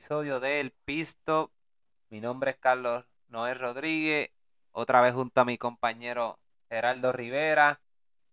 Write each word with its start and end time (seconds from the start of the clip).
episodio 0.00 0.40
del 0.40 0.72
Pisto. 0.86 1.52
Mi 2.08 2.22
nombre 2.22 2.52
es 2.52 2.56
Carlos 2.56 3.04
Noé 3.28 3.52
Rodríguez, 3.52 4.30
otra 4.72 5.02
vez 5.02 5.12
junto 5.12 5.42
a 5.42 5.44
mi 5.44 5.58
compañero 5.58 6.38
Geraldo 6.70 7.12
Rivera. 7.12 7.82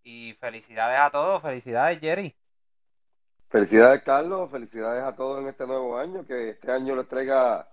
Y 0.02 0.34
felicidades 0.40 0.98
a 0.98 1.10
todos, 1.10 1.42
felicidades 1.42 2.00
Jerry. 2.00 2.34
Felicidades 3.50 4.02
Carlos, 4.04 4.50
felicidades 4.50 5.04
a 5.04 5.14
todos 5.14 5.42
en 5.42 5.50
este 5.50 5.68
nuevo 5.68 5.98
año, 5.98 6.26
que 6.26 6.52
este 6.52 6.72
año 6.72 6.96
les 6.96 7.06
traiga 7.10 7.68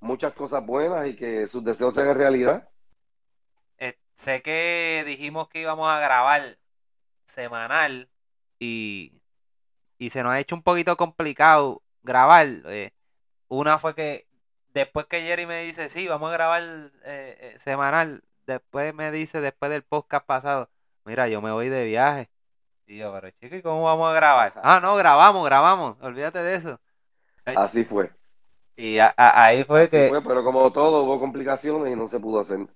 muchas 0.00 0.34
cosas 0.34 0.66
buenas 0.66 1.08
y 1.08 1.16
que 1.16 1.48
sus 1.48 1.64
deseos 1.64 1.94
sean 1.94 2.14
realidad. 2.14 2.68
Eh, 3.78 3.96
sé 4.14 4.42
que 4.42 5.04
dijimos 5.06 5.48
que 5.48 5.62
íbamos 5.62 5.88
a 5.88 5.98
grabar 6.00 6.58
semanal 7.24 8.10
y, 8.58 9.22
y 9.96 10.10
se 10.10 10.22
nos 10.22 10.32
ha 10.34 10.40
hecho 10.40 10.54
un 10.54 10.62
poquito 10.62 10.98
complicado 10.98 11.82
grabar. 12.02 12.46
eh, 12.66 12.92
una 13.60 13.78
fue 13.78 13.94
que 13.94 14.26
después 14.74 15.06
que 15.06 15.22
Jerry 15.22 15.46
me 15.46 15.62
dice, 15.62 15.90
sí, 15.90 16.08
vamos 16.08 16.30
a 16.30 16.32
grabar 16.32 16.62
eh, 17.04 17.36
eh, 17.54 17.56
semanal, 17.58 18.24
después 18.46 18.94
me 18.94 19.10
dice, 19.10 19.40
después 19.40 19.70
del 19.70 19.82
podcast 19.84 20.26
pasado, 20.26 20.70
mira, 21.04 21.28
yo 21.28 21.40
me 21.42 21.52
voy 21.52 21.68
de 21.68 21.84
viaje. 21.86 22.30
Y 22.86 22.98
yo, 22.98 23.12
pero 23.12 23.30
chico, 23.30 23.56
¿y 23.56 23.62
cómo 23.62 23.84
vamos 23.84 24.10
a 24.10 24.14
grabar? 24.14 24.54
Ah, 24.62 24.80
no, 24.80 24.96
grabamos, 24.96 25.44
grabamos, 25.46 25.96
olvídate 26.00 26.40
de 26.40 26.54
eso. 26.56 26.80
Así 27.44 27.84
fue. 27.84 28.10
Y 28.76 28.98
a- 28.98 29.14
a- 29.16 29.44
ahí 29.46 29.64
fue 29.64 29.84
Así 29.84 29.90
que... 29.90 30.08
fue, 30.08 30.22
pero 30.22 30.42
como 30.44 30.72
todo 30.72 31.04
hubo 31.04 31.20
complicaciones 31.20 31.92
y 31.92 31.96
no 31.96 32.08
se 32.08 32.20
pudo 32.20 32.40
hacer. 32.40 32.66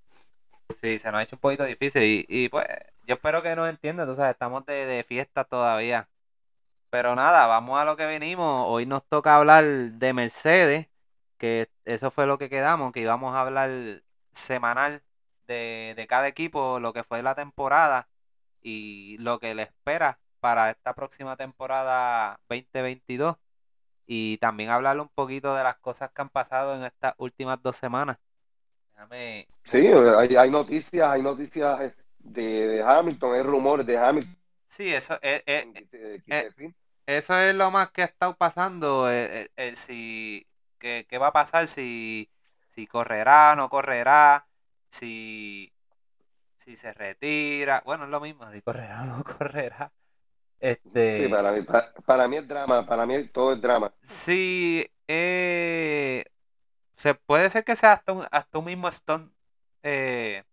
Sí, 0.81 0.99
se 0.99 1.11
nos 1.11 1.21
ha 1.21 1.23
hecho 1.23 1.37
un 1.37 1.41
poquito 1.41 1.65
difícil 1.65 2.03
y, 2.03 2.27
y, 2.29 2.49
pues 2.49 2.67
yo 3.07 3.15
espero 3.15 3.43
que 3.43 3.55
nos 3.57 3.69
entiendan, 3.69 4.07
tú 4.09 4.15
sabes, 4.15 4.33
estamos 4.33 4.65
de, 4.67 4.87
de 4.87 5.05
fiesta 5.05 5.45
todavía. 5.45 6.09
Pero 6.97 7.15
nada, 7.15 7.47
vamos 7.47 7.79
a 7.79 7.85
lo 7.85 7.95
que 7.95 8.07
venimos. 8.07 8.65
Hoy 8.69 8.87
nos 8.87 9.07
toca 9.07 9.37
hablar 9.37 9.65
de 9.67 10.15
Mercedes, 10.15 10.89
que 11.37 11.69
eso 11.85 12.11
fue 12.11 12.27
lo 12.27 12.39
que 12.39 12.49
quedamos, 12.49 12.91
que 12.93 13.01
íbamos 13.03 13.35
a 13.35 13.43
hablar 13.43 14.03
semanal 14.35 15.03
de, 15.47 15.93
de 15.95 16.07
cada 16.07 16.27
equipo, 16.27 16.81
lo 16.81 16.95
que 16.95 17.05
fue 17.05 17.23
la 17.23 17.35
temporada 17.35 18.09
y 18.63 19.19
lo 19.19 19.39
que 19.39 19.55
le 19.55 19.65
espera 19.65 20.21
para 20.41 20.71
esta 20.71 20.95
próxima 20.95 21.37
temporada 21.37 22.41
2022. 22.49 23.37
Y 24.07 24.39
también 24.39 24.71
hablar 24.71 24.99
un 24.99 25.11
poquito 25.11 25.55
de 25.55 25.65
las 25.65 25.77
cosas 25.79 26.11
que 26.13 26.23
han 26.23 26.31
pasado 26.31 26.75
en 26.77 26.85
estas 26.85 27.13
últimas 27.19 27.63
dos 27.63 27.77
semanas. 27.77 28.17
Déjame 28.95 29.49
Sí, 29.65 29.79
hay, 29.87 30.37
hay 30.37 30.51
noticias, 30.51 31.09
hay 31.11 31.23
noticias 31.23 31.93
de, 32.19 32.43
de 32.69 32.83
Hamilton, 32.83 33.35
hay 33.35 33.43
rumores 33.43 33.87
de 33.87 33.99
Hamilton. 33.99 34.37
Sí, 34.69 34.93
eso 34.93 35.19
es. 35.23 35.45
Eso 37.07 37.39
es 37.39 37.55
lo 37.55 37.71
más 37.71 37.91
que 37.93 38.03
ha 38.03 38.05
estado 38.07 38.37
pasando. 38.37 39.09
El, 39.11 39.17
el- 39.31 39.53
el 39.57 39.77
si, 39.77 40.47
qué, 40.79 41.07
qué 41.09 41.19
va 41.19 41.29
a 41.29 41.33
pasar 41.33 41.69
si, 41.69 42.31
si 42.75 42.87
correrá, 42.87 43.55
no 43.57 43.69
correrá, 43.69 44.49
si, 44.91 45.73
si 46.59 46.77
se 46.77 46.95
retira. 46.95 47.83
Bueno, 47.87 48.05
es 48.05 48.11
lo 48.11 48.21
mismo, 48.21 48.51
si 48.53 48.63
correrá 48.63 49.03
o 49.05 49.07
no 49.07 49.25
correrá. 49.39 49.93
Este, 50.61 50.93
Sí, 51.09 51.29
para 51.29 51.53
mí, 51.53 51.63
para, 51.63 51.93
para 52.05 52.29
mí 52.29 52.37
es 52.37 52.47
drama, 52.49 52.87
para 52.87 53.07
mí 53.07 53.27
todo 53.29 53.53
es 53.55 53.61
drama. 53.61 53.93
sí, 54.03 54.87
eh, 55.09 56.25
se 56.97 57.15
puede 57.15 57.51
ser 57.51 57.65
que 57.65 57.77
sea 57.77 57.95
hasta 57.95 58.13
un, 58.15 58.27
hasta 58.33 58.59
un 58.61 58.67
mismo 58.67 58.91
stunt 58.93 59.33
eh, 59.85 60.45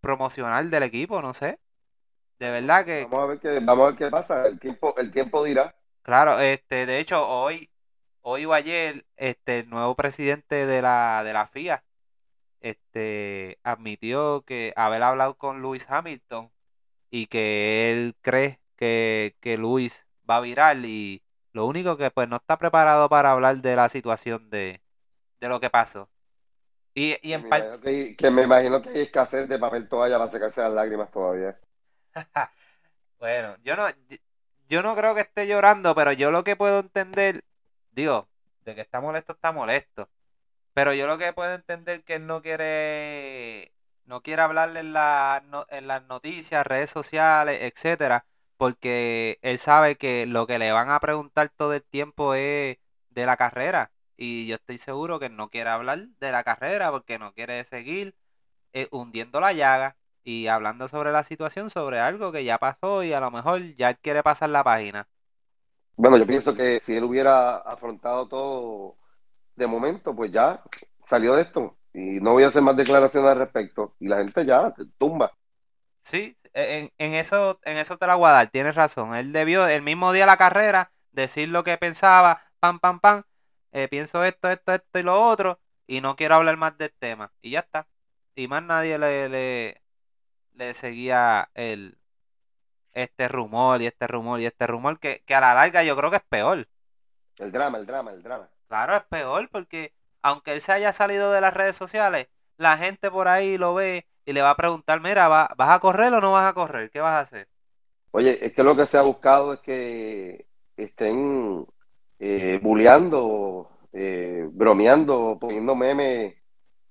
promocional 0.00 0.70
del 0.70 0.84
equipo, 0.84 1.20
no 1.22 1.34
sé. 1.34 1.58
De 2.38 2.50
verdad 2.50 2.84
que, 2.84 3.04
Vamos 3.04 3.20
a 3.20 3.26
ver 3.26 3.38
qué, 3.40 3.60
vamos 3.60 3.84
a 3.84 3.86
ver 3.88 3.96
qué 3.96 4.10
pasa. 4.10 4.46
El 4.46 4.58
tiempo, 4.58 4.94
el 4.96 5.10
tiempo 5.10 5.42
dirá. 5.44 5.74
Claro, 6.02 6.38
este, 6.40 6.86
de 6.86 7.00
hecho, 7.00 7.28
hoy, 7.28 7.70
hoy 8.22 8.44
o 8.44 8.52
ayer, 8.52 9.06
este, 9.16 9.60
el 9.60 9.70
nuevo 9.70 9.96
presidente 9.96 10.66
de 10.66 10.82
la, 10.82 11.22
de 11.24 11.32
la 11.32 11.46
FIA, 11.48 11.84
este, 12.60 13.58
admitió 13.64 14.42
que 14.44 14.72
haber 14.76 15.02
hablado 15.02 15.36
con 15.38 15.62
Lewis 15.62 15.86
Hamilton 15.90 16.52
y 17.10 17.26
que 17.26 17.90
él 17.90 18.16
cree 18.22 18.60
que, 18.76 19.36
que 19.40 19.58
Lewis 19.58 20.04
va 20.28 20.36
a 20.38 20.40
virar 20.40 20.78
y 20.84 21.22
lo 21.52 21.66
único 21.66 21.96
que 21.96 22.10
pues 22.10 22.28
no 22.28 22.36
está 22.36 22.58
preparado 22.58 23.08
para 23.08 23.32
hablar 23.32 23.58
de 23.62 23.76
la 23.76 23.88
situación 23.88 24.50
de, 24.50 24.82
de 25.40 25.48
lo 25.48 25.60
que 25.60 25.70
pasó. 25.70 26.10
Y, 26.94 27.16
y 27.22 27.32
en 27.34 27.48
parte, 27.48 27.68
que, 27.82 28.16
que 28.16 28.30
me 28.30 28.42
imagino 28.42 28.82
que 28.82 28.90
hay 28.90 29.00
escasez 29.02 29.48
de 29.48 29.58
papel 29.58 29.88
toalla 29.88 30.18
para 30.18 30.30
secarse 30.30 30.62
las 30.62 30.72
lágrimas 30.72 31.10
todavía. 31.10 31.58
Bueno, 33.18 33.56
yo 33.64 33.76
no, 33.76 33.86
yo 34.68 34.82
no 34.82 34.96
creo 34.96 35.14
que 35.14 35.22
esté 35.22 35.46
llorando, 35.46 35.94
pero 35.94 36.12
yo 36.12 36.30
lo 36.30 36.44
que 36.44 36.56
puedo 36.56 36.80
entender, 36.80 37.44
digo, 37.92 38.28
de 38.64 38.74
que 38.74 38.82
está 38.82 39.00
molesto, 39.00 39.32
está 39.34 39.52
molesto. 39.52 40.08
Pero 40.74 40.94
yo 40.94 41.06
lo 41.06 41.18
que 41.18 41.32
puedo 41.32 41.54
entender 41.54 42.04
que 42.04 42.14
él 42.16 42.26
no 42.26 42.42
quiere, 42.42 43.72
no 44.06 44.22
quiere 44.22 44.42
hablarle 44.42 44.80
en 44.80 44.92
la, 44.94 45.44
en 45.70 45.88
las 45.88 46.04
noticias, 46.06 46.66
redes 46.66 46.90
sociales, 46.90 47.60
etcétera, 47.62 48.26
porque 48.58 49.38
él 49.42 49.58
sabe 49.58 49.96
que 49.96 50.26
lo 50.26 50.46
que 50.46 50.58
le 50.58 50.72
van 50.72 50.90
a 50.90 51.00
preguntar 51.00 51.50
todo 51.50 51.74
el 51.74 51.84
tiempo 51.84 52.34
es 52.34 52.78
de 53.10 53.26
la 53.26 53.36
carrera. 53.36 53.92
Y 54.16 54.46
yo 54.46 54.56
estoy 54.56 54.78
seguro 54.78 55.20
que 55.20 55.30
no 55.30 55.50
quiere 55.50 55.70
hablar 55.70 56.08
de 56.20 56.32
la 56.32 56.44
carrera 56.44 56.90
porque 56.90 57.18
no 57.18 57.34
quiere 57.34 57.64
seguir 57.64 58.16
eh, 58.72 58.88
hundiendo 58.92 59.40
la 59.40 59.52
llaga 59.52 59.96
y 60.26 60.48
hablando 60.48 60.88
sobre 60.88 61.12
la 61.12 61.24
situación, 61.24 61.70
sobre 61.70 62.00
algo 62.00 62.32
que 62.32 62.44
ya 62.44 62.58
pasó 62.58 63.04
y 63.04 63.14
a 63.14 63.20
lo 63.20 63.30
mejor 63.30 63.62
ya 63.76 63.90
él 63.90 63.98
quiere 64.00 64.24
pasar 64.24 64.50
la 64.50 64.64
página. 64.64 65.08
Bueno, 65.96 66.18
yo 66.18 66.26
pienso 66.26 66.54
que 66.54 66.78
si 66.80 66.94
él 66.96 67.04
hubiera 67.04 67.56
afrontado 67.58 68.28
todo 68.28 68.98
de 69.56 69.66
momento, 69.66 70.14
pues 70.16 70.32
ya 70.32 70.62
salió 71.08 71.34
de 71.36 71.42
esto. 71.42 71.78
Y 71.94 72.20
no 72.20 72.32
voy 72.32 72.44
a 72.44 72.48
hacer 72.48 72.62
más 72.62 72.76
declaraciones 72.76 73.30
al 73.30 73.38
respecto. 73.38 73.94
Y 74.00 74.08
la 74.08 74.18
gente 74.18 74.46
ya 74.46 74.74
tumba. 74.98 75.32
Sí, 76.02 76.38
en, 76.54 76.92
en 76.98 77.14
eso, 77.14 77.58
en 77.64 77.78
eso 77.78 77.98
te 77.98 78.06
la 78.06 78.14
voy 78.14 78.28
a 78.28 78.32
dar, 78.32 78.50
tienes 78.50 78.74
razón. 78.74 79.14
Él 79.14 79.32
debió 79.32 79.66
el 79.68 79.82
mismo 79.82 80.12
día 80.12 80.22
de 80.24 80.26
la 80.26 80.36
carrera 80.36 80.92
decir 81.10 81.48
lo 81.48 81.64
que 81.64 81.76
pensaba, 81.78 82.42
pam, 82.60 82.78
pam, 82.78 83.00
pam, 83.00 83.24
eh, 83.72 83.88
pienso 83.88 84.22
esto, 84.24 84.50
esto, 84.50 84.72
esto 84.74 84.98
y 84.98 85.02
lo 85.02 85.20
otro, 85.20 85.60
y 85.86 86.00
no 86.00 86.14
quiero 86.16 86.36
hablar 86.36 86.56
más 86.56 86.78
del 86.78 86.92
tema. 86.98 87.32
Y 87.42 87.50
ya 87.52 87.60
está. 87.60 87.88
Y 88.36 88.48
más 88.48 88.62
nadie 88.62 88.98
le, 88.98 89.28
le, 89.28 89.82
le 90.56 90.74
seguía 90.74 91.50
el, 91.54 91.98
este 92.94 93.28
rumor 93.28 93.82
y 93.82 93.86
este 93.86 94.06
rumor 94.08 94.40
y 94.40 94.46
este 94.46 94.66
rumor, 94.66 95.00
que, 95.00 95.22
que 95.26 95.34
a 95.36 95.40
la 95.42 95.54
larga 95.54 95.84
yo 95.84 95.96
creo 95.96 96.10
que 96.10 96.16
es 96.18 96.24
peor. 96.28 96.68
El 97.38 97.50
drama, 97.50 97.78
el 97.78 97.86
drama, 97.86 98.10
el 98.12 98.22
drama. 98.22 98.50
Claro, 98.68 98.96
es 98.96 99.04
peor 99.04 99.48
porque 99.50 99.92
aunque 100.22 100.52
él 100.52 100.60
se 100.60 100.72
haya 100.72 100.92
salido 100.92 101.32
de 101.32 101.40
las 101.40 101.54
redes 101.54 101.76
sociales, 101.76 102.28
la 102.56 102.76
gente 102.78 103.10
por 103.10 103.28
ahí 103.28 103.58
lo 103.58 103.74
ve 103.74 104.06
y 104.24 104.32
le 104.32 104.42
va 104.42 104.50
a 104.50 104.56
preguntar, 104.56 105.00
mira, 105.00 105.28
¿va- 105.28 105.50
¿vas 105.56 105.70
a 105.70 105.78
correr 105.80 106.12
o 106.14 106.20
no 106.20 106.32
vas 106.32 106.48
a 106.50 106.54
correr? 106.54 106.90
¿Qué 106.90 107.00
vas 107.00 107.12
a 107.14 107.20
hacer? 107.20 107.48
Oye, 108.12 108.44
es 108.46 108.54
que 108.54 108.62
lo 108.62 108.74
que 108.76 108.86
se 108.86 108.96
ha 108.98 109.02
buscado 109.02 109.52
es 109.54 109.60
que 109.60 110.46
estén 110.76 111.66
eh, 112.18 112.58
bulleando, 112.62 113.70
eh, 113.92 114.48
bromeando, 114.52 115.38
poniendo 115.40 115.74
memes, 115.74 116.34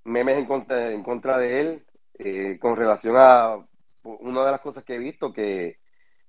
memes 0.04 0.38
en 0.38 0.46
contra, 0.46 0.92
en 0.92 1.04
contra 1.04 1.38
de 1.40 1.62
él, 1.62 1.86
eh, 2.20 2.58
con 2.60 2.76
relación 2.76 3.16
a 3.18 3.58
una 4.04 4.46
de 4.46 4.52
las 4.52 4.62
cosas 4.62 4.84
que 4.84 4.96
he 4.96 5.00
visto, 5.00 5.34
que 5.34 5.80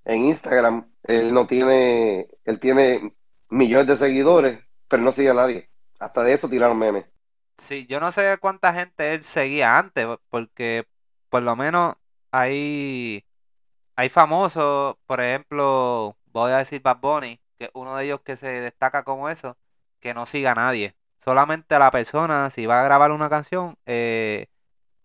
en 0.05 0.25
Instagram 0.25 0.91
él 1.03 1.33
no 1.33 1.47
tiene, 1.47 2.29
él 2.45 2.61
tiene 2.61 3.13
millones 3.51 3.87
de 3.89 3.97
seguidores, 3.97 4.65
pero 4.89 5.03
no 5.03 5.13
sigue 5.13 5.31
a 5.31 5.35
nadie. 5.35 5.71
Hasta 5.99 6.23
de 6.23 6.33
eso 6.33 6.49
tiraron 6.49 6.79
memes. 6.79 7.07
Sí, 7.57 7.87
yo 7.87 8.01
no 8.01 8.13
sé 8.13 8.37
cuánta 8.39 8.75
gente 8.75 9.15
él 9.15 9.25
seguía 9.25 9.79
antes, 9.79 10.07
porque 10.29 10.87
por 11.31 11.43
lo 11.43 11.57
menos 11.57 11.97
hay, 12.31 13.25
hay 13.97 14.09
famosos, 14.09 14.97
por 15.07 15.21
ejemplo, 15.21 16.17
voy 16.27 16.53
a 16.53 16.59
decir 16.59 16.83
Bad 16.83 16.99
Bunny, 17.01 17.41
que 17.59 17.71
uno 17.75 17.97
de 17.97 18.05
ellos 18.05 18.21
que 18.21 18.37
se 18.37 18.49
destaca 18.49 19.05
como 19.05 19.29
eso, 19.31 19.57
que 20.01 20.15
no 20.15 20.27
siga 20.27 20.53
a 20.53 20.55
nadie. 20.55 20.97
Solamente 21.19 21.75
a 21.75 21.79
la 21.79 21.91
persona, 21.91 22.51
si 22.51 22.67
va 22.67 22.81
a 22.81 22.85
grabar 22.85 23.11
una 23.11 23.29
canción, 23.31 23.79
eh, 23.87 24.49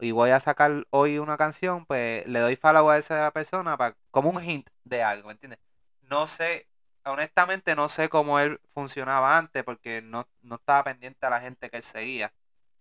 y 0.02 0.12
voy 0.12 0.32
a 0.32 0.40
sacar 0.42 0.86
hoy 0.92 1.20
una 1.20 1.38
canción, 1.38 1.86
pues 1.86 2.26
le 2.28 2.40
doy 2.40 2.56
follow 2.58 2.90
a 2.90 2.98
esa 2.98 3.32
persona 3.32 3.78
para, 3.78 3.98
como 4.12 4.30
un 4.32 4.44
hint 4.44 4.70
de 4.84 5.04
algo, 5.04 5.28
¿me 5.28 5.34
entiendes? 5.34 5.60
No 6.02 6.28
sé, 6.28 6.68
honestamente 7.06 7.76
no 7.76 7.90
sé 7.90 8.10
cómo 8.10 8.40
él 8.40 8.60
funcionaba 8.74 9.38
antes, 9.38 9.64
porque 9.64 10.02
no, 10.02 10.28
no 10.42 10.56
estaba 10.56 10.84
pendiente 10.86 11.26
a 11.26 11.30
la 11.30 11.42
gente 11.42 11.70
que 11.70 11.78
él 11.78 11.84
seguía. 11.84 12.34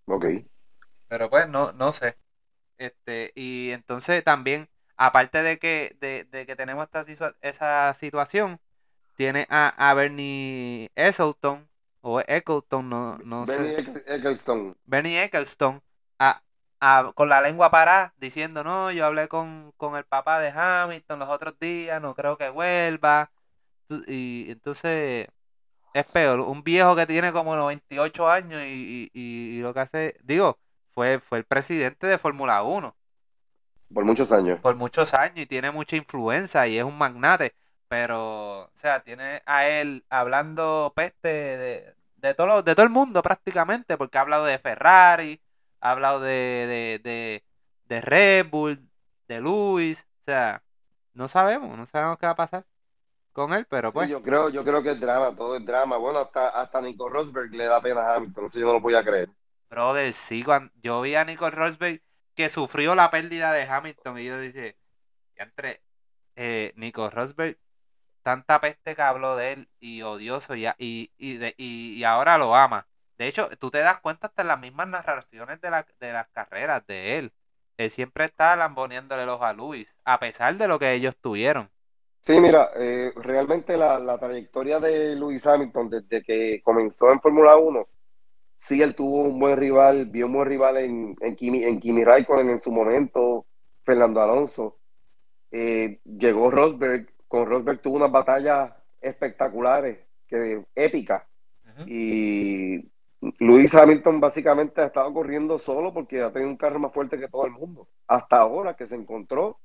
Ok. 0.06 0.24
Pero 1.08 1.30
pues 1.30 1.48
no, 1.48 1.72
no 1.72 1.92
sé. 1.92 2.18
Este, 2.78 3.32
y 3.36 3.72
entonces 3.72 4.24
también, 4.24 4.70
aparte 4.96 5.42
de 5.42 5.58
que, 5.58 5.96
de, 6.00 6.24
de 6.24 6.46
que 6.46 6.56
tenemos 6.56 6.84
esta 6.92 7.04
esa 7.42 7.94
situación, 7.94 8.60
tiene 9.16 9.46
a, 9.50 9.68
a 9.90 9.94
Bernie 9.94 10.90
Eccleston, 10.96 11.68
o 12.02 12.20
Eccleston, 12.22 12.88
no, 12.90 13.18
no 13.24 13.46
Benny 13.46 13.74
sé. 13.74 13.76
Eccleston. 14.06 14.76
Bernie 14.84 15.22
Eccleston, 15.22 15.82
a, 16.80 17.12
con 17.14 17.28
la 17.28 17.40
lengua 17.40 17.70
parada, 17.70 18.14
diciendo, 18.18 18.64
no, 18.64 18.90
yo 18.92 19.06
hablé 19.06 19.28
con, 19.28 19.72
con 19.76 19.96
el 19.96 20.04
papá 20.04 20.40
de 20.40 20.50
Hamilton 20.50 21.18
los 21.20 21.28
otros 21.28 21.58
días, 21.58 22.00
no 22.02 22.14
creo 22.14 22.38
que 22.38 22.50
vuelva. 22.50 23.32
Y 24.08 24.50
entonces, 24.50 25.28
es 25.94 26.06
peor. 26.06 26.40
Un 26.40 26.64
viejo 26.64 26.96
que 26.96 27.06
tiene 27.06 27.32
como 27.32 27.56
98 27.56 28.28
años 28.30 28.62
y, 28.64 29.10
y, 29.14 29.58
y, 29.58 29.60
lo 29.62 29.74
que 29.74 29.80
hace, 29.80 30.16
digo, 30.24 30.60
fue, 30.94 31.20
fue 31.20 31.38
el 31.38 31.44
presidente 31.46 32.06
de 32.06 32.18
Fórmula 32.18 32.62
1 32.62 32.96
Por 33.92 34.04
muchos 34.04 34.32
años. 34.32 34.60
por 34.60 34.76
muchos 34.76 35.14
años 35.14 35.38
y 35.40 35.46
tiene 35.46 35.70
mucha 35.70 35.96
influencia 35.96 36.66
y 36.66 36.78
es 36.78 36.84
un 36.84 36.98
magnate, 36.98 37.54
pero, 37.88 38.64
o 38.64 38.70
sea, 38.74 39.02
tiene 39.02 39.42
a 39.46 39.66
él 39.68 40.04
hablando 40.10 40.92
peste 40.94 41.28
de, 41.28 41.94
de 42.16 42.34
todo, 42.34 42.46
lo- 42.46 42.62
de 42.62 42.74
todo 42.74 42.84
el 42.84 42.90
mundo 42.92 43.22
prácticamente, 43.22 43.96
porque 43.96 44.18
ha 44.18 44.22
hablado 44.22 44.44
de 44.44 44.58
Ferrari, 44.58 45.40
ha 45.80 45.90
hablado 45.92 46.20
de, 46.20 46.30
de, 46.32 47.00
de, 47.02 47.44
de 47.86 48.00
Red 48.00 48.50
Bull, 48.50 48.88
de 49.28 49.40
Luis, 49.40 50.06
o 50.22 50.24
sea, 50.26 50.64
no 51.14 51.28
sabemos, 51.28 51.76
no 51.78 51.86
sabemos 51.86 52.18
qué 52.18 52.26
va 52.26 52.32
a 52.32 52.36
pasar 52.36 52.66
con 53.32 53.54
él, 53.54 53.66
pero 53.68 53.92
Sí, 53.92 53.94
pues, 53.94 54.08
yo 54.08 54.22
creo, 54.22 54.48
yo 54.50 54.64
creo 54.64 54.82
que 54.82 54.90
es 54.92 55.00
drama, 55.00 55.34
todo 55.36 55.56
es 55.56 55.64
drama. 55.64 55.96
Bueno, 55.96 56.20
hasta, 56.20 56.48
hasta 56.48 56.80
Nico 56.80 57.08
Rosberg 57.08 57.50
le 57.52 57.64
da 57.64 57.80
pena 57.82 58.00
a 58.02 58.16
Hamilton, 58.16 58.46
eso 58.46 58.58
yo 58.60 58.66
no 58.66 58.72
lo 58.74 58.82
podía 58.82 59.04
creer. 59.04 59.28
brother, 59.68 60.12
sí, 60.12 60.42
cuan- 60.42 60.72
yo 60.82 61.00
vi 61.02 61.14
a 61.14 61.24
Nico 61.24 61.50
Rosberg 61.50 62.02
que 62.34 62.48
sufrió 62.48 62.94
la 62.94 63.10
pérdida 63.10 63.52
de 63.52 63.62
Hamilton 63.64 64.18
y 64.18 64.24
yo 64.24 64.38
dije, 64.40 64.76
entre 65.36 65.82
eh, 66.36 66.72
Nico 66.76 67.10
Rosberg, 67.10 67.58
tanta 68.22 68.60
peste 68.62 68.96
que 68.96 69.02
habló 69.02 69.36
de 69.36 69.54
él 69.54 69.70
y 69.80 70.02
odioso 70.02 70.56
y, 70.56 70.66
y, 70.78 71.12
y, 71.18 71.38
de- 71.38 71.56
y, 71.58 71.94
y 71.98 72.04
ahora 72.04 72.38
lo 72.38 72.56
ama. 72.56 72.88
De 73.20 73.28
hecho, 73.28 73.50
tú 73.58 73.70
te 73.70 73.80
das 73.80 74.00
cuenta 74.00 74.28
hasta 74.28 74.40
en 74.40 74.48
las 74.48 74.58
mismas 74.58 74.88
narraciones 74.88 75.60
de, 75.60 75.68
la, 75.68 75.86
de 76.00 76.10
las 76.10 76.26
carreras 76.28 76.86
de 76.86 77.18
él. 77.18 77.32
Él 77.76 77.90
siempre 77.90 78.24
está 78.24 78.56
lamboneándole 78.56 79.26
los 79.26 79.42
a 79.42 79.52
Luis, 79.52 79.94
a 80.06 80.18
pesar 80.18 80.56
de 80.56 80.66
lo 80.66 80.78
que 80.78 80.94
ellos 80.94 81.14
tuvieron. 81.20 81.68
Sí, 82.22 82.40
mira, 82.40 82.70
eh, 82.76 83.12
realmente 83.16 83.76
la, 83.76 83.98
la 83.98 84.16
trayectoria 84.16 84.80
de 84.80 85.16
Lewis 85.16 85.46
Hamilton 85.46 85.90
desde 85.90 86.22
que 86.22 86.62
comenzó 86.62 87.12
en 87.12 87.20
Fórmula 87.20 87.58
1, 87.58 87.86
sí, 88.56 88.80
él 88.80 88.94
tuvo 88.94 89.20
un 89.20 89.38
buen 89.38 89.58
rival, 89.58 90.06
vio 90.06 90.24
un 90.24 90.32
buen 90.32 90.48
rival 90.48 90.78
en, 90.78 91.14
en, 91.20 91.36
Kimi, 91.36 91.62
en 91.62 91.78
Kimi 91.78 92.02
Raikkonen 92.02 92.48
en 92.48 92.58
su 92.58 92.72
momento, 92.72 93.44
Fernando 93.84 94.22
Alonso. 94.22 94.78
Eh, 95.50 96.00
llegó 96.04 96.50
Rosberg, 96.50 97.12
con 97.28 97.44
Rosberg 97.44 97.82
tuvo 97.82 97.96
unas 97.96 98.10
batallas 98.10 98.72
espectaculares, 98.98 99.98
que, 100.26 100.64
épicas. 100.74 101.24
Y 101.86 102.90
Lewis 103.38 103.74
Hamilton 103.74 104.20
básicamente 104.20 104.80
ha 104.80 104.86
estado 104.86 105.12
corriendo 105.12 105.58
solo 105.58 105.92
porque 105.92 106.22
ha 106.22 106.32
tenido 106.32 106.50
un 106.50 106.56
carro 106.56 106.78
más 106.78 106.92
fuerte 106.92 107.18
que 107.18 107.28
todo 107.28 107.46
el 107.46 107.52
mundo. 107.52 107.88
Hasta 108.06 108.38
ahora 108.38 108.76
que 108.76 108.86
se 108.86 108.94
encontró 108.96 109.60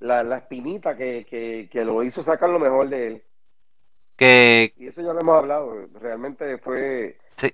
la, 0.00 0.22
la 0.22 0.38
espinita 0.38 0.96
que, 0.96 1.24
que, 1.26 1.68
que 1.70 1.84
lo 1.84 2.02
hizo 2.02 2.22
sacar 2.22 2.50
lo 2.50 2.58
mejor 2.58 2.88
de 2.88 3.06
él. 3.06 3.24
Que, 4.16 4.74
Y 4.76 4.86
eso 4.88 5.02
ya 5.02 5.12
lo 5.12 5.20
hemos 5.20 5.36
hablado. 5.36 5.88
Realmente 5.94 6.58
fue, 6.58 7.18
sí. 7.28 7.52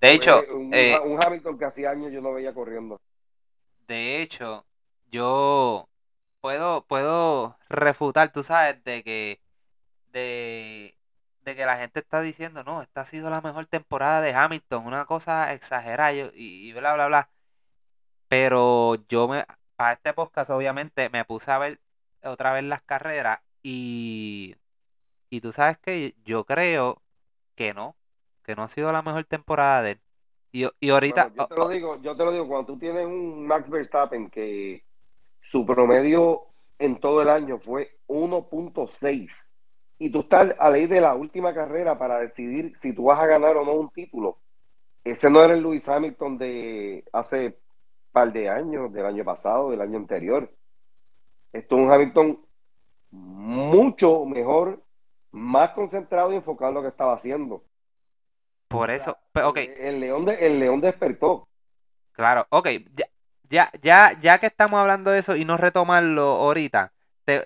De 0.00 0.12
hecho, 0.12 0.44
fue 0.44 0.54
un, 0.54 0.74
eh, 0.74 0.98
un 1.04 1.22
Hamilton 1.22 1.58
que 1.58 1.64
hacía 1.66 1.90
años 1.90 2.12
yo 2.12 2.20
no 2.20 2.32
veía 2.34 2.54
corriendo. 2.54 3.00
de 3.88 4.22
hecho, 4.22 4.66
yo 5.10 5.88
puedo, 6.40 6.86
puedo 6.86 7.58
refutar, 7.68 8.32
tú 8.32 8.42
sabes, 8.44 8.82
de 8.84 9.02
que, 9.02 9.42
de, 10.12 10.97
de 11.48 11.56
que 11.56 11.66
la 11.66 11.78
gente 11.78 12.00
está 12.00 12.20
diciendo, 12.20 12.62
no, 12.62 12.82
esta 12.82 13.02
ha 13.02 13.06
sido 13.06 13.30
la 13.30 13.40
mejor 13.40 13.66
temporada 13.66 14.20
de 14.20 14.34
Hamilton, 14.34 14.86
una 14.86 15.06
cosa 15.06 15.52
exagerada 15.54 16.12
y, 16.12 16.30
y 16.34 16.72
bla, 16.74 16.94
bla, 16.94 17.06
bla. 17.06 17.30
Pero 18.28 18.96
yo 19.08 19.28
me, 19.28 19.46
para 19.76 19.94
este 19.94 20.12
podcast, 20.12 20.50
obviamente, 20.50 21.08
me 21.08 21.24
puse 21.24 21.50
a 21.50 21.58
ver 21.58 21.80
otra 22.22 22.52
vez 22.52 22.64
las 22.64 22.82
carreras 22.82 23.40
y, 23.62 24.56
y 25.30 25.40
tú 25.40 25.52
sabes 25.52 25.78
que 25.78 26.14
yo 26.24 26.44
creo 26.44 27.00
que 27.54 27.72
no, 27.72 27.96
que 28.42 28.54
no 28.54 28.64
ha 28.64 28.68
sido 28.68 28.92
la 28.92 29.02
mejor 29.02 29.24
temporada 29.24 29.82
de 29.82 29.90
él. 29.92 30.00
Y, 30.52 30.66
y 30.80 30.90
ahorita, 30.90 31.28
Bueno, 31.28 31.36
yo 31.36 31.46
te 31.46 31.56
lo 31.56 31.68
digo, 31.68 32.02
yo 32.02 32.16
te 32.16 32.24
lo 32.24 32.32
digo, 32.32 32.46
cuando 32.46 32.74
tú 32.74 32.78
tienes 32.78 33.06
un 33.06 33.46
Max 33.46 33.70
Verstappen 33.70 34.28
que 34.28 34.84
su 35.40 35.64
promedio 35.64 36.42
en 36.78 37.00
todo 37.00 37.22
el 37.22 37.30
año 37.30 37.58
fue 37.58 37.98
1.6 38.06 39.50
y 39.98 40.10
tú 40.12 40.20
estás 40.20 40.54
a 40.58 40.70
ley 40.70 40.86
de 40.86 41.00
la 41.00 41.14
última 41.14 41.54
carrera 41.54 41.98
para 41.98 42.18
decidir 42.18 42.72
si 42.76 42.94
tú 42.94 43.04
vas 43.04 43.18
a 43.20 43.26
ganar 43.26 43.56
o 43.56 43.64
no 43.64 43.72
un 43.74 43.90
título. 43.90 44.38
Ese 45.04 45.30
no 45.30 45.42
era 45.42 45.54
el 45.54 45.62
Lewis 45.62 45.88
Hamilton 45.88 46.38
de 46.38 47.04
hace 47.12 47.58
par 48.12 48.32
de 48.32 48.48
años, 48.50 48.92
del 48.92 49.06
año 49.06 49.24
pasado, 49.24 49.70
del 49.70 49.80
año 49.82 49.98
anterior. 49.98 50.52
Esto 51.52 51.76
es 51.76 51.82
un 51.82 51.92
Hamilton 51.92 52.46
mucho 53.10 54.24
mejor, 54.26 54.84
más 55.32 55.70
concentrado 55.72 56.32
y 56.32 56.36
enfocado 56.36 56.70
en 56.70 56.74
lo 56.76 56.82
que 56.82 56.88
estaba 56.88 57.14
haciendo. 57.14 57.64
por 58.68 58.90
eso, 58.90 59.18
pe- 59.32 59.42
ok, 59.42 59.58
El 59.78 60.00
León, 60.00 60.24
de- 60.24 60.46
el 60.46 60.58
León 60.58 60.80
despertó. 60.80 61.48
Claro, 62.12 62.46
ok, 62.50 62.68
ya, 62.96 63.06
ya, 63.48 63.70
ya, 63.82 64.20
ya 64.20 64.38
que 64.40 64.46
estamos 64.46 64.80
hablando 64.80 65.10
de 65.10 65.20
eso 65.20 65.36
y 65.36 65.44
no 65.44 65.56
retomarlo 65.56 66.22
ahorita, 66.24 66.92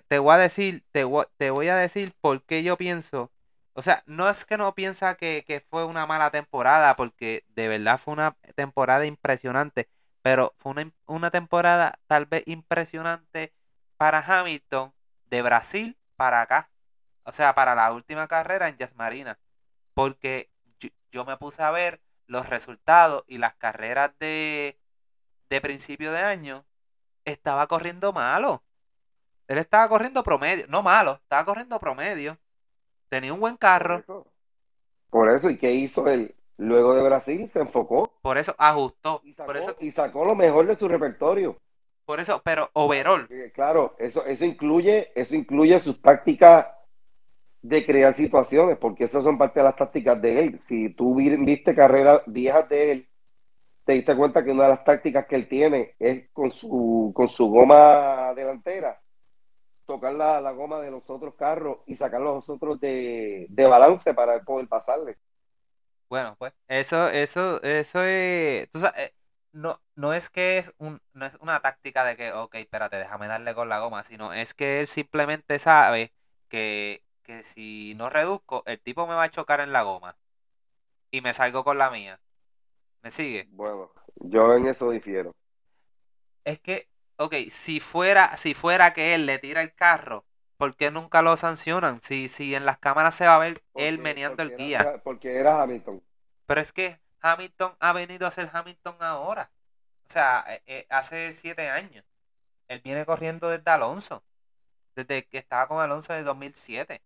te, 0.09 0.19
voy 0.19 0.35
a 0.35 0.39
decir, 0.39 0.85
te, 0.93 1.05
te 1.37 1.51
voy 1.51 1.69
a 1.69 1.77
decir 1.77 2.15
por 2.21 2.43
qué 2.45 2.63
yo 2.63 2.77
pienso, 2.77 3.33
o 3.75 3.83
sea, 3.83 4.03
no 4.07 4.29
es 4.29 4.45
que 4.45 4.57
no 4.57 4.75
piensa 4.75 5.17
que, 5.17 5.65
fue 5.71 5.85
una 5.85 6.07
mala 6.07 6.31
temporada, 6.31 6.95
porque 6.97 7.45
de 7.49 7.69
verdad 7.69 7.99
fue 7.99 8.15
una 8.15 8.37
temporada 8.55 9.07
impresionante, 9.07 9.89
pero 10.23 10.55
fue 10.59 10.73
una, 10.73 10.93
una 11.07 11.31
temporada 11.31 11.99
tal 12.07 12.27
vez 12.27 12.45
impresionante 12.47 13.53
para 13.97 14.21
Hamilton 14.21 14.93
de 15.27 15.43
Brasil 15.43 15.99
para 16.17 16.43
acá, 16.43 16.71
o 17.25 17.33
sea, 17.33 17.55
para 17.55 17.75
la 17.75 17.93
última 17.93 18.29
carrera 18.29 18.69
en 18.69 18.77
Yas 18.77 18.95
Marina, 18.95 19.39
porque 19.95 20.51
yo, 20.81 20.91
yo 21.11 21.25
me 21.25 21.37
puse 21.39 21.63
a 21.63 21.71
ver 21.71 22.01
los 22.27 22.49
resultados 22.49 23.25
y 23.27 23.39
las 23.39 23.55
carreras 23.57 24.13
de, 24.21 24.79
de 25.51 25.61
principio 25.61 26.13
de 26.13 26.21
año, 26.21 26.65
estaba 27.25 27.67
corriendo 27.67 28.13
malo. 28.13 28.65
Él 29.53 29.59
estaba 29.59 29.89
corriendo 29.89 30.23
promedio, 30.25 30.67
no 30.69 30.83
malo, 30.83 31.15
estaba 31.23 31.45
corriendo 31.45 31.79
promedio. 31.81 32.39
Tenía 33.09 33.33
un 33.35 33.41
buen 33.41 33.57
Por 33.81 33.93
carro, 33.93 33.99
eso, 33.99 34.27
por 35.11 35.31
eso, 35.31 35.51
¿y 35.51 35.59
qué 35.59 35.75
hizo 35.75 36.09
él? 36.09 36.37
Luego 36.59 36.95
de 36.95 37.03
Brasil 37.05 37.49
se 37.51 37.61
enfocó 37.61 38.13
por 38.21 38.39
eso 38.39 38.55
ajustó, 38.59 39.25
y 39.25 39.33
por 39.45 39.57
sacó, 39.57 39.57
eso, 39.57 39.77
y 39.81 39.91
sacó 39.91 40.25
lo 40.27 40.35
mejor 40.37 40.67
de 40.67 40.77
su 40.77 40.87
repertorio. 40.89 41.57
por 42.05 42.21
eso, 42.21 42.43
pero 42.45 42.71
overall, 42.75 43.29
Eh, 43.29 43.51
Claro, 43.55 43.95
eso, 43.99 44.25
eso 44.27 44.45
incluye, 44.45 45.11
eso 45.15 45.35
incluye 45.37 45.79
sus 45.81 46.01
tácticas 46.03 46.67
de 47.63 47.87
crear 47.87 48.15
situaciones, 48.15 48.79
porque 48.79 49.05
esas 49.05 49.25
son 49.25 49.39
parte 49.39 49.61
de 49.61 49.65
las 49.65 49.77
tácticas 49.77 50.23
de 50.23 50.41
él. 50.41 50.61
Si 50.61 50.91
tú 50.95 51.17
vi- 51.17 51.37
viste 51.45 51.75
carreras 51.77 52.23
viejas 52.27 52.69
de 52.71 52.93
él, 52.93 53.09
te 53.87 53.95
diste 53.95 54.17
cuenta 54.17 54.45
que 54.45 54.53
una 54.53 54.65
de 54.65 54.71
las 54.71 54.85
tácticas 54.85 55.27
que 55.27 55.37
él 55.37 55.49
tiene 55.49 55.97
es 56.01 56.31
con 56.33 56.53
su, 56.53 57.13
con 57.17 57.29
su 57.31 57.49
goma 57.51 58.35
delantera, 58.37 59.02
tocar 59.87 60.15
la, 60.15 60.41
la 60.41 60.53
goma 60.53 60.81
de 60.81 60.91
los 60.91 61.09
otros 61.11 61.35
carros 61.35 61.79
y 61.87 61.97
sacar 61.97 62.21
los 62.21 62.49
otros 62.49 62.81
de, 62.81 63.47
de 63.51 63.67
balance 63.67 64.15
para 64.15 64.43
poder 64.45 64.69
pasarle. 64.69 65.19
bueno, 66.09 66.37
pues, 66.39 66.53
eso, 66.69 67.09
eso, 67.09 67.63
eso 67.63 68.05
es, 68.05 68.71
tú 68.71 68.81
sabes, 68.81 68.99
eh, 69.01 69.15
no, 69.53 69.81
no 69.95 70.13
es 70.13 70.29
que 70.31 70.59
es 70.59 70.75
un, 70.79 71.01
no 71.15 71.25
es 71.27 71.37
una 71.41 71.61
táctica 71.61 72.05
de 72.05 72.17
que, 72.17 72.33
ok, 72.33 72.55
espérate, 72.57 72.97
déjame 72.97 73.29
darle 73.29 73.55
con 73.55 73.69
la 73.69 73.81
goma, 73.81 74.05
sino 74.05 74.33
es 74.33 74.53
que 74.55 74.81
él 74.81 74.87
simplemente 74.89 75.59
sabe 75.59 76.13
que, 76.49 77.03
que 77.23 77.45
si 77.45 77.95
no 77.97 78.11
reduzco, 78.11 78.63
el 78.67 78.81
tipo 78.81 79.07
me 79.07 79.15
va 79.15 79.25
a 79.25 79.31
chocar 79.31 79.61
en 79.61 79.73
la 79.73 79.83
goma 79.83 80.19
y 81.11 81.21
me 81.23 81.35
salgo 81.35 81.65
con 81.65 81.79
la 81.79 81.91
mía. 81.91 82.21
¿Me 83.03 83.11
sigue? 83.13 83.51
Bueno, 83.51 83.93
yo 84.17 84.53
en 84.55 84.67
eso 84.67 84.91
difiero. 84.91 85.33
Es 86.45 86.61
que, 86.61 86.89
ok, 87.25 87.35
si 87.51 87.81
fuera, 87.81 88.37
si 88.37 88.55
fuera 88.55 88.93
que 88.95 89.15
él 89.15 89.27
le 89.27 89.39
tira 89.39 89.63
el 89.63 89.75
carro, 89.75 90.27
¿por 90.57 90.77
qué 90.77 90.91
nunca 90.91 91.23
lo 91.23 91.37
sancionan? 91.37 92.01
Si, 92.03 92.29
si 92.29 92.55
en 92.55 92.67
las 92.67 92.79
cámaras 92.79 93.15
se 93.17 93.27
va 93.27 93.37
a 93.37 93.39
ver 93.39 93.63
él 93.77 93.99
meneando 93.99 94.43
el 94.43 94.55
guía. 94.55 94.91
era- 94.91 95.03
porque 95.03 95.37
era 95.37 95.63
Hamilton. 95.63 96.03
Pero 96.47 96.61
es 96.61 96.73
que 96.73 97.01
Hamilton 97.21 97.77
ha 97.81 97.93
venido 97.93 98.27
a 98.27 98.31
ser 98.31 98.51
Hamilton 98.53 98.97
ahora. 99.01 99.51
O 100.09 100.11
sea, 100.13 100.45
eh, 100.49 100.63
eh, 100.67 100.87
hace 100.91 101.33
siete 101.33 101.71
años. 101.71 102.05
Él 102.69 102.81
viene 102.85 103.07
corriendo 103.07 103.49
desde 103.51 103.71
Alonso. 103.71 104.25
Desde 104.97 105.27
que 105.29 105.39
estaba 105.39 105.69
con 105.69 105.81
Alonso 105.83 106.15
en 106.17 106.25
2007. 106.27 107.03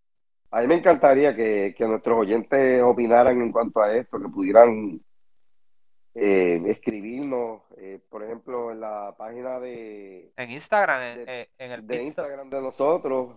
A 0.51 0.61
mí 0.61 0.67
me 0.69 0.77
encantaría 0.77 1.35
que, 1.37 1.75
que 1.77 1.87
nuestros 1.87 2.19
oyentes 2.19 2.83
opinaran 2.83 3.41
en 3.41 3.53
cuanto 3.53 3.81
a 3.83 3.95
esto, 3.97 4.19
que 4.21 4.29
pudieran 4.29 5.01
eh, 6.19 6.63
escribirnos, 6.69 7.61
eh, 7.77 8.01
por 8.09 8.25
ejemplo, 8.25 8.73
en 8.73 8.81
la 8.81 9.15
página 9.19 9.61
de... 9.61 10.33
En 10.35 10.51
Instagram, 10.51 11.03
en, 11.03 11.29
eh, 11.29 11.51
el 11.59 11.87
de 11.87 12.05
Instagram 12.05 12.49
de 12.49 12.63
nosotros, 12.63 13.37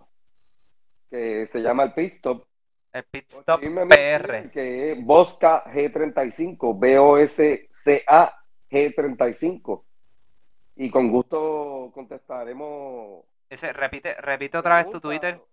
que 1.10 1.46
se 1.46 1.62
llama 1.62 1.84
el 1.84 1.94
Pit 1.94 2.14
Stop. 2.14 2.48
El 2.94 3.04
Pitstop 3.04 3.60
PR. 3.60 4.50
Que 4.50 4.94
es 4.94 5.06
Bosca 5.06 5.66
G35, 5.66 6.80
B-O-S-C-A 6.80 8.46
G35. 8.72 9.84
Y 10.78 10.90
con 10.90 11.12
gusto 11.12 11.92
contestaremos... 11.94 13.26
Ese, 13.50 13.74
repite, 13.74 14.16
repite 14.22 14.58
otra 14.58 14.78
vez 14.78 14.90
tu 14.90 15.02
Twitter. 15.02 15.44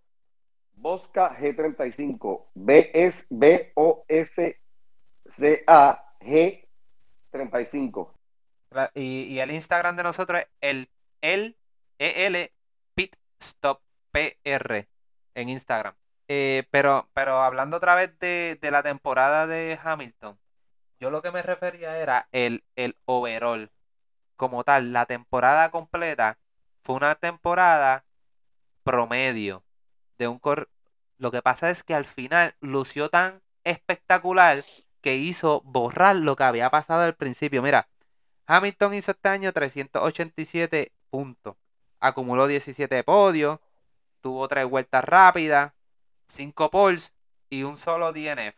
Bosca 0.76 1.36
G35, 1.36 2.50
B-S-B-O-S-C-A 2.54 3.34
G35. 6.20 6.65
35. 7.36 8.14
Y, 8.94 9.24
y 9.24 9.40
el 9.40 9.50
Instagram 9.50 9.96
de 9.96 10.02
nosotros 10.02 10.40
es 10.40 10.48
el, 10.60 10.90
el 11.20 11.56
EL 11.98 12.52
Pit 12.94 13.16
Stop 13.38 13.82
PR 14.10 14.88
en 15.34 15.48
Instagram. 15.48 15.94
Eh, 16.28 16.66
pero, 16.70 17.08
pero 17.14 17.42
hablando 17.42 17.76
otra 17.76 17.94
vez 17.94 18.18
de, 18.18 18.58
de, 18.60 18.70
la 18.70 18.82
temporada 18.82 19.46
de 19.46 19.78
Hamilton, 19.82 20.38
yo 20.98 21.10
lo 21.10 21.22
que 21.22 21.30
me 21.30 21.42
refería 21.42 21.98
era 21.98 22.28
el, 22.32 22.64
el 22.74 22.96
overall. 23.04 23.70
Como 24.36 24.64
tal, 24.64 24.92
la 24.92 25.06
temporada 25.06 25.70
completa 25.70 26.38
fue 26.82 26.96
una 26.96 27.14
temporada 27.14 28.04
promedio 28.82 29.64
de 30.18 30.28
un. 30.28 30.40
Lo 31.18 31.30
que 31.30 31.42
pasa 31.42 31.70
es 31.70 31.82
que 31.82 31.94
al 31.94 32.04
final 32.04 32.54
lució 32.60 33.08
tan 33.08 33.42
espectacular 33.64 34.64
que 35.06 35.14
hizo 35.14 35.60
borrar 35.64 36.16
lo 36.16 36.34
que 36.34 36.42
había 36.42 36.68
pasado 36.68 37.02
al 37.02 37.14
principio. 37.14 37.62
Mira, 37.62 37.86
Hamilton 38.48 38.94
hizo 38.94 39.12
este 39.12 39.28
año 39.28 39.52
387 39.52 40.90
puntos. 41.10 41.54
Acumuló 42.00 42.48
17 42.48 43.04
podios, 43.04 43.60
tuvo 44.20 44.48
tres 44.48 44.68
vueltas 44.68 45.04
rápidas, 45.04 45.72
5 46.26 46.72
poles 46.72 47.12
y 47.48 47.62
un 47.62 47.76
solo 47.76 48.12
DNF. 48.12 48.56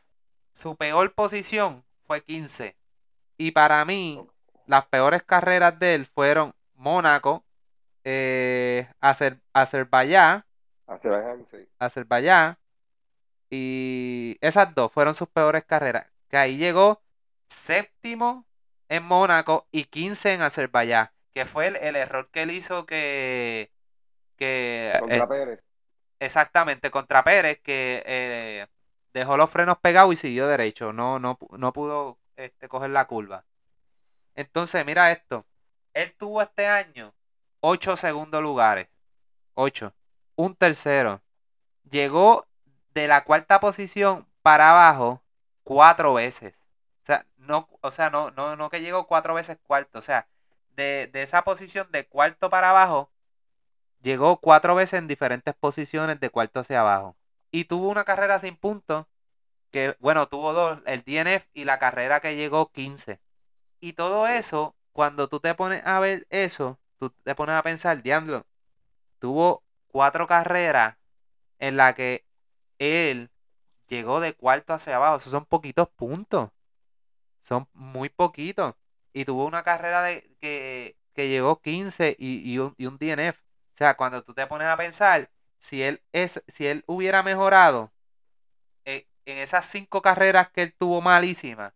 Su 0.51 0.75
peor 0.77 1.13
posición 1.13 1.85
fue 2.01 2.23
15. 2.23 2.79
Y 3.37 3.51
para 3.51 3.85
mí, 3.85 4.27
las 4.65 4.87
peores 4.87 5.23
carreras 5.25 5.79
de 5.79 5.97
él 5.97 6.07
fueron 6.07 6.55
Mónaco, 6.77 7.45
eh, 8.05 8.89
Azer 9.03 9.39
Azerbaiyán, 9.53 10.47
Azerbaiyán, 10.87 11.45
sí. 11.45 11.69
Azerbaiyán, 11.79 12.57
y 13.51 14.39
esas 14.41 14.75
dos 14.75 14.91
fueron 14.91 15.15
sus 15.15 15.29
peores 15.29 15.63
carreras. 15.67 16.07
Que 16.29 16.37
ahí 16.37 16.57
llegó 16.57 17.03
séptimo 17.49 18.47
en 18.89 19.05
Mónaco 19.05 19.69
y 19.71 19.85
15 19.85 20.35
en 20.35 20.43
Azerbaiyán. 20.43 21.11
Que 21.35 21.47
fue 21.47 21.69
el, 21.69 21.77
el 21.77 21.97
error 21.97 22.31
que 22.31 22.43
él 22.43 22.51
hizo 22.51 22.87
que. 22.87 23.73
que 24.37 24.95
Contra 24.99 25.25
eh, 25.25 25.27
Pérez. 25.27 25.65
exactamente, 26.21 26.91
contra 26.91 27.25
Pérez, 27.25 27.61
que 27.63 28.03
eh, 28.07 28.67
dejó 29.13 29.37
los 29.37 29.51
frenos 29.51 29.79
pegados 29.79 30.15
y 30.15 30.17
siguió 30.17 30.47
derecho. 30.49 30.93
No, 30.93 31.19
no, 31.19 31.39
no 31.51 31.73
pudo 31.73 32.19
este, 32.37 32.69
coger 32.69 32.91
la 32.91 33.07
curva. 33.07 33.45
Entonces, 34.35 34.85
mira 34.87 35.11
esto. 35.13 35.47
Él 35.95 36.15
tuvo 36.17 36.43
este 36.43 36.67
año 36.67 37.15
8 37.61 37.97
segundos 37.97 38.43
lugares. 38.43 38.89
8. 39.55 39.95
Un 40.37 40.55
tercero. 40.57 41.23
Llegó 41.91 42.47
de 42.95 43.09
la 43.09 43.25
cuarta 43.25 43.61
posición 43.61 44.29
para 44.43 44.71
abajo 44.71 45.23
cuatro 45.69 46.15
veces. 46.15 46.55
O 47.03 47.07
sea, 47.07 47.27
no, 47.37 47.69
o 47.83 47.91
sea, 47.93 48.09
no, 48.09 48.31
no, 48.31 48.57
no 48.57 48.71
que 48.71 48.81
llegó 48.81 49.07
cuatro 49.07 49.35
veces 49.35 49.59
cuarto. 49.63 49.99
O 49.99 50.03
sea, 50.03 50.27
de, 50.77 51.11
de 51.13 51.23
esa 51.23 51.45
posición 51.45 51.91
de 51.93 52.07
cuarto 52.07 52.49
para 52.49 52.71
abajo, 52.71 53.13
llegó 54.01 54.39
cuatro 54.41 54.75
veces 54.75 54.99
en 54.99 55.09
diferentes 55.09 55.55
posiciones 55.55 56.21
de 56.21 56.31
cuarto 56.31 56.61
hacia 56.61 56.81
abajo. 56.81 57.17
Y 57.51 57.65
tuvo 57.67 57.91
una 57.91 58.05
carrera 58.05 58.41
sin 58.41 58.57
puntos. 58.57 59.05
Que, 59.71 59.95
bueno, 60.01 60.27
tuvo 60.29 60.55
dos, 60.55 60.81
el 60.87 61.03
DNF 61.03 61.47
y 61.53 61.65
la 61.65 61.79
carrera 61.79 62.21
que 62.21 62.35
llegó 62.35 62.73
15. 62.73 63.21
Y 63.81 63.93
todo 63.93 64.27
eso, 64.27 64.75
cuando 64.93 65.29
tú 65.29 65.39
te 65.39 65.55
pones 65.55 65.83
a 65.85 66.01
ver 66.01 66.27
eso, 66.31 66.79
tú 66.99 67.11
te 67.11 67.35
pones 67.35 67.57
a 67.57 67.63
pensar, 67.63 68.03
diablo, 68.03 68.47
tuvo 69.19 69.63
cuatro 69.89 70.27
carreras 70.27 70.97
en 71.59 71.77
las 71.77 71.95
que 71.95 72.25
él 72.79 73.31
llegó 73.89 74.21
de 74.21 74.35
cuarto 74.35 74.75
hacia 74.75 74.97
abajo. 74.97 75.17
Esos 75.17 75.33
son 75.33 75.47
poquitos 75.47 75.89
puntos. 75.89 76.51
Son 77.43 77.69
muy 77.73 78.09
poquitos. 78.09 78.75
Y 79.13 79.25
tuvo 79.25 79.47
una 79.47 79.63
carrera 79.63 80.03
de 80.03 80.37
que, 80.41 80.97
que 81.15 81.29
llegó 81.29 81.61
15 81.61 82.17
y, 82.19 82.51
y 82.51 82.59
un, 82.59 82.75
y 82.79 82.87
un 82.87 82.99
DNF. 82.99 83.39
O 83.39 83.77
sea, 83.79 83.97
cuando 83.97 84.23
tú 84.23 84.35
te 84.35 84.47
pones 84.47 84.69
a 84.69 84.77
pensar, 84.77 85.31
si 85.61 85.83
él 85.83 86.03
es, 86.13 86.43
si 86.49 86.67
él 86.67 86.85
hubiera 86.87 87.23
mejorado 87.23 87.93
eh, 88.85 89.07
en 89.25 89.39
esas 89.39 89.67
cinco 89.67 90.03
carreras 90.03 90.51
que 90.51 90.63
él 90.63 90.75
tuvo 90.77 91.01
malísimas, 91.01 91.73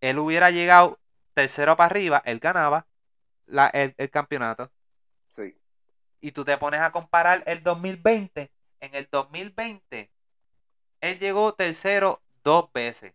él 0.00 0.18
hubiera 0.18 0.50
llegado 0.50 0.98
tercero 1.34 1.76
para 1.76 1.86
arriba, 1.86 2.22
él 2.24 2.38
ganaba 2.38 2.86
la, 3.46 3.68
el, 3.68 3.94
el 3.96 4.10
campeonato. 4.10 4.70
Sí. 5.34 5.56
Y 6.20 6.32
tú 6.32 6.44
te 6.44 6.56
pones 6.58 6.80
a 6.80 6.92
comparar 6.92 7.42
el 7.46 7.62
2020. 7.62 8.50
En 8.80 8.94
el 8.94 9.08
2020, 9.10 10.10
él 11.00 11.18
llegó 11.18 11.54
tercero 11.54 12.22
dos 12.42 12.72
veces. 12.72 13.14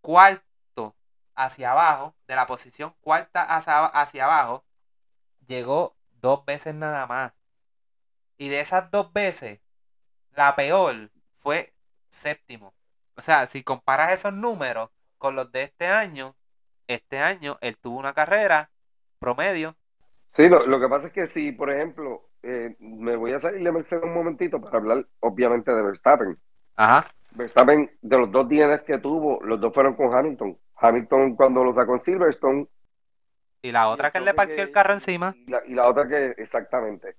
Cuarto 0.00 0.96
hacia 1.34 1.72
abajo, 1.72 2.14
de 2.26 2.36
la 2.36 2.46
posición 2.46 2.94
cuarta 3.00 3.42
hacia, 3.42 4.24
abajo, 4.24 4.64
llegó 5.46 5.96
dos 6.20 6.44
veces 6.44 6.74
nada 6.74 7.06
más. 7.06 7.32
Y 8.38 8.48
de 8.48 8.60
esas 8.60 8.90
dos 8.90 9.12
veces, 9.12 9.60
la 10.32 10.56
peor 10.56 11.10
fue 11.36 11.74
séptimo. 12.08 12.74
O 13.16 13.22
sea, 13.22 13.46
si 13.46 13.62
comparas 13.62 14.12
esos 14.12 14.32
números 14.32 14.90
con 15.18 15.34
los 15.34 15.52
de 15.52 15.64
este 15.64 15.86
año, 15.86 16.36
este 16.86 17.18
año 17.18 17.58
él 17.60 17.76
tuvo 17.76 17.98
una 17.98 18.14
carrera 18.14 18.70
promedio. 19.18 19.76
Sí, 20.30 20.48
lo, 20.48 20.66
lo 20.66 20.80
que 20.80 20.88
pasa 20.88 21.08
es 21.08 21.12
que 21.12 21.26
si, 21.26 21.52
por 21.52 21.70
ejemplo, 21.70 22.30
eh, 22.42 22.76
me 22.78 23.16
voy 23.16 23.32
a 23.32 23.40
salir 23.40 23.62
de 23.62 23.72
Mercedes 23.72 24.04
un 24.04 24.14
momentito 24.14 24.60
para 24.60 24.78
hablar, 24.78 25.06
obviamente, 25.20 25.72
de 25.72 25.82
Verstappen. 25.82 26.38
Ajá. 26.80 27.06
Verstappen, 27.32 27.90
de 28.00 28.18
los 28.18 28.32
dos 28.32 28.48
DNFs 28.48 28.84
que 28.84 28.98
tuvo, 28.98 29.38
los 29.42 29.60
dos 29.60 29.72
fueron 29.74 29.94
con 29.94 30.14
Hamilton. 30.14 30.58
Hamilton 30.76 31.36
cuando 31.36 31.62
lo 31.62 31.74
sacó 31.74 31.92
en 31.92 31.98
Silverstone. 31.98 32.68
Y 33.60 33.70
la 33.70 33.88
otra 33.88 34.10
que 34.10 34.16
él 34.16 34.24
le 34.24 34.32
partió 34.32 34.62
el 34.62 34.70
carro 34.70 34.94
encima. 34.94 35.34
Y 35.46 35.50
la, 35.50 35.60
y 35.66 35.74
la 35.74 35.86
otra 35.86 36.08
que, 36.08 36.34
exactamente, 36.38 37.16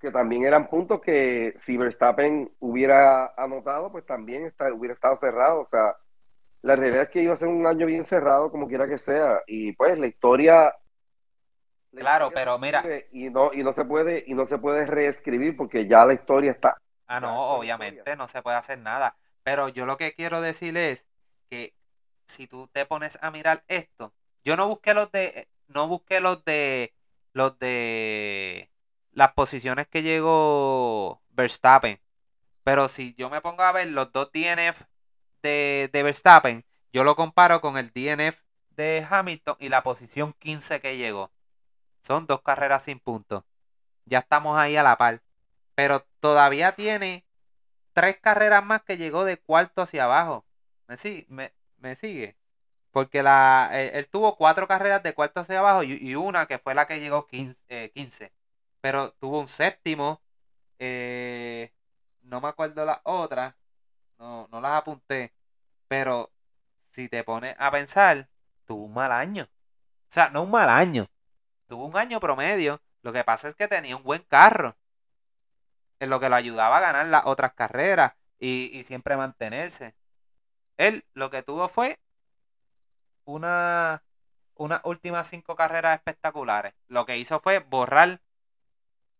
que 0.00 0.10
también 0.10 0.44
eran 0.44 0.66
puntos 0.66 1.00
que 1.00 1.54
si 1.56 1.76
Verstappen 1.76 2.50
hubiera 2.58 3.32
anotado, 3.36 3.92
pues 3.92 4.04
también 4.04 4.44
está, 4.44 4.72
hubiera 4.74 4.94
estado 4.94 5.16
cerrado. 5.16 5.60
O 5.60 5.64
sea, 5.64 5.94
la 6.62 6.74
realidad 6.74 7.02
es 7.02 7.10
que 7.10 7.22
iba 7.22 7.34
a 7.34 7.36
ser 7.36 7.46
un 7.46 7.66
año 7.68 7.86
bien 7.86 8.04
cerrado, 8.04 8.50
como 8.50 8.66
quiera 8.66 8.88
que 8.88 8.98
sea. 8.98 9.40
Y 9.46 9.72
pues 9.74 9.96
la 10.00 10.08
historia. 10.08 10.74
la 11.92 12.00
Claro, 12.00 12.26
historia 12.26 12.44
pero 12.44 12.58
mira. 12.58 12.82
Y 13.12 13.30
no, 13.30 13.52
y 13.52 13.62
no 13.62 13.72
se 13.72 13.84
puede, 13.84 14.24
y 14.26 14.34
no 14.34 14.46
se 14.46 14.58
puede 14.58 14.84
reescribir 14.86 15.56
porque 15.56 15.86
ya 15.86 16.04
la 16.04 16.14
historia 16.14 16.50
está. 16.50 16.76
Ah, 17.10 17.18
no, 17.18 17.40
obviamente 17.56 18.14
no 18.14 18.28
se 18.28 18.40
puede 18.40 18.56
hacer 18.56 18.78
nada. 18.78 19.16
Pero 19.42 19.68
yo 19.68 19.84
lo 19.84 19.96
que 19.96 20.14
quiero 20.14 20.40
decir 20.40 20.76
es 20.76 21.04
que 21.48 21.74
si 22.28 22.46
tú 22.46 22.68
te 22.72 22.86
pones 22.86 23.18
a 23.20 23.32
mirar 23.32 23.64
esto, 23.66 24.14
yo 24.44 24.56
no 24.56 24.68
busqué 24.68 24.94
los 24.94 25.10
de, 25.10 25.48
no 25.66 25.88
busqué 25.88 26.20
los 26.20 26.44
de, 26.44 26.94
los 27.32 27.58
de 27.58 28.70
las 29.10 29.32
posiciones 29.32 29.88
que 29.88 30.04
llegó 30.04 31.20
Verstappen. 31.30 32.00
Pero 32.62 32.86
si 32.86 33.12
yo 33.14 33.28
me 33.28 33.40
pongo 33.40 33.64
a 33.64 33.72
ver 33.72 33.88
los 33.88 34.12
dos 34.12 34.30
DNF 34.32 34.82
de, 35.42 35.90
de 35.92 36.02
Verstappen, 36.04 36.64
yo 36.92 37.02
lo 37.02 37.16
comparo 37.16 37.60
con 37.60 37.76
el 37.76 37.90
DNF 37.92 38.38
de 38.76 39.04
Hamilton 39.10 39.56
y 39.58 39.68
la 39.68 39.82
posición 39.82 40.32
15 40.34 40.80
que 40.80 40.96
llegó. 40.96 41.32
Son 42.02 42.28
dos 42.28 42.40
carreras 42.42 42.84
sin 42.84 43.00
puntos. 43.00 43.42
Ya 44.04 44.20
estamos 44.20 44.56
ahí 44.56 44.76
a 44.76 44.84
la 44.84 44.96
par. 44.96 45.20
Pero 45.80 46.06
todavía 46.20 46.74
tiene 46.76 47.24
tres 47.94 48.18
carreras 48.20 48.64
más 48.64 48.82
que 48.82 48.96
llegó 48.98 49.24
de 49.24 49.38
cuarto 49.38 49.82
hacia 49.82 50.04
abajo. 50.04 50.46
¿Me, 50.88 50.96
si- 50.98 51.26
me, 51.30 51.54
me 51.78 51.96
sigue? 51.96 52.36
Porque 52.92 53.22
la, 53.22 53.70
él, 53.74 53.90
él 53.94 54.08
tuvo 54.10 54.36
cuatro 54.36 54.68
carreras 54.68 55.02
de 55.02 55.14
cuarto 55.14 55.40
hacia 55.40 55.60
abajo 55.60 55.82
y, 55.84 55.94
y 56.00 56.14
una 56.16 56.46
que 56.46 56.58
fue 56.60 56.74
la 56.74 56.86
que 56.88 57.00
llegó 57.00 57.26
15. 57.26 57.64
eh, 57.68 57.90
15. 57.94 58.32
Pero 58.82 59.12
tuvo 59.14 59.40
un 59.40 59.48
séptimo. 59.48 60.22
eh, 60.80 61.72
no 62.22 62.40
me 62.42 62.48
acuerdo 62.48 62.84
las 62.86 63.00
otras. 63.04 63.54
No, 64.18 64.48
no 64.52 64.60
las 64.60 64.72
apunté. 64.80 65.32
Pero 65.88 66.32
si 66.92 67.08
te 67.08 67.24
pones 67.24 67.54
a 67.58 67.70
pensar, 67.72 68.28
tuvo 68.66 68.84
un 68.86 68.94
mal 68.94 69.12
año. 69.12 69.44
O 69.44 70.12
sea, 70.12 70.30
no 70.30 70.42
un 70.44 70.50
mal 70.52 70.68
año. 70.70 71.06
Tuvo 71.68 71.86
un 71.86 71.96
año 71.96 72.20
promedio. 72.20 72.82
Lo 73.02 73.12
que 73.12 73.24
pasa 73.24 73.48
es 73.48 73.56
que 73.56 73.68
tenía 73.68 73.96
un 73.96 74.04
buen 74.04 74.22
carro. 74.24 74.76
En 76.00 76.10
lo 76.10 76.18
que 76.18 76.28
lo 76.28 76.34
ayudaba 76.34 76.78
a 76.78 76.80
ganar 76.80 77.06
las 77.06 77.26
otras 77.26 77.52
carreras 77.52 78.14
y, 78.38 78.70
y 78.76 78.82
siempre 78.82 79.16
mantenerse. 79.16 79.94
Él 80.76 81.04
lo 81.14 81.30
que 81.30 81.42
tuvo 81.42 81.68
fue 81.68 82.00
una, 83.24 84.02
unas 84.54 84.80
últimas 84.84 85.28
cinco 85.28 85.54
carreras 85.56 85.94
espectaculares. 85.96 86.74
Lo 86.88 87.06
que 87.06 87.18
hizo 87.18 87.38
fue 87.40 87.60
borrar 87.60 88.20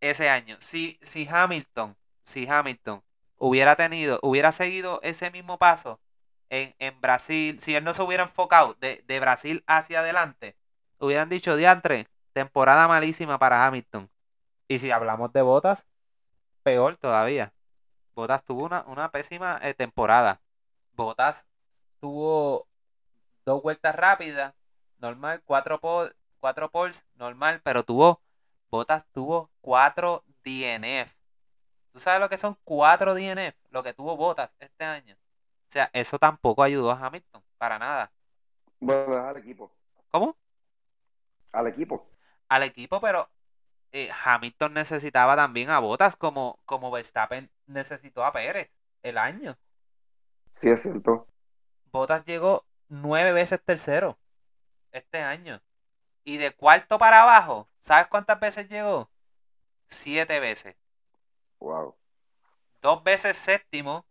ese 0.00 0.30
año. 0.30 0.56
Si, 0.60 0.98
si 1.02 1.28
Hamilton, 1.30 1.96
si 2.24 2.48
Hamilton 2.48 3.02
hubiera 3.36 3.76
tenido, 3.76 4.18
hubiera 4.22 4.52
seguido 4.52 5.00
ese 5.02 5.30
mismo 5.30 5.58
paso 5.58 6.00
en, 6.48 6.74
en 6.78 7.00
Brasil, 7.00 7.60
si 7.60 7.76
él 7.76 7.84
no 7.84 7.94
se 7.94 8.02
hubiera 8.02 8.24
enfocado 8.24 8.74
de, 8.80 9.04
de 9.06 9.20
Brasil 9.20 9.62
hacia 9.66 10.00
adelante, 10.00 10.56
hubieran 10.98 11.28
dicho, 11.28 11.56
diantre, 11.56 12.08
temporada 12.32 12.88
malísima 12.88 13.38
para 13.38 13.66
Hamilton. 13.66 14.10
Y 14.68 14.78
si 14.78 14.90
hablamos 14.90 15.32
de 15.32 15.42
botas, 15.42 15.86
peor 16.62 16.96
todavía. 16.96 17.52
Botas 18.14 18.44
tuvo 18.44 18.64
una, 18.64 18.82
una 18.86 19.10
pésima 19.10 19.58
eh, 19.62 19.74
temporada. 19.74 20.40
Botas 20.92 21.46
tuvo 22.00 22.68
dos 23.44 23.62
vueltas 23.62 23.94
rápidas, 23.94 24.54
normal, 24.98 25.42
cuatro, 25.44 25.80
pol, 25.80 26.14
cuatro 26.40 26.70
poles, 26.70 27.04
normal, 27.14 27.60
pero 27.62 27.84
tuvo, 27.84 28.20
Botas 28.70 29.06
tuvo 29.12 29.50
cuatro 29.60 30.24
DNF. 30.44 31.12
¿Tú 31.92 31.98
sabes 31.98 32.20
lo 32.20 32.28
que 32.28 32.38
son 32.38 32.56
cuatro 32.64 33.14
DNF? 33.14 33.56
Lo 33.70 33.82
que 33.82 33.92
tuvo 33.92 34.16
Botas 34.16 34.50
este 34.60 34.84
año. 34.84 35.14
O 35.14 35.72
sea, 35.72 35.90
eso 35.92 36.18
tampoco 36.18 36.62
ayudó 36.62 36.90
a 36.90 37.06
Hamilton, 37.06 37.42
para 37.58 37.78
nada. 37.78 38.12
Bueno, 38.78 39.16
al 39.16 39.36
equipo. 39.36 39.70
¿Cómo? 40.10 40.36
Al 41.52 41.66
equipo. 41.66 42.08
Al 42.48 42.62
equipo, 42.62 43.00
pero 43.00 43.28
eh, 43.92 44.10
Hamilton 44.24 44.74
necesitaba 44.74 45.36
también 45.36 45.70
a 45.70 45.78
Botas 45.78 46.16
como, 46.16 46.58
como 46.64 46.90
Verstappen 46.90 47.50
necesitó 47.66 48.24
a 48.24 48.32
Pérez 48.32 48.70
el 49.02 49.18
año. 49.18 49.58
Sí, 50.54 50.68
es 50.68 50.82
cierto. 50.82 51.26
Botas 51.92 52.24
llegó 52.24 52.66
nueve 52.88 53.32
veces 53.32 53.60
tercero 53.64 54.18
este 54.92 55.18
año. 55.18 55.62
Y 56.24 56.36
de 56.36 56.52
cuarto 56.52 56.98
para 56.98 57.22
abajo, 57.22 57.68
¿sabes 57.78 58.06
cuántas 58.08 58.38
veces 58.38 58.68
llegó? 58.68 59.10
Siete 59.88 60.38
veces. 60.38 60.76
Wow. 61.58 61.96
Dos 62.80 63.02
veces 63.02 63.36
séptimo, 63.36 64.06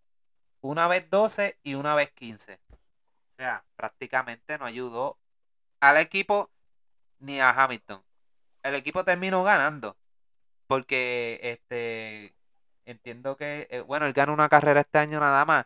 una 0.62 0.88
vez 0.88 1.10
doce 1.10 1.58
y 1.64 1.76
una 1.76 1.96
vez 1.96 2.12
quince. 2.12 2.60
O 2.72 2.78
sea, 3.38 3.64
prácticamente 3.76 4.58
no 4.58 4.66
ayudó 4.66 5.18
al 5.80 5.98
equipo 5.98 6.52
ni 7.20 7.40
a 7.40 7.52
Hamilton. 7.52 8.04
El 8.64 8.76
equipo 8.76 9.04
terminó 9.04 9.44
ganando. 9.44 9.98
Porque 10.68 11.40
este 11.42 12.36
entiendo 12.86 13.38
que, 13.38 13.68
eh, 13.70 13.82
bueno, 13.82 14.06
él 14.08 14.14
ganó 14.14 14.34
una 14.34 14.50
carrera 14.50 14.82
este 14.82 14.98
año 15.00 15.20
nada 15.20 15.46
más. 15.46 15.66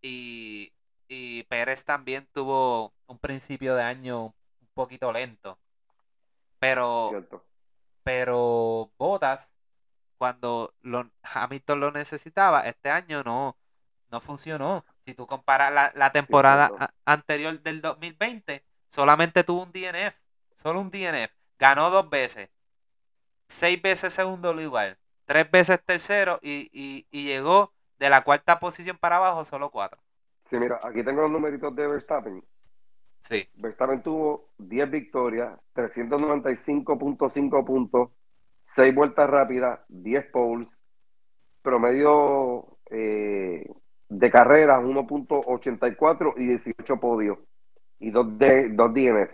Y, 0.00 0.72
y 1.08 1.44
Pérez 1.44 1.84
también 1.84 2.28
tuvo 2.32 2.92
un 3.06 3.18
principio 3.18 3.74
de 3.76 3.82
año 3.84 4.26
un 4.26 4.68
poquito 4.74 5.12
lento. 5.12 5.58
Pero, 6.58 7.08
Cierto. 7.10 7.44
pero 8.04 8.92
Botas, 8.98 9.52
cuando 10.18 10.74
lo, 10.80 11.10
Hamilton 11.22 11.80
lo 11.80 11.90
necesitaba, 11.92 12.60
este 12.62 12.90
año 12.90 13.22
no, 13.24 13.56
no 14.10 14.20
funcionó. 14.20 14.84
Si 15.04 15.14
tú 15.14 15.26
comparas 15.26 15.72
la, 15.72 15.92
la 15.94 16.12
temporada 16.12 16.70
a- 16.78 16.94
anterior 17.04 17.60
del 17.60 17.80
2020, 17.80 18.64
solamente 18.88 19.44
tuvo 19.44 19.64
un 19.64 19.72
DNF. 19.72 20.14
Solo 20.54 20.80
un 20.80 20.90
DNF. 20.90 21.32
Ganó 21.62 21.90
dos 21.90 22.10
veces. 22.10 22.48
Seis 23.46 23.80
veces 23.80 24.12
segundo 24.12 24.52
lugar. 24.52 24.98
Tres 25.26 25.48
veces 25.48 25.78
tercero 25.86 26.40
y, 26.42 26.68
y, 26.72 27.06
y 27.12 27.26
llegó 27.26 27.72
de 28.00 28.10
la 28.10 28.24
cuarta 28.24 28.58
posición 28.58 28.98
para 28.98 29.18
abajo 29.18 29.44
solo 29.44 29.70
cuatro. 29.70 30.00
Sí, 30.42 30.56
mira, 30.58 30.80
aquí 30.82 31.04
tengo 31.04 31.22
los 31.22 31.30
numeritos 31.30 31.72
de 31.76 31.86
Verstappen. 31.86 32.44
Sí. 33.20 33.48
Verstappen 33.54 34.02
tuvo 34.02 34.48
10 34.58 34.90
victorias, 34.90 35.56
395.5 35.76 37.64
puntos, 37.64 38.10
6 38.64 38.92
vueltas 38.92 39.30
rápidas, 39.30 39.78
10 39.86 40.26
poles, 40.32 40.82
promedio 41.62 42.76
eh, 42.90 43.64
de 44.08 44.30
carreras 44.32 44.80
1.84 44.80 46.34
y 46.38 46.46
18 46.48 46.96
podios 46.98 47.38
y 48.00 48.10
2 48.10 48.36
de, 48.36 48.70
dos 48.70 48.92
DNF. 48.92 49.30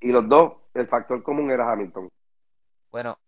Y 0.00 0.10
los 0.10 0.28
dos, 0.28 0.57
el 0.74 0.88
factor 0.88 1.22
común 1.22 1.50
era 1.50 1.70
Hamilton. 1.70 2.08
Bueno, 2.90 3.18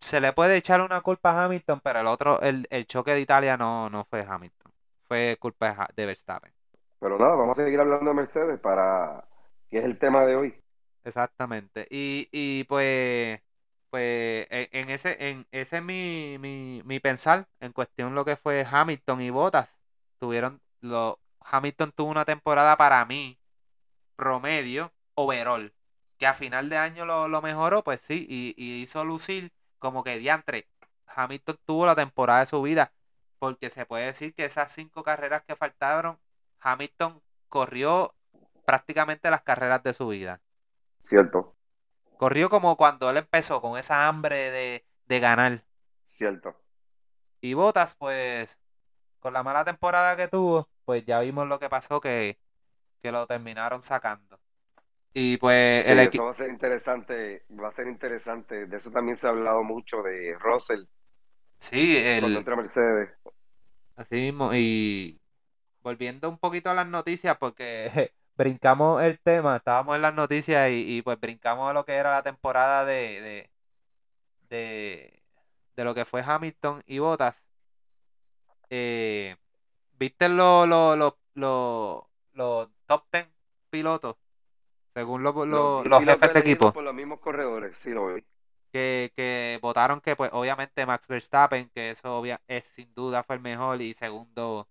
se 0.00 0.20
le 0.20 0.32
puede 0.32 0.56
echar 0.56 0.80
una 0.82 1.00
culpa 1.02 1.32
a 1.32 1.44
Hamilton, 1.44 1.80
pero 1.82 2.00
el 2.00 2.06
otro, 2.06 2.40
el, 2.42 2.66
el 2.70 2.86
choque 2.86 3.12
de 3.12 3.20
Italia 3.20 3.56
no, 3.56 3.90
no 3.90 4.04
fue 4.04 4.26
Hamilton. 4.28 4.72
Fue 5.08 5.36
culpa 5.40 5.88
de 5.96 6.06
Verstappen. 6.06 6.52
Pero 7.00 7.18
nada, 7.18 7.34
vamos 7.34 7.58
a 7.58 7.64
seguir 7.64 7.80
hablando 7.80 8.10
de 8.10 8.16
Mercedes 8.16 8.60
para 8.60 9.28
que 9.68 9.78
es 9.78 9.84
el 9.84 9.98
tema 9.98 10.24
de 10.24 10.36
hoy. 10.36 10.62
Exactamente. 11.04 11.86
Y, 11.90 12.28
y 12.32 12.64
pues, 12.64 13.40
pues 13.90 14.46
en, 14.50 14.68
en 14.72 14.90
ese, 14.90 15.28
en 15.28 15.46
ese 15.50 15.78
es 15.78 15.82
mi, 15.82 16.38
mi, 16.38 16.82
mi 16.84 17.00
pensar 17.00 17.48
en 17.60 17.72
cuestión 17.72 18.14
lo 18.14 18.24
que 18.24 18.36
fue 18.36 18.66
Hamilton 18.70 19.20
y 19.20 19.30
Bottas. 19.30 19.68
Tuvieron, 20.18 20.60
lo, 20.80 21.20
Hamilton 21.40 21.92
tuvo 21.92 22.10
una 22.10 22.24
temporada 22.24 22.76
para 22.76 23.04
mí 23.04 23.38
promedio, 24.16 24.92
overall. 25.14 25.74
Que 26.22 26.28
a 26.28 26.34
final 26.34 26.70
de 26.70 26.78
año 26.78 27.06
lo, 27.06 27.28
lo 27.28 27.42
mejoró, 27.42 27.84
pues 27.84 28.00
sí, 28.02 28.26
y, 28.30 28.54
y 28.56 28.82
hizo 28.82 29.04
lucir 29.04 29.52
como 29.80 30.04
que 30.04 30.18
diantre. 30.18 30.70
Hamilton 31.06 31.58
tuvo 31.66 31.86
la 31.86 31.96
temporada 31.96 32.40
de 32.42 32.46
su 32.46 32.62
vida. 32.62 32.94
Porque 33.40 33.70
se 33.70 33.86
puede 33.86 34.06
decir 34.06 34.34
que 34.34 34.46
esas 34.46 34.72
cinco 34.72 35.04
carreras 35.04 35.44
que 35.46 35.56
faltaron, 35.56 36.20
Hamilton 36.60 37.22
corrió 37.50 38.16
prácticamente 38.66 39.30
las 39.30 39.42
carreras 39.42 39.84
de 39.84 39.94
su 39.94 40.08
vida. 40.08 40.42
Cierto, 41.04 41.56
Corrió 42.16 42.48
como 42.50 42.76
cuando 42.78 43.10
él 43.10 43.18
empezó 43.18 43.60
con 43.60 43.78
esa 43.78 44.08
hambre 44.08 44.50
de, 44.50 44.86
de 45.06 45.20
ganar. 45.20 45.64
cierto. 46.16 46.54
Y 47.42 47.54
Botas, 47.54 47.94
pues, 47.96 48.58
con 49.20 49.34
la 49.34 49.44
mala 49.44 49.64
temporada 49.66 50.16
que 50.16 50.28
tuvo, 50.28 50.70
pues 50.86 51.06
ya 51.06 51.20
vimos 51.20 51.48
lo 51.48 51.60
que 51.60 51.70
pasó, 51.70 52.00
que, 52.02 52.40
que 53.02 53.12
lo 53.12 53.26
terminaron 53.28 53.82
sacando. 53.82 54.40
Y 55.14 55.36
pues 55.38 55.86
Sí, 55.86 55.88
el 55.88 55.98
eso 55.98 56.00
equipo... 56.00 56.24
va 56.24 56.30
a 56.30 56.34
ser 56.34 56.48
interesante, 56.50 57.44
va 57.62 57.68
a 57.68 57.70
ser 57.72 57.86
interesante. 57.88 58.66
De 58.66 58.76
eso 58.78 58.90
también 58.90 59.16
se 59.18 59.26
ha 59.26 59.30
hablado 59.30 59.62
mucho 59.64 60.02
de 60.02 60.36
Russell 60.38 60.84
Sí, 61.58 61.96
el, 61.96 62.36
entra 62.36 62.56
Mercedes. 62.56 63.10
así 63.96 64.16
mismo. 64.16 64.50
Y 64.54 65.20
volviendo 65.82 66.28
un 66.30 66.38
poquito 66.38 66.70
a 66.70 66.74
las 66.74 66.86
noticias, 66.88 67.36
porque 67.38 68.12
brincamos 68.36 69.02
el 69.02 69.20
tema, 69.20 69.56
estábamos 69.58 69.96
en 69.96 70.02
las 70.02 70.14
noticias 70.14 70.70
y, 70.70 70.98
y, 70.98 71.02
pues 71.02 71.20
brincamos 71.20 71.70
a 71.70 71.74
lo 71.74 71.84
que 71.86 71.94
era 71.94 72.12
la 72.12 72.22
temporada 72.22 72.84
de, 72.84 73.22
de, 73.22 73.50
de, 74.50 75.24
de 75.76 75.84
lo 75.84 75.94
que 75.94 76.04
fue 76.04 76.22
Hamilton 76.26 76.82
y 76.86 76.98
Bottas. 77.00 77.42
Eh, 78.70 79.36
¿viste 79.98 80.28
los 80.28 80.68
lo, 80.68 80.96
lo, 80.96 81.18
lo- 81.34 82.10
los 82.32 82.70
top 82.86 83.06
10 83.12 83.28
pilotos? 83.70 84.16
Según 84.94 85.22
lo- 85.22 85.32
lo- 85.46 85.82
Los 85.84 85.86
los 85.86 86.04
jefes 86.04 86.32
de 86.34 86.40
equipo. 86.40 86.72
Por 86.72 86.84
los 86.84 86.94
mismos 86.94 87.20
corredores, 87.20 87.76
sí 87.82 87.90
lo 87.90 88.14
vi. 88.14 88.24
que, 88.72 89.12
que 89.16 89.58
votaron 89.62 90.00
que 90.00 90.16
pues 90.16 90.30
obviamente 90.32 90.86
Max 90.86 91.06
Verstappen, 91.06 91.68
que 91.70 91.90
eso 91.90 92.18
obvia- 92.18 92.40
es 92.46 92.66
sin 92.66 92.92
duda 92.94 93.22
fue 93.22 93.36
el 93.36 93.42
mejor 93.42 93.80
y 93.82 93.92
segundo 93.94 94.66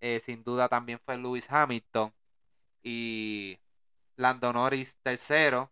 eh, 0.00 0.20
sin 0.20 0.44
duda 0.44 0.68
también 0.68 0.98
fue 1.04 1.16
Lewis 1.16 1.50
Hamilton 1.50 2.12
y 2.82 3.58
Lando 4.16 4.52
Norris 4.52 4.96
tercero, 5.02 5.70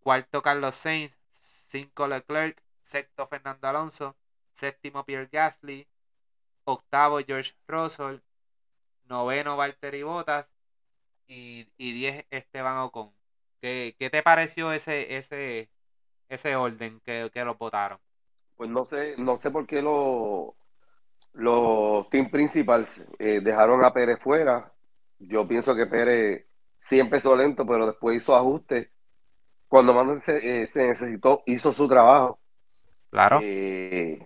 cuarto 0.00 0.42
Carlos 0.42 0.74
Sainz, 0.74 1.12
cinco 1.32 2.08
Leclerc, 2.08 2.62
sexto 2.82 3.26
Fernando 3.26 3.68
Alonso, 3.68 4.16
séptimo 4.52 5.04
Pierre 5.04 5.28
Gasly, 5.30 5.86
octavo 6.64 7.20
George 7.26 7.54
Russell, 7.68 8.20
noveno 9.04 9.56
Valtteri 9.56 10.02
Bottas 10.02 10.46
y, 11.30 11.66
y 11.76 11.92
diez 11.92 12.26
Esteban 12.30 12.78
Ocon. 12.78 13.12
¿Qué, 13.60 13.94
qué 13.98 14.10
te 14.10 14.22
pareció 14.22 14.72
ese, 14.72 15.16
ese, 15.16 15.70
ese 16.28 16.56
orden 16.56 17.00
que, 17.04 17.30
que 17.32 17.44
los 17.44 17.56
votaron? 17.58 17.98
Pues 18.56 18.68
no 18.70 18.84
sé, 18.84 19.14
no 19.18 19.36
sé 19.38 19.50
por 19.50 19.66
qué 19.66 19.82
los 19.82 20.54
los 21.32 22.10
team 22.10 22.28
principals 22.28 23.04
eh, 23.18 23.40
dejaron 23.40 23.84
a 23.84 23.92
Pérez 23.92 24.18
fuera. 24.20 24.72
Yo 25.18 25.46
pienso 25.46 25.74
que 25.76 25.86
Pérez 25.86 26.46
sí 26.80 26.98
empezó 26.98 27.36
lento, 27.36 27.64
pero 27.64 27.86
después 27.86 28.16
hizo 28.16 28.34
ajustes. 28.34 28.90
Cuando 29.68 29.94
más 29.94 30.22
se, 30.24 30.62
eh, 30.62 30.66
se 30.66 30.88
necesitó, 30.88 31.42
hizo 31.46 31.72
su 31.72 31.86
trabajo. 31.86 32.40
Claro. 33.10 33.38
Eh, 33.42 34.18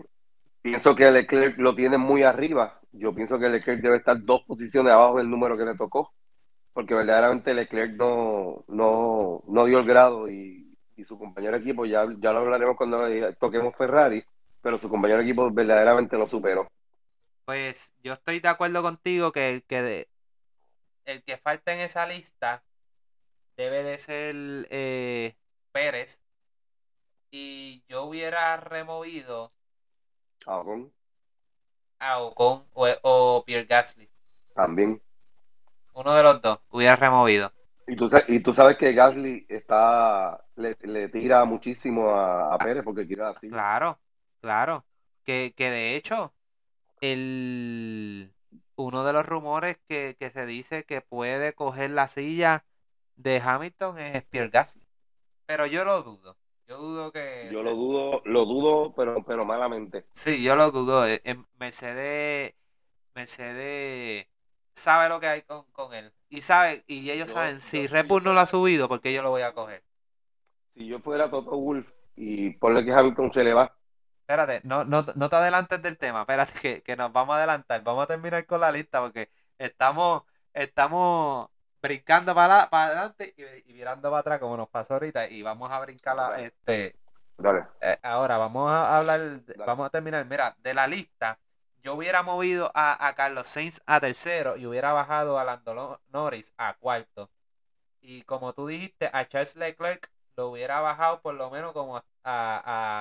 pienso 0.62 0.96
que 0.96 1.10
Leclerc 1.10 1.58
lo 1.58 1.74
tiene 1.74 1.98
muy 1.98 2.22
arriba. 2.22 2.80
Yo 2.92 3.14
pienso 3.14 3.38
que 3.38 3.50
Leclerc 3.50 3.82
debe 3.82 3.98
estar 3.98 4.16
dos 4.24 4.42
posiciones 4.46 4.92
abajo 4.92 5.18
del 5.18 5.28
número 5.28 5.58
que 5.58 5.64
le 5.64 5.76
tocó, 5.76 6.14
porque 6.74 6.94
verdaderamente 6.94 7.54
Leclerc 7.54 7.94
no, 7.96 8.64
no, 8.68 9.44
no 9.48 9.66
dio 9.66 9.80
el 9.80 9.86
grado 9.86 10.28
y, 10.30 10.76
y 10.96 11.04
su 11.04 11.18
compañero 11.18 11.54
de 11.56 11.60
equipo, 11.62 11.86
ya, 11.86 12.06
ya 12.20 12.32
lo 12.32 12.40
hablaremos 12.40 12.76
cuando 12.78 13.00
toquemos 13.40 13.76
Ferrari, 13.76 14.24
pero 14.62 14.78
su 14.78 14.90
compañero 14.90 15.20
de 15.20 15.26
equipo 15.26 15.50
verdaderamente 15.52 16.18
lo 16.18 16.28
superó. 16.28 16.68
Pues 17.44 17.94
yo 18.02 18.14
estoy 18.14 18.40
de 18.40 18.48
acuerdo 18.48 18.82
contigo 18.82 19.32
que 19.32 19.50
el 19.50 19.64
que, 19.64 19.82
de- 19.82 20.08
el 21.06 21.24
que 21.24 21.38
falta 21.38 21.72
en 21.74 21.80
esa 21.80 22.06
lista 22.06 22.64
debe 23.56 23.82
de 23.84 23.98
ser 23.98 24.36
eh, 24.70 25.36
Pérez. 25.72 26.20
Y 27.30 27.84
yo 27.86 28.04
hubiera 28.04 28.56
removido 28.56 29.52
Albon 30.46 30.90
a 31.98 32.20
Ocon 32.20 32.68
o, 32.72 32.86
o 33.02 33.42
Pierre 33.44 33.66
Gasly. 33.66 34.08
también. 34.54 35.00
Uno 35.94 36.14
de 36.14 36.22
los 36.22 36.42
dos 36.42 36.60
hubiera 36.70 36.96
removido. 36.96 37.52
Y 37.86 37.96
tú, 37.96 38.08
y 38.28 38.40
tú 38.40 38.54
sabes 38.54 38.76
que 38.76 38.92
Gasly 38.92 39.46
está, 39.48 40.44
le, 40.56 40.76
le 40.82 41.08
tira 41.08 41.44
muchísimo 41.44 42.10
a, 42.10 42.54
a 42.54 42.58
Pérez 42.58 42.82
porque 42.82 43.06
quiere 43.06 43.24
así. 43.24 43.48
Claro, 43.48 44.00
claro. 44.40 44.84
Que, 45.22 45.54
que 45.56 45.70
de 45.70 45.96
hecho, 45.96 46.34
el 47.00 48.32
uno 48.76 49.04
de 49.04 49.12
los 49.12 49.24
rumores 49.24 49.78
que, 49.88 50.16
que 50.18 50.30
se 50.30 50.46
dice 50.46 50.84
que 50.84 51.00
puede 51.00 51.52
coger 51.52 51.90
la 51.90 52.08
silla 52.08 52.64
de 53.16 53.40
Hamilton 53.44 53.98
es 53.98 54.24
Pierre 54.24 54.50
Gasly. 54.50 54.82
Pero 55.46 55.66
yo 55.66 55.84
lo 55.84 56.02
dudo. 56.02 56.36
Yo 56.66 56.78
dudo 56.78 57.12
que. 57.12 57.50
Yo 57.52 57.62
lo 57.62 57.74
dudo, 57.74 58.22
lo 58.24 58.46
dudo, 58.46 58.94
pero, 58.94 59.22
pero 59.24 59.44
malamente. 59.44 60.06
Sí, 60.12 60.42
yo 60.42 60.56
lo 60.56 60.70
dudo. 60.70 61.06
Eh, 61.06 61.20
en 61.24 61.46
Mercedes, 61.58 62.54
Mercedes 63.14 64.26
sabe 64.74 65.08
lo 65.08 65.20
que 65.20 65.28
hay 65.28 65.42
con, 65.42 65.64
con 65.72 65.94
él. 65.94 66.12
Y 66.28 66.42
sabe, 66.42 66.84
y 66.86 67.10
ellos 67.10 67.28
Yo- 67.28 67.34
saben, 67.34 67.56
yo- 67.56 67.60
si 67.60 67.86
Bull 68.08 68.24
no 68.24 68.32
lo 68.32 68.40
ha 68.40 68.46
subido, 68.46 68.88
porque 68.88 69.12
yo 69.12 69.22
lo 69.22 69.30
voy 69.30 69.42
a 69.42 69.54
coger. 69.54 69.84
Si 70.74 70.86
yo 70.86 71.00
fuera 71.00 71.30
Toto 71.30 71.56
Wolf 71.58 71.86
y 72.16 72.50
ponle 72.58 72.84
que 72.84 72.92
Hamilton 72.92 73.30
se 73.30 73.44
le 73.44 73.54
va, 73.54 73.74
Espérate, 74.22 74.60
no, 74.64 74.84
no, 74.84 75.04
no 75.16 75.28
te 75.28 75.36
adelantes 75.36 75.82
del 75.82 75.98
tema, 75.98 76.20
espérate 76.22 76.58
que, 76.58 76.82
que 76.82 76.96
nos 76.96 77.12
vamos 77.12 77.34
a 77.34 77.38
adelantar. 77.38 77.82
Vamos 77.82 78.04
a 78.04 78.06
terminar 78.06 78.46
con 78.46 78.60
la 78.60 78.72
lista 78.72 79.00
porque 79.02 79.30
estamos, 79.58 80.22
estamos 80.54 81.48
brincando 81.82 82.34
para, 82.34 82.70
para 82.70 82.86
adelante 82.86 83.34
y, 83.36 83.70
y 83.70 83.74
mirando 83.74 84.08
para 84.10 84.20
atrás 84.20 84.38
como 84.40 84.56
nos 84.56 84.68
pasó 84.70 84.94
ahorita 84.94 85.28
y 85.28 85.42
vamos 85.42 85.70
a 85.70 85.80
brincar 85.80 86.16
la- 86.16 86.40
este, 86.40 86.96
dale. 87.38 87.66
Eh, 87.80 87.98
ahora 88.02 88.38
vamos 88.38 88.70
a 88.70 88.98
hablar, 88.98 89.20
Dale. 89.56 89.64
vamos 89.64 89.86
a 89.86 89.90
terminar. 89.90 90.24
Mira, 90.26 90.56
de 90.60 90.74
la 90.74 90.86
lista, 90.86 91.38
yo 91.84 91.94
hubiera 91.94 92.22
movido 92.22 92.70
a, 92.74 93.06
a 93.08 93.14
Carlos 93.14 93.48
Sainz 93.48 93.80
a 93.86 94.00
tercero 94.00 94.56
y 94.56 94.66
hubiera 94.66 94.92
bajado 94.92 95.38
a 95.38 95.44
Lando 95.44 96.00
Norris 96.08 96.52
a 96.58 96.74
cuarto. 96.74 97.30
Y 98.00 98.22
como 98.24 98.52
tú 98.54 98.66
dijiste, 98.68 99.10
a 99.12 99.26
Charles 99.28 99.56
Leclerc 99.56 100.10
lo 100.36 100.48
hubiera 100.50 100.80
bajado 100.80 101.20
por 101.22 101.34
lo 101.36 101.50
menos 101.50 101.72
como 101.72 101.98
a, 101.98 102.04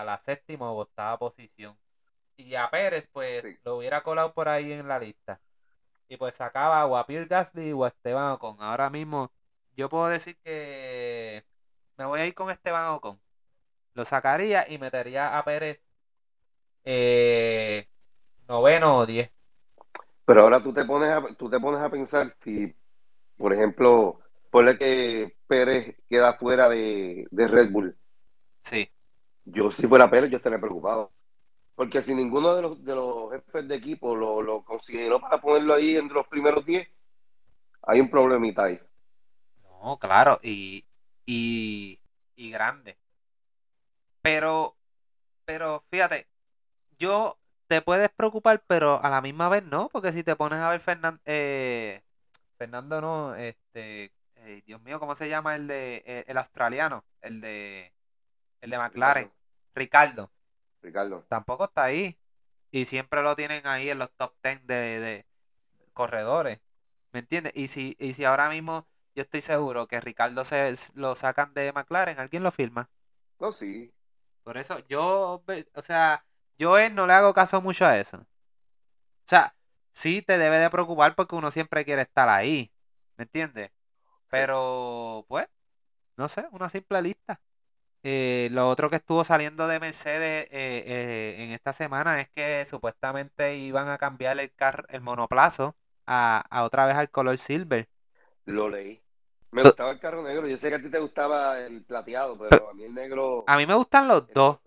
a 0.02 0.06
la 0.06 0.19
séptima 0.19 0.72
o 0.72 0.80
octava 0.82 1.17
posición. 1.19 1.78
Y 2.38 2.56
a 2.56 2.69
Pérez, 2.72 3.08
pues, 3.12 3.43
Sí. 3.43 3.60
lo 3.63 3.78
hubiera 3.78 4.04
colado 4.04 4.34
por 4.34 4.50
ahí 4.50 4.72
en 4.74 4.88
la 4.88 5.00
lista. 5.00 5.41
Y 6.10 6.17
pues 6.17 6.36
sacaba 6.36 6.86
o 6.86 6.98
a 6.98 7.06
Pierre 7.08 7.28
Gasly 7.28 7.74
o 7.74 7.86
a 7.86 7.89
Esteban 7.89 8.32
Ocon. 8.34 8.58
Ahora 8.62 8.89
mismo, 8.89 9.32
yo 9.76 9.89
puedo 9.89 10.08
decir 10.10 10.38
que 10.43 11.46
me 11.98 12.06
voy 12.06 12.22
a 12.22 12.26
ir 12.28 12.34
con 12.36 12.50
Esteban 12.52 12.88
Ocon 12.89 13.22
lo 13.96 14.06
sacaría 14.06 14.67
y 14.69 14.78
metería 14.80 15.38
a 15.38 15.43
Pérez 15.46 15.84
eh, 16.86 17.88
noveno 18.48 18.98
o 18.98 19.06
diez. 19.06 19.32
Pero 20.26 20.42
ahora 20.42 20.64
tú 20.64 20.74
te 20.74 20.86
pones 20.86 21.10
a, 21.12 21.22
tú 21.38 21.50
te 21.50 21.60
pones 21.60 21.82
a 21.82 21.90
pensar 21.90 22.34
si, 22.40 22.74
por 23.38 23.54
ejemplo, 23.54 24.20
ponle 24.52 24.78
que 24.78 25.38
Pérez 25.48 25.98
queda 26.10 26.36
fuera 26.38 26.70
de, 26.70 27.28
de 27.32 27.48
Red 27.48 27.72
Bull. 27.72 27.98
Sí, 28.64 28.92
Yo 29.46 29.72
si 29.72 29.88
fuera 29.88 30.10
Pérez, 30.10 30.30
yo 30.32 30.38
estaría 30.38 30.60
preocupado. 30.60 31.12
Porque 31.76 32.02
si 32.02 32.16
ninguno 32.16 32.56
de 32.56 32.62
los, 32.64 32.84
de 32.86 32.96
los 32.96 33.32
jefes 33.32 33.68
de 33.68 33.76
equipo 33.76 34.16
lo, 34.16 34.42
lo 34.42 34.64
consideró 34.66 35.22
para 35.22 35.42
ponerlo 35.42 35.76
ahí 35.76 35.98
entre 35.98 36.16
los 36.16 36.28
primeros 36.28 36.66
10, 36.66 36.88
hay 37.84 38.02
un 38.02 38.10
problemita 38.12 38.66
ahí. 38.66 38.80
no, 39.64 39.98
claro, 40.00 40.40
y, 40.44 40.86
y, 41.26 42.00
y 42.36 42.52
grande. 42.52 42.98
Pero, 44.22 44.78
pero 45.46 45.86
fíjate, 45.92 46.28
yo 46.98 47.40
te 47.74 47.82
puedes 47.82 48.10
preocupar, 48.12 48.64
pero 48.68 49.04
a 49.04 49.10
la 49.10 49.22
misma 49.22 49.50
vez 49.50 49.64
no, 49.64 49.90
porque 49.90 50.14
si 50.14 50.24
te 50.24 50.36
pones 50.36 50.60
a 50.60 50.70
ver 50.70 50.82
Fernan- 50.82 51.22
eh, 51.26 52.04
Fernando, 52.58 53.02
no, 53.02 53.36
este, 53.36 54.14
eh, 54.38 54.64
Dios 54.66 54.82
mío, 54.82 55.00
¿cómo 55.00 55.16
se 55.16 55.30
llama 55.30 55.56
el 55.56 55.68
de 55.68 56.04
eh, 56.06 56.26
el 56.28 56.38
australiano? 56.38 57.06
El 57.22 57.42
de 57.42 57.94
el 58.62 58.72
de 58.72 58.78
McLaren, 58.80 59.32
Ricardo. 59.76 60.32
Ricardo. 60.84 61.26
tampoco 61.28 61.66
está 61.66 61.84
ahí. 61.86 62.18
Y 62.72 62.86
siempre 62.86 63.22
lo 63.24 63.36
tienen 63.36 63.68
ahí 63.68 63.90
en 63.90 64.00
los 64.00 64.12
top 64.18 64.36
10 64.44 64.66
de, 64.68 64.76
de 65.00 65.28
corredores. 65.94 66.62
¿Me 67.14 67.22
entiendes? 67.22 67.54
Y 67.56 67.68
si, 67.70 67.96
y 68.00 68.14
si 68.16 68.26
ahora 68.26 68.50
mismo 68.50 68.88
yo 69.16 69.24
estoy 69.24 69.42
seguro 69.42 69.88
que 69.88 70.02
Ricardo 70.02 70.46
se 70.46 70.74
lo 70.96 71.16
sacan 71.16 71.54
de 71.56 71.74
McLaren, 71.74 72.20
alguien 72.20 72.44
lo 72.44 72.52
firma. 72.52 72.90
No, 73.40 73.52
sí. 73.52 73.94
Por 74.44 74.58
eso 74.58 74.80
yo, 74.88 75.44
o 75.74 75.82
sea, 75.82 76.26
yo 76.58 76.78
él 76.78 76.96
no 76.96 77.08
le 77.08 77.13
hago 77.13 77.34
caso 77.34 77.62
mucho 77.62 77.86
a 77.86 77.98
eso. 77.98 78.18
O 78.18 78.26
sea, 79.26 79.56
sí 79.92 80.22
te 80.22 80.38
debe 80.38 80.58
de 80.60 80.70
preocupar 80.70 81.16
porque 81.16 81.36
uno 81.36 81.52
siempre 81.52 81.86
quiere 81.86 82.04
estar 82.04 82.30
ahí. 82.30 82.72
¿Me 83.18 83.24
entiendes? 83.24 83.72
Pero, 84.30 85.26
pues, 85.28 85.48
no 86.18 86.30
sé, 86.30 86.48
una 86.52 86.70
simple 86.70 87.02
lista. 87.02 87.42
Eh, 88.04 88.50
lo 88.52 88.70
otro 88.70 88.89
que 88.89 88.98
estuvo 88.98 89.24
saliendo 89.24 89.68
de 89.68 89.80
Mercedes 89.80 90.48
eh, 90.52 90.84
eh, 90.86 91.36
en 91.39 91.52
esta 91.52 91.74
semana 91.74 92.20
es 92.20 92.30
que 92.30 92.66
supuestamente 92.66 93.56
iban 93.56 93.88
a 93.88 93.98
cambiar 93.98 94.39
el 94.39 94.54
car 94.54 94.86
el 94.89 95.02
monoplazo 95.02 95.76
a, 96.06 96.44
a 96.50 96.63
otra 96.63 96.86
vez 96.86 96.98
al 96.98 97.10
color 97.10 97.38
silver. 97.38 97.88
Lo 98.46 98.70
leí. 98.70 99.02
Me 99.52 99.63
gustaba 99.63 99.92
el 99.92 100.00
carro 100.00 100.24
negro. 100.24 100.48
Yo 100.48 100.58
sé 100.58 100.70
que 100.70 100.76
a 100.76 100.82
ti 100.82 100.89
te 100.89 101.00
gustaba 101.00 101.60
el 101.60 101.84
plateado, 101.84 102.38
pero 102.38 102.70
a 102.70 102.74
mí 102.74 102.84
el 102.84 102.94
negro. 102.94 103.44
A 103.48 103.56
mí 103.56 103.66
me 103.66 103.76
gustan 103.76 104.08
los 104.08 104.28
dos. 104.34 104.60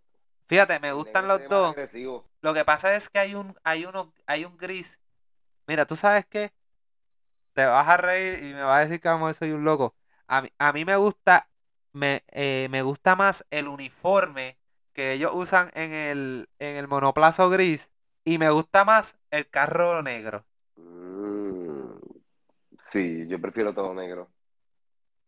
Fíjate, 0.46 0.78
me 0.80 0.92
gustan 0.92 1.28
los 1.28 1.40
dos. 1.48 1.72
agresivo. 1.72 2.24
Lo 2.42 2.54
que 2.54 2.64
pasa 2.64 2.94
es 2.96 3.08
que 3.08 3.18
hay 3.18 3.34
un, 3.34 3.54
hay 3.64 3.84
uno, 3.86 4.12
hay 4.26 4.44
un 4.44 4.56
gris. 4.56 4.98
Mira, 5.66 5.86
¿tú 5.86 5.96
sabes 5.96 6.26
qué? 6.26 6.52
Te 7.54 7.64
vas 7.66 7.88
a 7.88 7.96
reír 7.96 8.42
y 8.44 8.54
me 8.54 8.62
vas 8.62 8.78
a 8.78 8.80
decir 8.84 9.00
que 9.00 9.08
vamos, 9.08 9.36
soy 9.36 9.52
un 9.52 9.64
loco. 9.64 9.94
A 10.26 10.42
mí, 10.42 10.48
a 10.58 10.72
mí 10.72 10.84
me 10.84 10.96
gusta, 10.96 11.48
me, 11.92 12.24
eh, 12.28 12.68
me 12.70 12.82
gusta 12.82 13.16
más 13.16 13.44
el 13.50 13.68
uniforme 13.68 14.58
que 14.92 15.12
ellos 15.12 15.30
usan 15.34 15.70
en 15.74 15.92
el, 15.92 16.48
en 16.58 16.76
el 16.76 16.88
monoplazo 16.88 17.48
gris 17.50 17.90
y 18.24 18.38
me 18.38 18.50
gusta 18.50 18.84
más 18.84 19.16
el 19.30 19.48
carro 19.48 20.02
negro. 20.02 20.44
Mm, 20.76 21.98
sí, 22.82 23.26
yo 23.28 23.40
prefiero 23.40 23.74
todo 23.74 23.94
negro. 23.94 24.30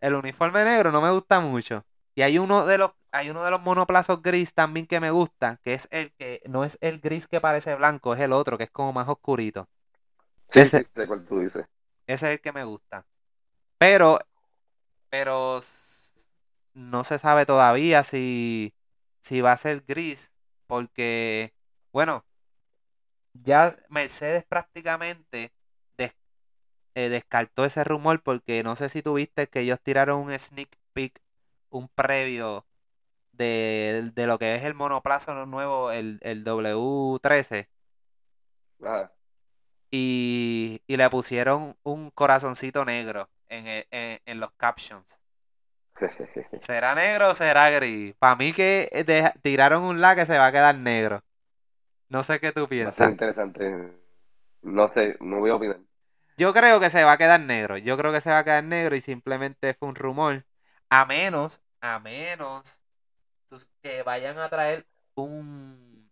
El 0.00 0.14
uniforme 0.14 0.64
negro 0.64 0.90
no 0.90 1.00
me 1.00 1.12
gusta 1.12 1.38
mucho. 1.38 1.84
Y 2.18 2.22
hay 2.22 2.38
uno 2.38 2.66
de 2.66 2.78
los, 2.78 2.90
hay 3.12 3.30
uno 3.30 3.44
de 3.44 3.52
los 3.52 3.62
monoplazos 3.62 4.22
gris 4.22 4.52
también 4.52 4.88
que 4.88 4.98
me 4.98 5.12
gusta, 5.12 5.60
que 5.62 5.74
es 5.74 5.86
el 5.92 6.12
que 6.14 6.42
no 6.48 6.64
es 6.64 6.76
el 6.80 6.98
gris 6.98 7.28
que 7.28 7.40
parece 7.40 7.76
blanco, 7.76 8.12
es 8.14 8.20
el 8.20 8.32
otro, 8.32 8.58
que 8.58 8.64
es 8.64 8.72
como 8.72 8.92
más 8.92 9.08
oscurito. 9.08 9.68
Sí, 10.50 10.68
Ese- 10.68 10.82
sí, 10.82 10.84
sé 10.84 11.06
cuál 11.06 11.24
tú 11.26 11.38
dices. 11.40 11.66
Ese 12.06 12.26
es 12.26 12.32
el 12.34 12.40
que 12.40 12.52
me 12.52 12.64
gusta. 12.64 13.06
Pero, 13.78 14.18
pero 15.10 15.60
no 16.74 17.04
se 17.04 17.18
sabe 17.18 17.46
todavía 17.46 18.04
si, 18.04 18.74
si 19.22 19.40
va 19.40 19.52
a 19.52 19.58
ser 19.58 19.82
gris, 19.86 20.32
porque, 20.66 21.54
bueno, 21.92 22.24
ya 23.32 23.76
Mercedes 23.88 24.44
prácticamente 24.44 25.52
des- 25.96 26.16
eh, 26.96 27.08
descartó 27.10 27.64
ese 27.66 27.84
rumor 27.84 28.22
porque 28.22 28.62
no 28.64 28.76
sé 28.76 28.88
si 28.90 29.02
tuviste 29.02 29.48
que 29.48 29.62
ellos 29.62 29.80
tiraron 29.82 30.20
un 30.22 30.38
sneak 30.38 30.70
peek, 30.94 31.20
un 31.70 31.88
previo 31.88 32.66
de, 33.32 34.12
de 34.14 34.26
lo 34.28 34.38
que 34.38 34.56
es 34.56 34.64
el 34.64 34.74
monoplazo 34.74 35.46
nuevo, 35.46 35.92
el, 35.92 36.18
el 36.22 36.44
W13 36.44 37.68
Ajá. 38.82 39.12
y, 39.90 40.82
y 40.86 40.96
le 40.96 41.10
pusieron 41.10 41.76
un 41.82 42.10
corazoncito 42.10 42.84
negro 42.84 43.30
en, 43.48 43.66
el- 43.66 43.86
en, 43.90 44.20
en 44.26 44.40
los 44.40 44.52
captions. 44.52 45.06
¿Será 46.60 46.94
negro 46.94 47.30
o 47.30 47.34
será 47.34 47.70
gris? 47.70 48.14
Para 48.18 48.36
mí 48.36 48.52
que 48.52 48.90
tiraron 49.42 49.82
un 49.84 50.00
la 50.00 50.14
que 50.16 50.26
se 50.26 50.38
va 50.38 50.46
a 50.48 50.52
quedar 50.52 50.74
negro. 50.76 51.22
No 52.08 52.24
sé 52.24 52.40
qué 52.40 52.52
tú 52.52 52.68
Va 52.84 52.90
a 52.90 52.92
ser 52.96 53.08
piensas. 53.08 53.12
interesante. 53.12 53.68
No 54.62 54.88
sé, 54.88 55.16
no 55.20 55.40
voy 55.40 55.50
a 55.50 55.56
opinar. 55.56 55.80
Yo 56.38 56.54
creo 56.54 56.80
que 56.80 56.88
se 56.90 57.04
va 57.04 57.12
a 57.12 57.18
quedar 57.18 57.38
negro. 57.40 57.76
Yo 57.76 57.96
creo 57.98 58.12
que 58.12 58.22
se 58.22 58.30
va 58.30 58.38
a 58.38 58.44
quedar 58.44 58.64
negro 58.64 58.96
y 58.96 59.00
simplemente 59.02 59.74
fue 59.74 59.88
un 59.88 59.94
rumor. 59.94 60.46
A 60.90 61.04
menos, 61.06 61.62
a 61.80 61.98
menos 61.98 62.78
que 63.82 64.02
vayan 64.02 64.38
a 64.38 64.48
traer 64.48 64.86
un 65.14 66.10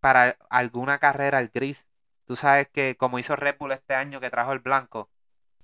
para 0.00 0.36
alguna 0.50 0.98
carrera 0.98 1.40
el 1.40 1.48
gris. 1.50 1.84
Tú 2.26 2.36
sabes 2.36 2.68
que 2.68 2.96
como 2.96 3.18
hizo 3.18 3.36
Red 3.36 3.56
Bull 3.58 3.72
este 3.72 3.94
año 3.94 4.20
que 4.20 4.30
trajo 4.30 4.52
el 4.52 4.60
blanco, 4.60 5.10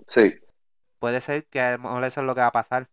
Sí. 0.07 0.35
puede 1.01 1.21
ser 1.21 1.47
que 1.47 1.61
a 1.61 1.73
lo 1.73 1.79
mejor 1.81 2.05
eso 2.05 2.21
es 2.21 2.27
lo 2.27 2.35
que 2.35 2.41
va 2.43 2.47
a 2.49 2.53
pasar. 2.53 2.89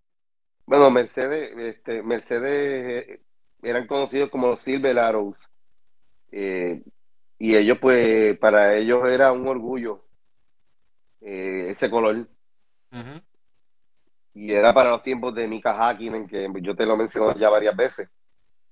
Bueno, 0.65 0.91
Mercedes, 0.91 1.51
este, 1.57 2.03
Mercedes 2.03 3.07
eh, 3.09 3.21
eran 3.63 3.87
conocidos 3.87 4.29
como 4.29 4.57
Silver 4.57 4.99
Arrows. 4.99 5.49
Eh, 6.31 6.83
y 7.39 7.55
ellos, 7.57 7.79
pues, 7.79 8.37
para 8.39 8.75
ellos 8.75 9.07
era 9.09 9.31
un 9.31 9.47
orgullo 9.47 10.05
eh, 11.21 11.67
ese 11.69 11.89
color. 11.89 12.27
Y 14.37 14.53
era 14.53 14.71
para 14.71 14.91
los 14.91 15.01
tiempos 15.01 15.33
de 15.33 15.47
Mika 15.47 15.71
Hakkinen, 15.71 16.27
que 16.27 16.47
yo 16.61 16.75
te 16.75 16.85
lo 16.85 16.93
he 16.93 16.97
mencionado 16.97 17.33
ya 17.33 17.49
varias 17.49 17.75
veces. 17.75 18.07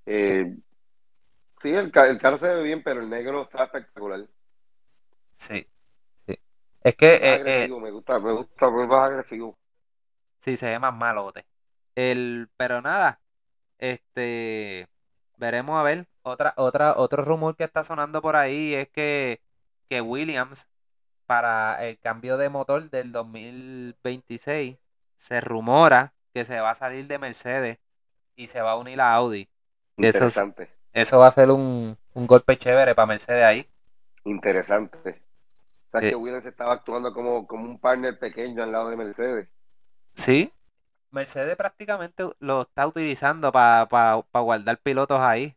Eh, 0.06 0.56
sí, 1.60 1.70
el, 1.70 1.92
el 1.92 2.18
carro 2.20 2.38
se 2.38 2.54
ve 2.54 2.62
bien, 2.62 2.84
pero 2.84 3.02
el 3.02 3.10
negro 3.10 3.42
está 3.42 3.64
espectacular. 3.64 4.28
Sí, 5.36 5.68
sí. 6.28 6.40
Es 6.84 6.96
que 6.96 7.16
eh, 7.16 7.20
eh, 7.24 7.34
agresivo, 7.34 7.80
me 7.80 7.90
gusta, 7.90 8.20
me 8.20 8.32
gusta, 8.34 8.70
muy 8.70 8.86
más 8.86 9.10
agresivo. 9.10 9.58
sí 10.42 10.56
se 10.56 10.70
ve 10.70 10.78
más 10.78 10.94
malote. 10.94 11.48
El, 11.96 12.48
pero 12.58 12.84
nada, 12.84 13.20
este 13.80 14.88
veremos 15.38 15.80
a 15.80 15.84
ver. 15.84 16.08
Otra, 16.22 16.54
otra, 16.58 16.96
otro 16.96 17.24
rumor 17.24 17.56
que 17.56 17.64
está 17.64 17.84
sonando 17.84 18.22
por 18.22 18.36
ahí 18.36 18.76
es 18.76 18.88
que 18.90 19.42
que 19.90 20.02
Williams, 20.02 20.68
para 21.26 21.88
el 21.88 22.00
cambio 22.00 22.38
de 22.38 22.50
motor 22.50 22.90
del 22.92 23.12
2026, 23.12 24.78
se 25.28 25.42
rumora 25.42 26.14
que 26.34 26.46
se 26.46 26.60
va 26.60 26.72
a 26.72 26.76
salir 26.76 27.08
de 27.08 27.20
Mercedes 27.20 27.80
y 28.36 28.48
se 28.48 28.62
va 28.62 28.72
a 28.72 28.78
unir 28.78 29.00
a 29.02 29.14
Audi. 29.14 29.50
Interesante. 29.98 30.70
eso 30.94 31.20
va 31.20 31.28
a 31.28 31.32
ser 31.32 31.52
un, 31.52 31.98
un 32.14 32.28
golpe 32.28 32.58
chévere 32.58 32.96
para 32.96 33.06
Mercedes 33.08 33.44
ahí. 33.44 33.68
Interesante. 34.26 34.98
O 35.00 35.92
sea, 35.92 36.02
Eh. 36.02 36.10
que 36.10 36.16
Williams 36.16 36.46
estaba 36.46 36.74
actuando 36.74 37.14
como, 37.14 37.48
como 37.48 37.64
un 37.66 37.80
partner 37.80 38.20
pequeño 38.20 38.64
al 38.64 38.72
lado 38.72 38.90
de 38.90 38.98
Mercedes. 38.98 39.48
Sí. 40.16 40.52
Mercedes 41.12 41.56
prácticamente 41.56 42.24
lo 42.40 42.64
está 42.64 42.86
utilizando 42.88 43.52
para 43.52 44.24
guardar 44.34 44.78
pilotos 44.80 45.20
ahí. 45.22 45.56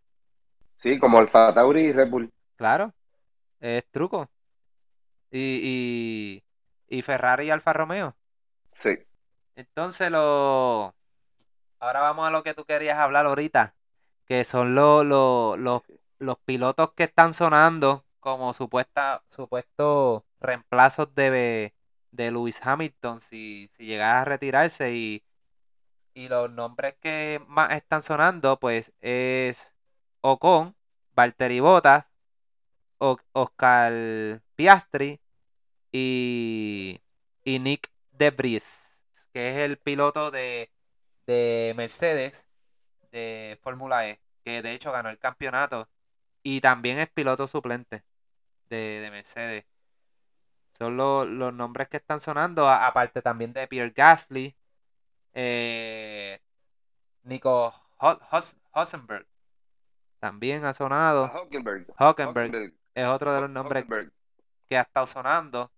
Sí, 0.76 0.98
como 1.00 1.18
Alfa 1.18 1.52
Tauri 1.52 1.86
y 1.88 1.92
Red 1.92 2.08
Bull. 2.10 2.32
Claro, 2.56 2.92
es 3.60 3.84
truco. 3.90 4.28
Y, 5.30 6.42
y, 6.88 6.96
y 6.98 7.02
Ferrari 7.02 7.46
y 7.46 7.50
Alfa 7.50 7.72
Romeo. 7.72 8.16
Sí. 8.74 8.96
Entonces 9.58 10.08
lo... 10.10 10.94
Ahora 11.80 12.00
vamos 12.00 12.28
a 12.28 12.30
lo 12.30 12.44
que 12.44 12.54
tú 12.54 12.64
querías 12.64 12.98
hablar 12.98 13.26
ahorita, 13.26 13.74
que 14.26 14.44
son 14.44 14.74
los, 14.76 15.04
los, 15.04 16.38
pilotos 16.44 16.92
que 16.94 17.04
están 17.04 17.34
sonando 17.34 18.04
como 18.20 18.52
supuesta, 18.52 19.24
supuestos 19.26 20.22
reemplazos 20.40 21.12
de, 21.14 21.74
de 22.12 22.30
Lewis 22.30 22.60
Hamilton 22.62 23.20
si, 23.20 23.68
si 23.72 23.86
llegara 23.86 24.22
a 24.22 24.24
retirarse 24.24 24.94
y, 24.94 25.24
y 26.14 26.28
los 26.28 26.50
nombres 26.50 26.94
que 27.00 27.40
más 27.48 27.72
están 27.72 28.02
sonando 28.02 28.58
pues 28.60 28.92
es 29.00 29.72
Ocon, 30.20 30.76
Valtteri 31.16 31.60
Bottas, 31.60 32.06
O- 32.98 33.18
Oscar 33.32 34.42
Piastri 34.56 35.20
y, 35.92 37.00
y 37.44 37.58
Nick 37.60 37.90
Debris, 38.12 38.64
que 39.38 39.50
es 39.50 39.56
el 39.58 39.78
piloto 39.78 40.32
de, 40.32 40.68
de 41.24 41.72
Mercedes 41.76 42.48
de 43.12 43.56
Fórmula 43.62 44.08
E, 44.08 44.20
que 44.44 44.62
de 44.62 44.72
hecho 44.72 44.90
ganó 44.90 45.10
el 45.10 45.18
campeonato 45.20 45.88
y 46.42 46.60
también 46.60 46.98
es 46.98 47.08
piloto 47.08 47.46
suplente 47.46 48.02
de, 48.68 48.98
de 48.98 49.10
Mercedes. 49.12 49.64
Son 50.76 50.96
lo- 50.96 51.24
los 51.24 51.54
nombres 51.54 51.88
que 51.88 51.98
están 51.98 52.20
sonando, 52.20 52.66
a- 52.68 52.88
aparte 52.88 53.22
también 53.22 53.52
de 53.52 53.68
Pierre 53.68 53.92
Gasly, 53.94 54.56
eh, 55.34 56.40
Nico 57.22 57.72
Ho- 57.98 58.20
Hos- 58.32 58.56
Hülkenberg 58.74 59.28
también 60.18 60.64
ha 60.64 60.74
sonado. 60.74 61.30
Hülkenberg. 61.96 62.74
es 62.92 63.06
otro 63.06 63.32
de 63.34 63.42
los 63.42 63.50
nombres 63.50 63.84
que 64.68 64.76
ha 64.76 64.80
estado 64.82 65.06
sonando. 65.06 65.70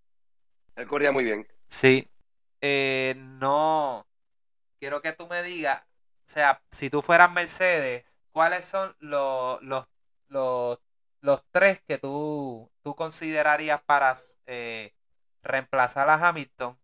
Él 0.76 0.88
corría 0.88 1.12
muy 1.12 1.24
bien. 1.24 1.46
Sí. 1.68 2.08
Eh, 2.60 3.14
no. 3.16 4.06
Quiero 4.80 5.02
que 5.02 5.12
tú 5.12 5.26
me 5.28 5.42
digas, 5.42 5.82
o 5.82 5.86
sea, 6.26 6.62
si 6.70 6.90
tú 6.90 7.02
fueras 7.02 7.32
Mercedes, 7.32 8.04
¿cuáles 8.32 8.64
son 8.64 8.96
los, 9.00 9.62
los, 9.62 9.86
los, 10.28 10.78
los 11.20 11.44
tres 11.52 11.82
que 11.86 11.98
tú, 11.98 12.70
tú 12.82 12.94
considerarías 12.94 13.82
para 13.84 14.14
eh, 14.46 14.94
reemplazar 15.42 16.08
a 16.10 16.14
Hamilton? 16.28 16.78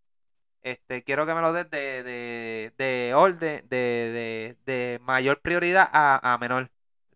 Este, 0.63 1.05
quiero 1.05 1.27
que 1.27 1.35
me 1.35 1.41
lo 1.43 1.53
des 1.53 1.71
de, 1.71 2.03
de, 2.03 2.75
de 2.79 3.15
orden, 3.15 3.69
de, 3.69 4.57
de, 4.67 4.73
de 4.73 4.99
mayor 5.03 5.41
prioridad 5.41 5.89
a, 5.93 6.35
a 6.35 6.39
menor. 6.39 6.71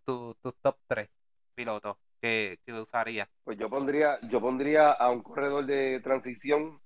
Tu- 0.04 0.34
Tus 0.42 0.54
top 0.62 0.78
tres 0.86 1.08
pilotos 1.54 1.96
que, 2.20 2.58
que 2.64 2.72
usarías. 2.74 3.28
Pues 3.44 3.58
yo 3.58 3.68
pondría, 3.68 4.18
yo 4.28 4.40
pondría 4.40 4.92
a 4.92 5.10
un 5.10 5.22
corredor 5.22 5.66
de 5.66 6.00
transición 6.00 6.80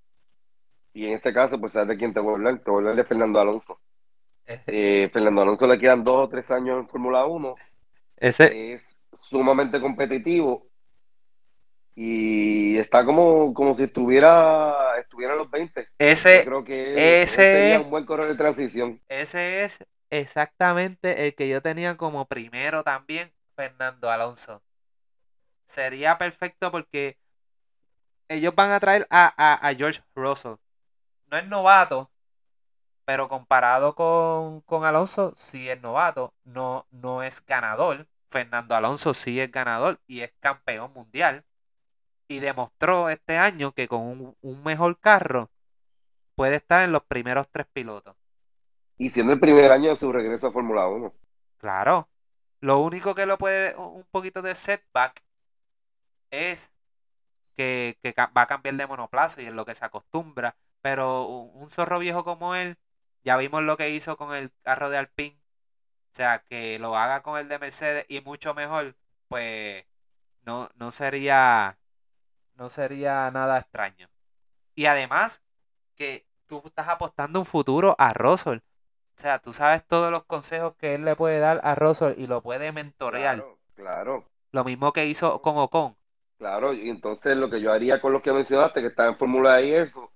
y 0.95 1.07
en 1.07 1.15
este 1.15 1.35
caso, 1.35 1.61
pues 1.61 1.75
sabes 1.75 1.89
de 1.91 1.99
quién 1.99 2.15
te 2.15 2.21
voy 2.21 2.33
a 2.35 2.37
hablar, 2.37 2.59
te 2.65 2.71
voy 2.73 2.77
a 2.79 2.81
hablar 2.81 2.97
de 2.97 3.05
Fernando 3.05 3.41
Alonso. 3.41 3.81
Eh, 4.67 5.11
Fernando 5.13 5.43
Alonso 5.43 5.67
le 5.67 5.79
quedan 5.81 6.05
dos 6.05 6.27
o 6.27 6.31
tres 6.31 6.51
años 6.51 6.79
en 6.81 6.89
Fórmula 6.89 7.27
1, 7.27 7.63
Ese, 8.17 8.57
es 8.57 9.01
sumamente 9.15 9.81
competitivo 9.81 10.69
y 11.95 12.77
está 12.79 13.05
como, 13.05 13.55
como 13.55 13.75
si 13.75 13.85
estuviera, 13.85 14.99
estuviera 14.99 15.35
en 15.35 15.39
los 15.41 15.51
20. 15.51 15.89
Yo 16.33 16.43
ese, 16.43 16.43
creo 16.43 16.65
que 16.65 17.13
él- 17.13 17.49
ese 17.53 17.77
él 17.77 17.81
un 17.81 17.91
buen 17.91 18.05
corredor 18.07 18.31
de 18.33 18.39
transición. 18.39 19.01
Ese 19.09 19.65
es 19.65 19.79
exactamente 20.11 21.27
el 21.27 21.35
que 21.35 21.49
yo 21.49 21.63
tenía 21.63 21.97
como 21.97 22.27
primero 22.27 22.85
también, 22.85 23.33
Fernando 23.57 24.11
Alonso. 24.11 24.63
Sería 25.67 26.17
perfecto 26.17 26.71
porque 26.71 27.19
ellos 28.29 28.55
van 28.55 28.71
a 28.73 28.81
traer 28.81 29.07
a, 29.11 29.33
a, 29.37 29.67
a 29.69 29.75
George 29.75 30.03
Russell. 30.15 30.57
No 31.35 31.41
es 31.41 31.49
novato, 31.49 32.13
pero 33.05 33.27
comparado 33.27 33.97
con, 33.97 34.61
con 34.61 34.85
Alonso, 34.85 35.33
sí 35.35 35.69
es 35.69 35.83
novato. 35.83 36.33
No, 36.45 36.87
no 36.93 37.25
es 37.25 37.45
ganador. 37.45 38.07
Fernando 38.31 38.77
Alonso 38.77 39.15
sí 39.15 39.41
es 39.41 39.51
ganador 39.51 39.99
y 40.07 40.21
es 40.21 40.33
campeón 40.39 40.93
mundial. 40.93 41.45
Y 42.29 42.39
demostró 42.39 43.09
este 43.09 43.37
año 43.37 43.73
que 43.73 43.89
con 43.89 44.03
un, 44.03 44.37
un 44.43 44.63
mejor 44.63 44.97
carro 45.01 45.51
puede 46.37 46.55
estar 46.55 46.85
en 46.85 46.93
los 46.93 47.03
primeros 47.03 47.49
tres 47.51 47.67
pilotos. 47.67 48.15
Y 48.97 49.09
siendo 49.09 49.33
el 49.33 49.41
primer 49.41 49.73
año 49.73 49.91
de 49.91 49.97
su 49.97 50.13
regreso 50.13 50.47
a 50.47 50.53
Fórmula 50.53 50.87
1. 50.87 51.13
Claro. 51.59 52.09
Lo 52.61 52.79
único 52.79 53.17
que 53.17 53.27
lo 53.27 53.39
puede 53.39 53.75
un 53.75 54.07
poquito 54.13 54.41
de 54.41 54.55
setback 54.55 55.21
es 56.31 56.71
que, 57.57 57.99
que 58.01 58.15
va 58.17 58.43
a 58.43 58.47
cambiar 58.47 58.77
de 58.77 58.87
monoplaza 58.87 59.43
y 59.43 59.47
es 59.47 59.53
lo 59.53 59.65
que 59.65 59.75
se 59.75 59.85
acostumbra. 59.85 60.57
Pero 60.85 61.25
un, 61.25 61.71
zorro 61.71 61.99
viejo 61.99 62.25
como 62.25 62.55
él, 62.55 62.77
ya 63.23 63.39
vimos 63.39 63.63
lo 63.63 63.79
que 63.79 63.89
hizo 63.89 64.19
con 64.19 64.35
el 64.35 64.53
carro 64.63 64.91
de 64.91 64.99
Alpine. 64.99 65.41
O 66.13 66.15
sea, 66.15 66.41
que 66.41 66.79
lo 66.79 66.95
haga 66.95 67.23
con 67.23 67.39
el 67.39 67.49
de 67.49 67.59
Mercedes 67.59 68.05
y 68.07 68.21
mucho 68.21 68.53
mejor, 68.53 68.95
pues 69.29 69.87
no, 70.43 70.69
no 70.75 70.91
sería 70.91 71.79
no 72.57 72.69
sería 72.69 73.31
nada 73.31 73.61
extraño. 73.61 74.11
Y 74.75 74.85
además 74.85 75.41
que 75.97 76.27
tú 76.47 76.61
estás 76.67 76.89
apostando 76.89 77.39
un 77.39 77.47
futuro 77.47 77.97
a 77.99 78.13
Russell. 78.13 78.59
O 78.59 79.21
sea, 79.21 79.39
tú 79.39 79.55
sabes 79.55 79.87
todos 79.87 80.11
los 80.11 80.25
consejos 80.25 80.75
que 80.77 80.95
él 80.97 81.07
le 81.07 81.17
puede 81.17 81.39
dar 81.39 81.63
a 81.65 81.75
Russell 81.75 82.13
y 82.19 82.27
lo 82.27 82.43
puede 82.43 82.73
mentorear. 82.73 83.37
Claro, 83.37 83.59
claro, 83.75 84.31
Lo 84.53 84.65
mismo 84.65 84.93
que 84.93 85.07
hizo 85.07 85.41
con 85.41 85.57
Ocon. 85.57 85.97
claro. 86.37 86.75
Y 86.75 86.91
entonces 86.91 87.39
lo 87.39 87.49
que 87.49 87.63
yo 87.63 87.73
haría 87.73 88.03
con 88.03 88.13
los 88.13 88.21
que 88.21 88.35
mencionaste, 88.35 88.83
que 88.83 88.89
están 88.89 89.13
en 89.13 89.17
Fórmula 89.17 89.63
E 89.63 89.69
y 89.69 89.75
eso, 89.77 90.11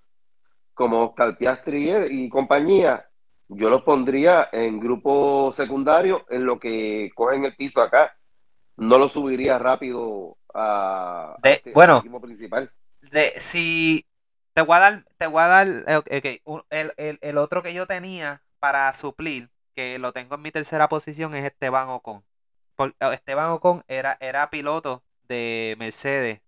como 0.78 1.04
Oscar 1.06 1.36
Piastri 1.38 1.90
y 2.10 2.30
compañía, 2.30 3.08
yo 3.48 3.70
los 3.70 3.82
pondría 3.82 4.48
en 4.52 4.80
grupo 4.80 5.52
secundario 5.52 6.24
en 6.30 6.46
lo 6.46 6.58
que 6.60 7.10
cogen 7.14 7.44
el 7.44 7.56
piso 7.56 7.82
acá. 7.82 8.16
No 8.76 8.98
lo 8.98 9.08
subiría 9.08 9.58
rápido 9.58 10.38
a, 10.54 11.36
este- 11.42 11.72
bueno. 11.74 11.94
al 11.94 11.98
equipo 12.00 12.20
principal. 12.20 12.72
De, 13.00 13.32
si 13.40 14.06
te 14.54 14.62
voy 14.62 14.76
a 14.76 14.80
dar, 14.80 15.04
te 15.18 15.26
voy 15.26 15.42
a 15.42 15.46
dar 15.48 15.68
eh, 15.86 16.40
el, 16.70 16.92
el- 16.96 17.18
el 17.20 17.38
otro 17.38 17.62
que 17.62 17.74
yo 17.74 17.86
tenía 17.86 18.42
para 18.58 18.92
suplir, 18.94 19.50
que 19.74 19.98
lo 19.98 20.12
tengo 20.12 20.34
en 20.36 20.42
mi 20.42 20.50
tercera 20.52 20.88
posición, 20.88 21.34
es 21.34 21.44
Esteban 21.44 21.88
Ocon. 21.88 22.24
Eh, 22.78 22.92
Esteban 23.12 23.50
Ocon 23.50 23.82
era, 23.88 24.16
era 24.20 24.50
piloto 24.50 25.04
de 25.28 25.76
Mercedes 25.78 26.40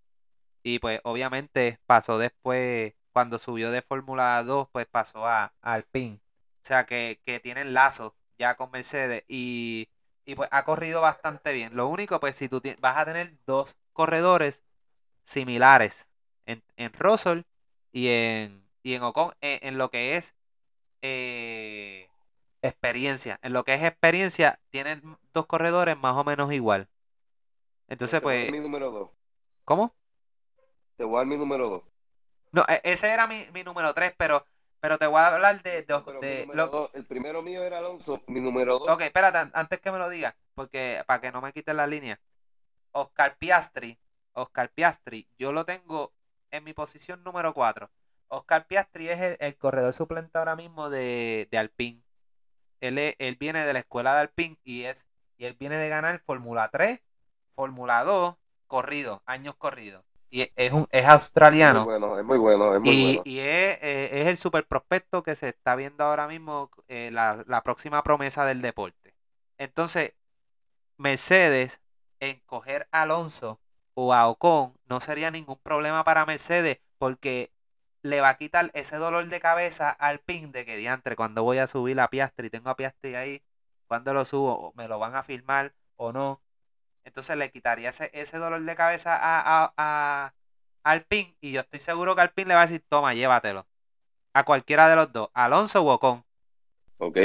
y 0.63 0.79
pues 0.81 1.01
obviamente 1.05 1.81
pasó 1.87 2.19
después, 2.19 2.95
cuando 3.21 3.39
subió 3.39 3.71
de 3.71 3.83
Fórmula 3.83 4.43
2, 4.45 4.69
pues 4.73 4.87
pasó 4.87 5.27
a, 5.27 5.53
a 5.61 5.73
Alpine. 5.75 6.21
O 6.63 6.67
sea 6.67 6.87
que, 6.87 7.21
que 7.27 7.39
tienen 7.41 7.75
lazos 7.75 8.15
ya 8.39 8.57
con 8.57 8.71
Mercedes 8.71 9.25
y, 9.29 9.91
y 10.25 10.35
pues 10.37 10.49
ha 10.53 10.65
corrido 10.65 11.03
bastante 11.03 11.53
bien. 11.53 11.77
Lo 11.77 11.89
único, 11.89 12.19
pues 12.19 12.37
si 12.37 12.49
tú 12.49 12.63
vas 12.81 12.97
a 12.97 13.05
tener 13.05 13.35
dos 13.47 13.77
corredores 13.93 14.63
similares 15.27 16.07
en, 16.47 16.63
en 16.77 16.93
Russell 16.95 17.43
y 17.93 18.09
en, 18.09 18.65
y 18.83 18.95
en 18.95 19.03
Ocon, 19.03 19.35
en, 19.43 19.59
en 19.69 19.79
lo 19.79 19.91
que 19.91 20.17
es 20.17 20.35
eh, 21.03 22.09
experiencia. 22.63 23.39
En 23.43 23.53
lo 23.53 23.65
que 23.65 23.75
es 23.75 23.83
experiencia, 23.85 24.61
tienen 24.71 25.19
dos 25.35 25.47
corredores 25.47 25.99
más 25.99 26.17
o 26.17 26.25
menos 26.25 26.53
igual. 26.53 26.89
Entonces, 27.89 28.21
pues, 28.23 28.51
mi 28.53 28.61
número 28.61 28.91
dos. 28.91 29.11
¿cómo? 29.65 29.95
Te 30.97 31.05
voy 31.05 31.17
a 31.17 31.19
dar 31.19 31.27
mi 31.27 31.37
número 31.37 31.69
dos. 31.69 31.83
No, 32.53 32.65
e- 32.69 32.81
ese 32.85 33.09
era 33.13 33.27
mi, 33.27 33.45
mi 33.53 33.63
número 33.63 33.95
3, 33.95 34.15
pero, 34.17 34.45
pero 34.81 34.99
te 34.99 35.07
voy 35.07 35.21
a 35.21 35.29
hablar 35.29 35.63
de, 35.63 35.83
de- 35.83 36.01
Pero 36.05 36.21
mi 36.21 36.27
de 36.27 36.41
número 36.47 36.55
lo- 36.57 36.67
dos- 36.69 36.91
el 36.95 37.07
primero 37.07 37.43
mío 37.43 37.63
era 37.63 37.79
Alonso, 37.79 38.21
mi 38.27 38.41
número 38.41 38.79
dos. 38.79 38.91
Ok, 38.91 39.03
espérate, 39.03 39.39
an- 39.39 39.53
antes 39.55 39.81
que 39.81 39.93
me 39.93 39.99
lo 39.99 40.09
digas, 40.09 40.35
porque 40.55 41.03
para 41.07 41.21
que 41.21 41.33
no 41.33 41.41
me 41.41 41.53
quiten 41.53 41.77
la 41.77 41.87
línea. 41.87 42.21
Oscar 42.93 43.37
Piastri, 43.39 43.99
Oscar 44.33 44.71
Piastri, 44.71 45.29
yo 45.39 45.53
lo 45.53 45.65
tengo 45.65 46.13
en 46.51 46.65
mi 46.65 46.73
posición 46.73 47.23
número 47.23 47.55
4. 47.55 47.91
Oscar 48.29 48.67
Piastri 48.67 49.09
es 49.09 49.21
el, 49.21 49.37
el 49.41 49.57
corredor 49.57 49.93
suplente 49.93 50.39
ahora 50.39 50.57
mismo 50.57 50.91
de, 50.91 51.47
de 51.51 51.59
Alpine. 51.59 52.03
Él, 52.81 52.99
es- 52.99 53.15
él 53.19 53.37
viene 53.37 53.65
de 53.65 53.73
la 53.73 53.81
escuela 53.81 54.15
de 54.15 54.21
Alpine 54.21 54.59
y 54.65 54.85
es 54.85 55.07
y 55.37 55.47
él 55.47 55.55
viene 55.55 55.77
de 55.79 55.89
ganar 55.89 56.21
Fórmula 56.21 56.69
3, 56.71 57.01
Fórmula 57.49 58.05
2, 58.05 58.37
corrido, 58.67 59.23
años 59.25 59.55
corridos. 59.57 60.05
Y 60.31 60.51
es, 60.55 60.73
un, 60.73 60.87
es 60.91 61.07
australiano. 61.07 61.81
Es 61.81 61.87
muy 61.87 61.99
bueno, 61.99 62.19
es 62.19 62.25
muy 62.25 62.39
bueno. 62.39 62.75
Es 62.75 62.81
muy 62.81 62.91
y, 62.91 63.07
bueno. 63.17 63.23
y 63.25 63.39
es, 63.41 63.79
eh, 63.83 64.09
es, 64.13 64.27
el 64.29 64.37
super 64.37 64.67
prospecto 64.67 65.23
que 65.23 65.37
se 65.37 65.49
está 65.49 65.75
viendo 65.75 66.05
ahora 66.05 66.29
mismo, 66.29 66.71
eh, 66.89 67.11
la, 67.13 67.45
la 67.47 67.63
próxima 67.63 68.03
promesa 68.03 68.45
del 68.45 68.63
deporte. 68.63 69.15
Entonces, 69.59 70.15
Mercedes, 70.97 71.81
en 72.21 72.41
coger 72.47 72.89
a 72.93 73.03
Alonso 73.03 73.61
o 73.95 74.15
a 74.15 74.29
Ocon, 74.29 74.75
no 74.87 75.01
sería 75.01 75.31
ningún 75.31 75.59
problema 75.59 76.05
para 76.05 76.27
Mercedes, 76.27 76.79
porque 76.99 77.53
le 78.03 78.21
va 78.21 78.31
a 78.31 78.37
quitar 78.37 78.71
ese 78.75 78.97
dolor 78.97 79.29
de 79.29 79.41
cabeza 79.41 79.91
al 79.91 80.21
pin 80.21 80.53
de 80.53 80.65
que 80.65 80.77
diantre, 80.77 81.17
cuando 81.17 81.43
voy 81.43 81.59
a 81.59 81.67
subir 81.67 81.97
la 81.97 82.09
Piastri 82.09 82.47
y 82.49 82.51
tengo 82.51 82.71
a 82.71 82.77
Piastri 82.77 83.15
ahí, 83.15 83.43
cuando 83.87 84.15
lo 84.15 84.25
subo, 84.25 84.73
me 84.77 84.89
lo 84.89 84.99
van 84.99 85.17
a 85.17 85.23
filmar 85.23 85.75
o 85.97 86.13
no. 86.13 86.41
Entonces 87.11 87.37
le 87.37 87.51
quitaría 87.51 87.91
ese, 87.91 88.09
ese 88.15 88.39
dolor 88.39 88.63
de 88.63 88.77
cabeza 88.77 89.17
a, 89.17 89.65
a, 89.65 89.75
a, 89.77 90.35
al 90.85 91.03
pin 91.07 91.37
y 91.41 91.51
yo 91.51 91.61
estoy 91.61 91.81
seguro 91.81 92.15
que 92.15 92.21
al 92.21 92.31
pin 92.31 92.47
le 92.47 92.55
va 92.55 92.63
a 92.63 92.67
decir, 92.67 92.85
toma, 92.89 93.15
llévatelo. 93.15 93.67
A 94.33 94.45
cualquiera 94.45 94.89
de 94.89 94.95
los 94.95 95.13
dos, 95.13 95.29
Alonso 95.35 95.83
o 95.83 95.93
Ocon. 95.93 96.25
Ok. 96.99 97.17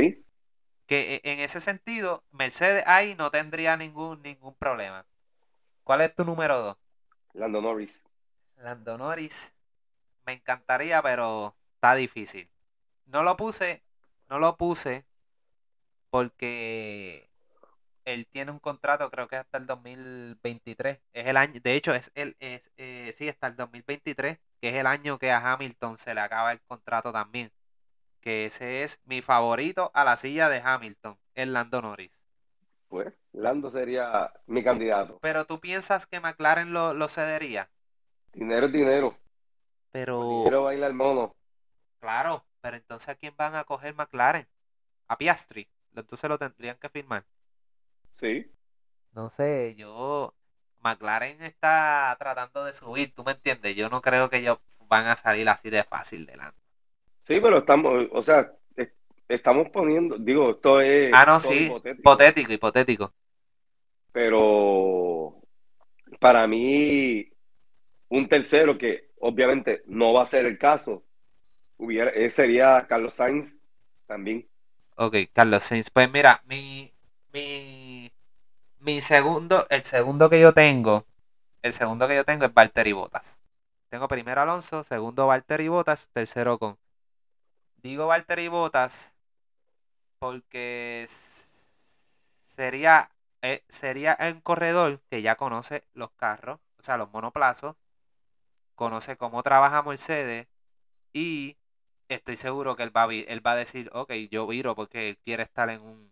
Que 0.87 1.21
e, 1.23 1.31
en 1.31 1.39
ese 1.39 1.61
sentido, 1.61 2.23
Mercedes 2.31 2.83
ahí 2.87 3.13
no 3.13 3.29
tendría 3.29 3.77
ningún, 3.77 4.23
ningún 4.23 4.55
problema. 4.55 5.05
¿Cuál 5.83 6.01
es 6.01 6.15
tu 6.15 6.25
número 6.25 6.57
dos? 6.59 6.77
Lando 7.33 7.61
Norris. 7.61 8.09
Lando 8.55 8.97
Norris. 8.97 9.53
Me 10.25 10.33
encantaría, 10.33 10.99
pero 11.03 11.55
está 11.75 11.93
difícil. 11.93 12.49
No 13.05 13.21
lo 13.21 13.37
puse, 13.37 13.83
no 14.29 14.39
lo 14.39 14.57
puse 14.57 15.05
porque 16.09 17.29
él 18.05 18.27
tiene 18.27 18.51
un 18.51 18.59
contrato, 18.59 19.09
creo 19.09 19.27
que 19.27 19.35
hasta 19.35 19.57
el 19.57 19.65
2023. 19.65 20.99
Es 21.13 21.27
el 21.27 21.37
año, 21.37 21.59
de 21.61 21.75
hecho, 21.75 21.93
es 21.93 22.11
el, 22.15 22.35
es, 22.39 22.71
eh, 22.77 23.13
sí, 23.17 23.27
hasta 23.27 23.47
el 23.47 23.55
2023, 23.55 24.39
que 24.61 24.69
es 24.69 24.75
el 24.75 24.87
año 24.87 25.17
que 25.17 25.31
a 25.31 25.53
Hamilton 25.53 25.97
se 25.97 26.13
le 26.13 26.21
acaba 26.21 26.51
el 26.51 26.61
contrato 26.61 27.11
también. 27.11 27.51
Que 28.21 28.45
ese 28.45 28.83
es 28.83 28.99
mi 29.05 29.21
favorito 29.21 29.91
a 29.93 30.03
la 30.03 30.17
silla 30.17 30.49
de 30.49 30.61
Hamilton, 30.63 31.17
el 31.33 31.53
Lando 31.53 31.81
Norris. 31.81 32.21
Pues, 32.87 33.13
Lando 33.33 33.71
sería 33.71 34.31
mi 34.45 34.63
candidato. 34.63 35.19
Pero 35.21 35.45
tú 35.45 35.59
piensas 35.59 36.07
que 36.07 36.19
McLaren 36.19 36.71
lo, 36.71 36.93
lo 36.93 37.07
cedería. 37.07 37.69
Dinero 38.33 38.67
es 38.67 38.71
dinero. 38.73 39.17
Pero. 39.91 40.39
Dinero 40.43 40.63
baila 40.63 40.87
el 40.87 40.93
mono. 40.93 41.35
Claro, 41.99 42.45
pero 42.61 42.77
entonces 42.77 43.09
¿a 43.09 43.15
quién 43.15 43.35
van 43.35 43.55
a 43.55 43.63
coger 43.63 43.95
McLaren? 43.95 44.47
A 45.07 45.17
Piastri. 45.17 45.67
Entonces 45.95 46.29
lo 46.29 46.37
tendrían 46.37 46.77
que 46.77 46.89
firmar. 46.89 47.25
Sí. 48.17 48.51
No 49.13 49.29
sé, 49.29 49.75
yo. 49.75 50.33
McLaren 50.81 51.41
está 51.41 52.15
tratando 52.19 52.63
de 52.63 52.73
subir, 52.73 53.13
¿tú 53.15 53.23
me 53.23 53.31
entiendes? 53.31 53.75
Yo 53.75 53.89
no 53.89 54.01
creo 54.01 54.29
que 54.29 54.37
ellos 54.37 54.59
van 54.87 55.07
a 55.07 55.15
salir 55.15 55.49
así 55.49 55.71
de 55.71 55.83
fácil 55.83 56.27
delante. 56.27 56.59
Sí, 57.23 57.39
pero 57.41 57.57
estamos, 57.57 58.07
o 58.11 58.21
sea, 58.21 58.51
estamos 59.27 59.69
poniendo, 59.69 60.17
digo, 60.17 60.51
esto 60.51 60.79
es. 60.81 61.11
Ah, 61.13 61.25
no, 61.25 61.39
sí, 61.39 61.65
hipotético. 61.65 62.01
hipotético, 62.01 62.53
hipotético. 62.53 63.13
Pero 64.11 65.41
para 66.19 66.47
mí, 66.47 67.27
un 68.09 68.29
tercero 68.29 68.77
que 68.77 69.09
obviamente 69.19 69.83
no 69.87 70.13
va 70.13 70.23
a 70.23 70.27
ser 70.27 70.45
el 70.45 70.57
caso, 70.57 71.03
hubiera, 71.77 72.11
eh, 72.11 72.29
sería 72.29 72.85
Carlos 72.87 73.15
Sainz 73.15 73.57
también. 74.05 74.47
Ok, 74.95 75.15
Carlos 75.33 75.63
Sainz. 75.63 75.89
Pues 75.89 76.09
mira, 76.11 76.41
mi, 76.45 76.93
mi, 77.33 77.84
mi 78.85 79.01
segundo, 79.01 79.65
el 79.71 79.83
segundo 79.83 80.29
que 80.29 80.39
yo 80.39 80.53
tengo, 80.53 81.05
el 81.63 81.73
segundo 81.73 82.07
que 82.07 82.15
yo 82.15 82.23
tengo 82.23 82.45
es 82.45 82.53
Valtteri 82.53 82.91
Bottas. 82.91 83.39
Tengo 83.89 84.07
primero 84.07 84.41
Alonso, 84.41 84.83
segundo 84.83 85.25
Valtteri 85.25 85.67
Bottas, 85.67 86.07
tercero 86.13 86.59
con. 86.59 86.77
Digo 87.77 88.05
Valtteri 88.05 88.47
Bottas 88.47 89.13
porque 90.19 91.07
sería, 92.55 93.09
eh, 93.41 93.63
sería 93.69 94.17
un 94.31 94.41
corredor 94.41 95.01
que 95.09 95.23
ya 95.23 95.35
conoce 95.35 95.83
los 95.93 96.11
carros, 96.11 96.59
o 96.79 96.83
sea, 96.83 96.97
los 96.97 97.11
monoplazos, 97.11 97.75
conoce 98.75 99.17
cómo 99.17 99.41
trabaja 99.41 99.81
Mercedes 99.81 100.47
y 101.11 101.57
estoy 102.07 102.37
seguro 102.37 102.75
que 102.75 102.83
él 102.83 102.95
va, 102.95 103.05
a, 103.05 103.13
él 103.13 103.45
va 103.45 103.53
a 103.53 103.55
decir, 103.55 103.89
ok, 103.93 104.13
yo 104.29 104.45
viro 104.45 104.75
porque 104.75 105.09
él 105.09 105.17
quiere 105.17 105.41
estar 105.41 105.71
en 105.71 105.81
un, 105.81 106.11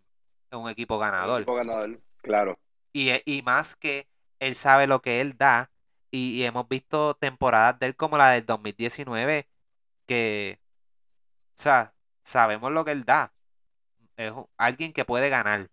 en 0.50 0.58
un 0.58 0.68
equipo 0.68 0.98
ganador. 0.98 1.42
equipo 1.42 1.54
ganador, 1.54 2.00
claro. 2.20 2.58
Y, 2.94 3.10
eh, 3.10 3.22
y, 3.26 3.42
más 3.42 3.76
que 3.76 4.08
él 4.38 4.54
sabe 4.54 4.86
lo 4.86 5.02
que 5.02 5.20
él 5.20 5.36
da 5.36 5.70
y, 6.10 6.40
y 6.40 6.44
hemos 6.44 6.68
visto 6.68 7.14
temporadas 7.14 7.78
de 7.80 7.86
él 7.86 7.96
como 7.96 8.16
la 8.16 8.30
del 8.30 8.46
2019 8.46 9.48
que, 10.06 10.60
o 11.58 11.62
sea, 11.62 11.92
sabemos 12.22 12.72
lo 12.72 12.84
que 12.84 12.92
él 12.92 13.04
da 13.04 13.34
es 14.16 14.32
alguien 14.56 14.92
que 14.92 15.04
puede 15.04 15.28
ganar. 15.28 15.68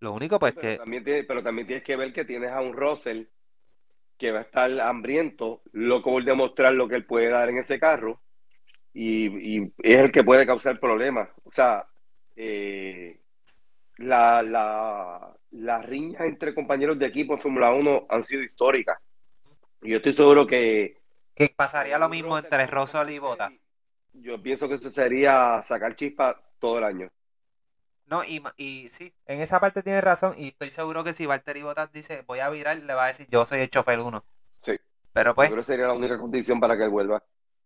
Lo 0.00 0.12
único 0.12 0.38
pues 0.38 0.54
pero 0.54 0.68
que... 0.68 0.76
También 0.76 1.04
pero 1.26 1.42
también 1.42 1.66
tienes 1.66 1.84
que 1.84 1.96
ver 1.96 2.12
que 2.12 2.24
tienes 2.24 2.50
a 2.50 2.60
un 2.60 2.76
Russell 2.76 3.24
que 4.18 4.32
va 4.32 4.40
a 4.40 4.42
estar 4.42 4.80
hambriento, 4.80 5.62
loco 5.72 6.10
por 6.10 6.24
demostrar 6.24 6.72
lo 6.74 6.88
que 6.88 6.96
él 6.96 7.06
puede 7.06 7.30
dar 7.30 7.48
en 7.48 7.58
ese 7.58 7.78
carro 7.78 8.20
y, 8.92 9.58
y 9.58 9.72
es 9.82 10.00
el 10.00 10.12
que 10.12 10.24
puede 10.24 10.46
causar 10.46 10.80
problemas. 10.80 11.28
O 11.44 11.52
sea, 11.52 11.86
eh, 12.34 13.20
la, 13.98 14.42
la, 14.42 15.36
las 15.56 15.84
riñas 15.84 16.22
entre 16.22 16.54
compañeros 16.54 16.98
de 16.98 17.06
equipo 17.06 17.34
en 17.34 17.40
Fórmula 17.40 17.72
1 17.72 18.06
han 18.08 18.22
sido 18.22 18.42
históricas. 18.42 18.98
Y 19.82 19.90
yo 19.90 19.96
estoy 19.98 20.12
seguro 20.12 20.46
que... 20.46 21.00
Que 21.34 21.52
pasaría 21.54 21.98
lo 21.98 22.08
mismo 22.08 22.38
entre 22.38 22.66
Russell 22.66 23.10
y 23.10 23.18
Bottas. 23.18 23.52
Yo 24.12 24.42
pienso 24.42 24.68
que 24.68 24.74
eso 24.74 24.90
sería 24.90 25.60
sacar 25.62 25.96
chispa 25.96 26.42
todo 26.58 26.78
el 26.78 26.84
año. 26.84 27.10
No, 28.06 28.22
y, 28.24 28.42
y 28.56 28.88
sí, 28.88 29.12
en 29.26 29.40
esa 29.40 29.60
parte 29.60 29.82
tiene 29.82 30.00
razón. 30.00 30.34
Y 30.38 30.48
estoy 30.48 30.70
seguro 30.70 31.04
que 31.04 31.12
si 31.12 31.26
Valtteri 31.26 31.62
Bottas 31.62 31.92
dice 31.92 32.22
voy 32.26 32.38
a 32.38 32.48
virar, 32.48 32.76
le 32.78 32.94
va 32.94 33.04
a 33.04 33.08
decir 33.08 33.26
yo 33.28 33.44
soy 33.44 33.60
el 33.60 33.70
chofer 33.70 33.98
1. 33.98 34.24
Sí. 34.62 34.72
Pero 35.12 35.34
pues. 35.34 35.50
Pero 35.50 35.62
sería 35.62 35.88
la 35.88 35.92
única 35.92 36.18
condición 36.18 36.60
para 36.60 36.76
que 36.76 36.84
él 36.84 36.90
vuelva. 36.90 37.22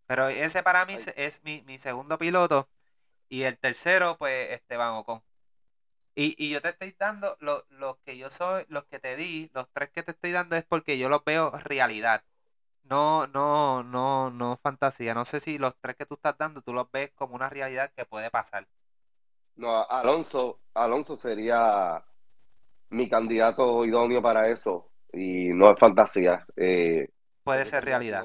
Pero 0.06 0.28
ese 0.28 0.62
para 0.62 0.84
mí 0.86 0.96
es 1.14 1.44
mi, 1.44 1.62
mi, 1.62 1.78
segundo 1.78 2.18
piloto. 2.18 2.68
Y 3.28 3.42
el 3.42 3.58
tercero, 3.58 4.16
pues, 4.18 4.50
Esteban 4.50 4.94
Ocon. 4.94 5.22
Y, 6.14 6.34
y 6.38 6.50
yo 6.50 6.60
te 6.60 6.70
estoy 6.70 6.94
dando 6.98 7.36
los 7.40 7.64
lo 7.70 8.00
que 8.04 8.18
yo 8.18 8.30
soy, 8.30 8.64
los 8.68 8.84
que 8.84 8.98
te 8.98 9.16
di, 9.16 9.50
los 9.54 9.68
tres 9.72 9.90
que 9.90 10.02
te 10.02 10.12
estoy 10.12 10.32
dando 10.32 10.56
es 10.56 10.64
porque 10.64 10.98
yo 10.98 11.08
los 11.08 11.24
veo 11.24 11.50
realidad. 11.52 12.24
No, 12.84 13.26
no, 13.28 13.82
no, 13.84 14.30
no 14.30 14.58
fantasía. 14.62 15.14
No 15.14 15.24
sé 15.24 15.40
si 15.40 15.58
los 15.58 15.74
tres 15.80 15.96
que 15.96 16.06
tú 16.06 16.14
estás 16.14 16.36
dando 16.38 16.62
tú 16.62 16.72
los 16.74 16.90
ves 16.90 17.10
como 17.14 17.34
una 17.36 17.48
realidad 17.48 17.92
que 17.96 18.04
puede 18.04 18.30
pasar. 18.30 18.68
No, 19.56 19.82
Alonso, 19.88 20.60
Alonso 20.74 21.16
sería 21.16 22.02
mi 22.90 23.08
candidato 23.08 23.84
idóneo 23.84 24.22
para 24.22 24.48
eso. 24.48 24.90
Y 25.12 25.48
no 25.50 25.70
es 25.72 25.78
fantasía. 25.78 26.46
Eh, 26.56 27.08
Puede 27.44 27.66
ser 27.66 27.84
realidad. 27.84 28.24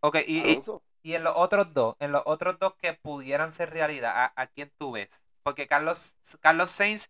Ok, 0.00 0.18
y, 0.26 0.38
y, 0.52 0.60
y, 1.02 1.14
en 1.14 1.24
los 1.24 1.32
otros 1.36 1.72
dos, 1.74 1.96
en 2.00 2.12
los 2.12 2.22
otros 2.26 2.58
dos 2.58 2.74
que 2.76 2.94
pudieran 2.94 3.52
ser 3.52 3.70
realidad, 3.70 4.12
¿a, 4.14 4.32
a 4.40 4.46
quién 4.46 4.70
tú 4.78 4.92
ves? 4.92 5.08
Porque 5.46 5.68
Carlos, 5.68 6.16
Carlos 6.40 6.72
Sainz 6.72 7.08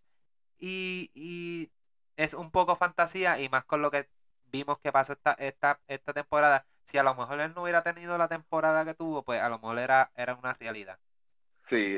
y, 0.59 1.09
y 1.15 1.71
es 2.17 2.35
un 2.35 2.51
poco 2.51 2.75
fantasía 2.75 3.39
y 3.39 3.49
más 3.49 3.65
con 3.65 3.81
lo 3.81 3.89
que 3.91 4.09
vimos 4.51 4.79
que 4.79 4.91
pasó 4.91 5.13
esta, 5.13 5.33
esta, 5.33 5.81
esta 5.87 6.13
temporada. 6.13 6.67
Si 6.85 6.99
a 6.99 7.03
lo 7.03 7.15
mejor 7.15 7.41
él 7.41 7.53
no 7.55 7.63
hubiera 7.63 7.81
tenido 7.83 8.15
la 8.19 8.27
temporada 8.27 8.85
que 8.85 8.93
tuvo, 8.93 9.23
pues 9.23 9.41
a 9.41 9.49
lo 9.49 9.59
mejor 9.59 9.79
era, 9.79 10.11
era 10.15 10.35
una 10.35 10.53
realidad. 10.53 10.99
Sí, 11.55 11.97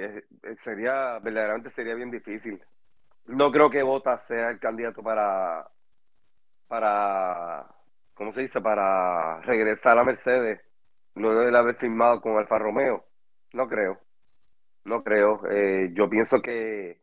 sería, 0.58 1.20
verdaderamente 1.20 1.70
sería 1.70 1.96
bien 1.96 2.12
difícil. 2.12 2.64
No 3.26 3.52
creo 3.52 3.70
que 3.70 3.84
Bottas 3.84 4.26
sea 4.26 4.50
el 4.52 4.60
candidato 4.60 5.04
para, 5.04 5.70
para, 6.68 7.68
¿cómo 8.14 8.32
se 8.34 8.42
dice? 8.42 8.62
Para 8.62 9.42
regresar 9.42 9.98
a 10.00 10.04
Mercedes 10.04 10.62
luego 11.16 11.42
de 11.42 11.58
haber 11.58 11.76
firmado 11.76 12.22
con 12.22 12.38
Alfa 12.38 12.60
Romeo. 12.60 13.06
No 13.54 13.68
creo, 13.68 14.00
no 14.84 15.04
creo. 15.04 15.42
Eh, 15.50 15.92
yo 15.94 16.10
pienso 16.10 16.42
que 16.42 17.02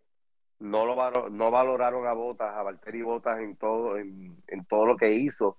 no 0.58 0.86
lo 0.86 1.28
no 1.30 1.50
valoraron 1.50 2.06
a 2.06 2.12
Botas, 2.12 2.54
a 2.54 2.62
Valtteri 2.62 3.02
Botas 3.02 3.40
en 3.40 3.56
todo, 3.56 3.98
en, 3.98 4.64
todo 4.68 4.86
lo 4.86 4.96
que 4.96 5.12
hizo. 5.12 5.58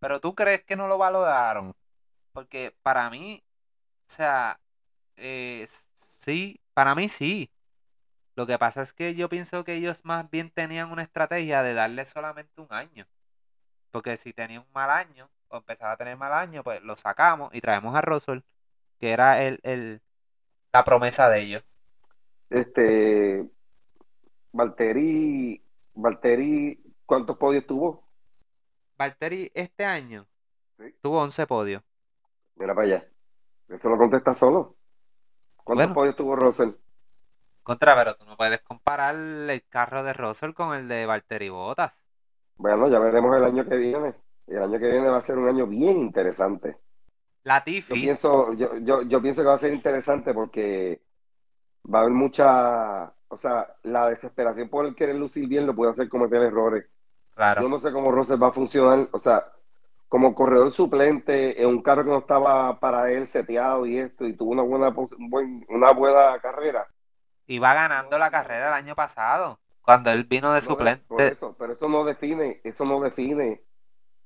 Pero 0.00 0.20
tú 0.20 0.34
crees 0.34 0.64
que 0.64 0.76
no 0.76 0.86
lo 0.88 0.98
valoraron, 0.98 1.74
porque 2.32 2.74
para 2.82 3.10
mí, 3.10 3.42
o 4.08 4.12
sea, 4.12 4.60
eh, 5.16 5.66
sí, 5.94 6.60
para 6.74 6.94
mí 6.94 7.08
sí. 7.08 7.50
Lo 8.36 8.46
que 8.46 8.58
pasa 8.58 8.82
es 8.82 8.92
que 8.92 9.16
yo 9.16 9.28
pienso 9.28 9.64
que 9.64 9.74
ellos 9.74 10.04
más 10.04 10.30
bien 10.30 10.50
tenían 10.50 10.92
una 10.92 11.02
estrategia 11.02 11.64
de 11.64 11.74
darle 11.74 12.06
solamente 12.06 12.60
un 12.60 12.68
año. 12.70 13.06
Porque 13.90 14.16
si 14.16 14.32
tenía 14.32 14.60
un 14.60 14.66
mal 14.72 14.90
año, 14.90 15.28
o 15.48 15.56
empezaba 15.56 15.92
a 15.92 15.96
tener 15.96 16.16
mal 16.16 16.32
año, 16.32 16.62
pues 16.62 16.80
lo 16.82 16.96
sacamos 16.96 17.52
y 17.52 17.60
traemos 17.60 17.96
a 17.96 18.00
Russell, 18.00 18.40
que 19.00 19.10
era 19.10 19.42
el, 19.42 19.58
el 19.64 20.02
la 20.72 20.84
promesa 20.84 21.28
de 21.28 21.40
ellos. 21.42 21.64
Este, 22.50 23.48
Valtteri, 24.52 25.62
Valtteri, 25.94 26.78
¿cuántos 27.06 27.36
podios 27.38 27.66
tuvo? 27.66 28.04
Valtteri 28.98 29.50
este 29.54 29.86
año 29.86 30.28
Sí. 30.78 30.94
Tuvo 31.02 31.20
11 31.22 31.46
podios. 31.46 31.82
Mira 32.56 32.74
para 32.74 32.86
allá. 32.86 33.08
Eso 33.68 33.88
lo 33.90 33.98
contesta 33.98 34.34
solo. 34.34 34.76
¿Cuántos 35.64 35.90
Bueno. 35.90 35.94
podios 35.94 36.16
tuvo 36.16 36.36
Russell? 36.36 36.72
Contra, 37.62 37.94
pero 37.94 38.16
tú 38.16 38.24
no 38.24 38.36
puedes 38.36 38.60
comparar 38.62 39.14
el 39.14 39.64
carro 39.68 40.02
de 40.02 40.12
Russell 40.12 40.54
con 40.54 40.74
el 40.74 40.88
de 40.88 41.06
Valtteri 41.06 41.48
Bottas. 41.50 41.92
Bueno, 42.56 42.88
ya 42.90 42.98
veremos 42.98 43.34
el 43.36 43.44
año 43.44 43.64
que 43.66 43.76
viene. 43.76 44.14
Y 44.46 44.52
el 44.54 44.62
año 44.62 44.78
que 44.78 44.88
viene 44.88 45.08
va 45.08 45.16
a 45.18 45.20
ser 45.22 45.38
un 45.38 45.48
año 45.48 45.66
bien 45.66 45.98
interesante. 45.98 46.76
Yo 47.88 47.94
pienso, 47.94 48.52
yo, 48.54 48.76
yo, 48.78 49.02
yo 49.02 49.22
pienso 49.22 49.42
que 49.42 49.48
va 49.48 49.54
a 49.54 49.58
ser 49.58 49.72
interesante 49.74 50.34
porque 50.34 51.02
va 51.92 52.00
a 52.00 52.02
haber 52.02 52.14
mucha, 52.14 53.04
o 53.28 53.36
sea, 53.38 53.74
la 53.82 54.08
desesperación 54.08 54.68
por 54.68 54.86
el 54.86 54.94
querer 54.94 55.16
lucir 55.16 55.48
bien 55.48 55.66
lo 55.66 55.74
puede 55.74 55.92
hacer 55.92 56.08
cometer 56.08 56.42
errores. 56.42 56.86
claro. 57.34 57.62
Yo 57.62 57.68
no 57.68 57.78
sé 57.78 57.92
cómo 57.92 58.10
Russell 58.12 58.42
va 58.42 58.48
a 58.48 58.52
funcionar, 58.52 59.08
o 59.12 59.18
sea, 59.18 59.52
como 60.08 60.34
corredor 60.34 60.72
suplente 60.72 61.60
en 61.62 61.68
un 61.68 61.82
carro 61.82 62.04
que 62.04 62.10
no 62.10 62.18
estaba 62.18 62.78
para 62.80 63.10
él 63.12 63.26
seteado 63.26 63.86
y 63.86 63.98
esto, 63.98 64.26
y 64.26 64.34
tuvo 64.36 64.52
una 64.52 64.62
buena, 64.62 64.94
una 65.68 65.92
buena 65.92 66.38
carrera. 66.40 66.86
Iba 67.46 67.74
ganando 67.74 68.18
la 68.18 68.30
carrera 68.30 68.68
el 68.68 68.74
año 68.74 68.94
pasado, 68.94 69.60
cuando 69.82 70.10
él 70.10 70.24
vino 70.24 70.52
de 70.52 70.60
No, 70.60 70.66
Por 70.66 70.76
suplente. 70.76 71.28
eso, 71.28 71.56
pero 71.58 71.72
eso 71.72 71.88
no 71.88 72.04
define, 72.04 72.60
eso 72.64 72.84
no 72.84 73.00
define 73.00 73.64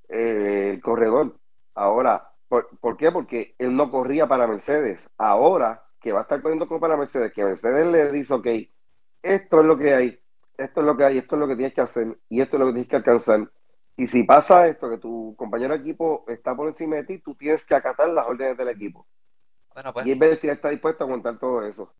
eh, 0.08 0.70
el 0.74 0.82
corredor. 0.82 1.40
Ahora, 1.74 2.31
¿por, 2.52 2.78
por 2.80 2.98
qué? 2.98 3.12
Porque 3.12 3.56
él 3.58 3.76
no 3.76 3.90
corría 3.90 4.28
para 4.28 4.46
Mercedes. 4.46 5.10
Ahora 5.18 5.84
que 6.00 6.12
va 6.12 6.20
a 6.20 6.22
estar 6.24 6.42
corriendo 6.42 6.68
como 6.68 6.80
para 6.80 6.98
Mercedes, 6.98 7.32
que 7.32 7.44
Mercedes 7.44 7.86
le 7.86 8.12
dice, 8.12 8.34
ok, 8.34 8.46
esto 9.22 9.60
es 9.60 9.66
lo 9.66 9.78
que 9.78 9.94
hay, 9.94 10.20
esto 10.58 10.80
es 10.80 10.86
lo 10.86 10.96
que 10.96 11.04
hay, 11.04 11.18
esto 11.18 11.36
es 11.36 11.40
lo 11.40 11.48
que 11.48 11.56
tienes 11.56 11.74
que 11.74 11.80
hacer 11.80 12.18
y 12.28 12.40
esto 12.42 12.56
es 12.56 12.60
lo 12.60 12.66
que 12.66 12.72
tienes 12.74 12.90
que 12.90 12.96
alcanzar. 12.96 13.50
Y 13.96 14.06
si 14.08 14.24
pasa 14.24 14.66
esto, 14.68 14.90
que 14.90 14.98
tu 14.98 15.34
compañero 15.36 15.74
de 15.74 15.80
equipo 15.80 16.24
está 16.28 16.56
por 16.56 16.68
encima 16.68 16.96
de 16.96 17.04
ti, 17.04 17.18
tú 17.20 17.34
tienes 17.36 17.64
que 17.64 17.74
acatar 17.74 18.08
las 18.10 18.26
órdenes 18.26 18.56
del 18.58 18.68
equipo. 18.68 19.06
Bueno, 19.74 19.92
pues 19.92 20.06
Y 20.06 20.12
es 20.12 20.18
ver 20.18 20.36
si 20.36 20.48
está 20.48 20.70
dispuesto 20.70 21.04
a 21.04 21.06
aguantar 21.08 21.38
todo 21.38 21.64
eso. 21.66 21.94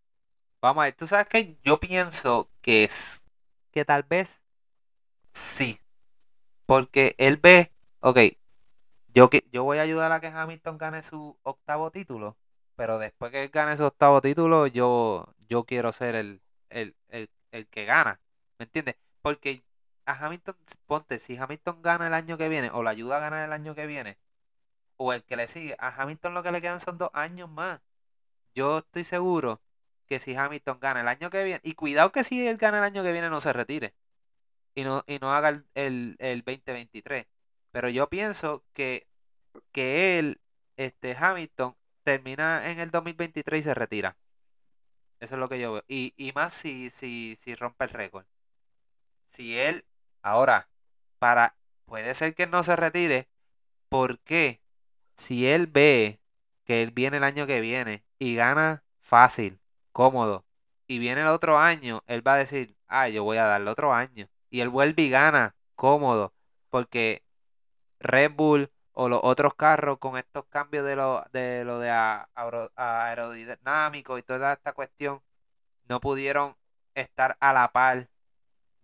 vamos 0.61 0.81
a 0.81 0.85
ver. 0.85 0.95
Tú 0.95 1.07
sabes 1.07 1.27
que 1.27 1.57
yo 1.63 1.79
pienso 1.79 2.49
que 2.61 2.85
es 2.85 3.23
que 3.71 3.85
tal 3.85 4.03
vez 4.03 4.41
sí. 5.33 5.79
Porque 6.67 7.15
él 7.19 7.37
ve, 7.37 7.73
ok, 8.01 8.19
yo, 9.13 9.29
yo 9.51 9.63
voy 9.63 9.77
a 9.77 9.81
ayudar 9.83 10.11
a 10.11 10.19
que 10.19 10.27
Hamilton 10.27 10.77
gane 10.77 11.03
su 11.03 11.37
octavo 11.43 11.91
título, 11.91 12.37
pero 12.75 12.99
después 12.99 13.31
que 13.31 13.43
él 13.43 13.49
gane 13.49 13.77
su 13.77 13.85
octavo 13.85 14.21
título, 14.21 14.67
yo, 14.67 15.33
yo 15.47 15.65
quiero 15.65 15.91
ser 15.93 16.15
el, 16.15 16.41
el, 16.69 16.95
el, 17.09 17.29
el 17.51 17.67
que 17.67 17.85
gana. 17.85 18.19
¿Me 18.59 18.65
entiendes? 18.65 18.95
Porque 19.21 19.63
a 20.05 20.13
Hamilton, 20.13 20.55
ponte, 20.87 21.19
si 21.19 21.37
Hamilton 21.37 21.81
gana 21.81 22.07
el 22.07 22.13
año 22.13 22.37
que 22.37 22.49
viene, 22.49 22.69
o 22.71 22.83
lo 22.83 22.89
ayuda 22.89 23.17
a 23.17 23.19
ganar 23.19 23.45
el 23.45 23.53
año 23.53 23.75
que 23.75 23.85
viene, 23.87 24.17
o 24.97 25.13
el 25.13 25.23
que 25.23 25.35
le 25.37 25.47
sigue, 25.47 25.75
a 25.79 25.89
Hamilton 26.01 26.33
lo 26.33 26.43
que 26.43 26.51
le 26.51 26.61
quedan 26.61 26.79
son 26.79 26.97
dos 26.97 27.09
años 27.13 27.49
más. 27.49 27.81
Yo 28.55 28.79
estoy 28.79 29.03
seguro 29.03 29.61
que 30.07 30.19
si 30.19 30.35
Hamilton 30.35 30.79
gana 30.79 31.01
el 31.01 31.07
año 31.07 31.29
que 31.29 31.43
viene, 31.43 31.61
y 31.63 31.75
cuidado 31.75 32.11
que 32.11 32.23
si 32.23 32.47
él 32.47 32.57
gana 32.57 32.79
el 32.79 32.83
año 32.85 33.03
que 33.03 33.11
viene 33.11 33.29
no 33.29 33.41
se 33.41 33.53
retire 33.53 33.95
y 34.75 34.83
no, 34.83 35.03
y 35.07 35.19
no 35.19 35.33
haga 35.33 35.49
el, 35.49 35.65
el, 35.75 36.15
el 36.19 36.43
2023. 36.43 37.27
Pero 37.73 37.89
yo 37.89 38.07
pienso 38.07 38.63
que, 38.73 39.07
que 39.71 40.19
él, 40.19 40.39
este 40.77 41.17
Hamilton, 41.19 41.75
termina 42.03 42.69
en 42.69 42.79
el 42.79 42.91
2023 42.91 43.61
y 43.61 43.63
se 43.63 43.73
retira. 43.73 44.15
Eso 45.19 45.35
es 45.35 45.39
lo 45.39 45.49
que 45.49 45.59
yo 45.59 45.73
veo. 45.73 45.83
Y, 45.87 46.13
y 46.15 46.33
más 46.33 46.53
si, 46.53 46.91
si, 46.91 47.37
si 47.41 47.55
rompe 47.55 47.85
el 47.85 47.89
récord. 47.89 48.25
Si 49.27 49.57
él, 49.57 49.85
ahora, 50.21 50.69
para, 51.17 51.57
puede 51.85 52.13
ser 52.13 52.35
que 52.35 52.45
no 52.45 52.63
se 52.63 52.75
retire, 52.75 53.27
porque 53.89 54.61
si 55.17 55.47
él 55.47 55.65
ve 55.65 56.19
que 56.65 56.83
él 56.83 56.91
viene 56.91 57.17
el 57.17 57.23
año 57.23 57.47
que 57.47 57.59
viene 57.59 58.03
y 58.19 58.35
gana 58.35 58.83
fácil, 59.01 59.59
cómodo, 59.91 60.45
y 60.85 60.99
viene 60.99 61.21
el 61.21 61.27
otro 61.27 61.57
año, 61.57 62.03
él 62.05 62.25
va 62.25 62.35
a 62.35 62.37
decir, 62.37 62.75
ah, 62.87 63.09
yo 63.09 63.23
voy 63.23 63.37
a 63.37 63.45
darle 63.45 63.71
otro 63.71 63.93
año. 63.93 64.29
Y 64.51 64.59
él 64.61 64.69
vuelve 64.69 65.01
y 65.03 65.09
gana 65.09 65.55
cómodo, 65.75 66.33
porque 66.69 67.23
Red 68.03 68.33
Bull 68.35 68.71
o 68.93 69.09
los 69.09 69.19
otros 69.23 69.55
carros 69.55 69.97
con 69.99 70.17
estos 70.17 70.45
cambios 70.47 70.85
de 70.85 70.95
lo 70.95 71.23
de, 71.33 71.63
lo 71.65 71.79
de 71.79 71.89
aerodinámico 72.75 74.17
y 74.17 74.23
toda 74.23 74.53
esta 74.53 74.73
cuestión, 74.73 75.21
no 75.89 75.99
pudieron 76.01 76.55
estar 76.95 77.37
a 77.39 77.53
la 77.53 77.71
par 77.73 78.09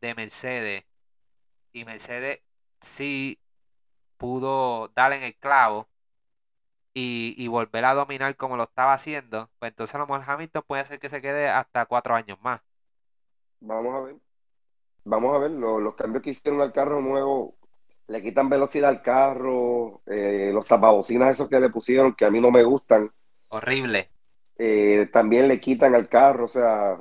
de 0.01 0.15
Mercedes. 0.15 0.85
Y 1.73 1.85
Mercedes 1.85 2.41
sí 2.81 3.39
pudo 4.17 4.89
darle 4.89 5.17
en 5.17 5.23
el 5.23 5.37
clavo 5.37 5.89
y, 6.93 7.47
volver 7.47 7.85
a 7.85 7.93
dominar 7.93 8.35
como 8.35 8.57
lo 8.57 8.63
estaba 8.63 8.93
haciendo. 8.93 9.49
Pues 9.59 9.71
entonces 9.71 9.95
a 9.95 9.99
lo 9.99 10.07
mejor 10.07 10.23
Hamilton 10.27 10.63
puede 10.67 10.85
ser 10.85 10.99
que 10.99 11.09
se 11.09 11.21
quede 11.21 11.49
hasta 11.49 11.85
cuatro 11.85 12.15
años 12.15 12.37
más. 12.41 12.61
Vamos 13.61 13.95
a 13.95 13.99
ver. 14.01 14.15
Vamos 15.05 15.35
a 15.35 15.39
ver, 15.39 15.51
lo- 15.51 15.79
los 15.79 15.95
cambios 15.95 16.23
que 16.23 16.31
hicieron 16.31 16.61
al 16.61 16.73
carro 16.73 17.01
nuevo 17.01 17.58
le 18.09 18.21
quitan 18.23 18.49
velocidad 18.49 18.89
al 18.91 19.01
carro, 19.03 20.01
eh, 20.07 20.51
los 20.53 20.67
tapabocinas 20.67 21.31
esos 21.33 21.49
que 21.49 21.59
le 21.61 21.71
pusieron, 21.71 22.15
que 22.15 22.25
a 22.25 22.31
mí 22.31 22.41
no 22.41 22.51
me 22.51 22.63
gustan, 22.63 23.11
Horrible. 23.49 24.09
eh, 24.57 25.09
también 25.11 25.47
le 25.47 25.59
quitan 25.59 25.95
al 25.95 26.09
carro, 26.09 26.45
o 26.45 26.47
sea, 26.47 26.99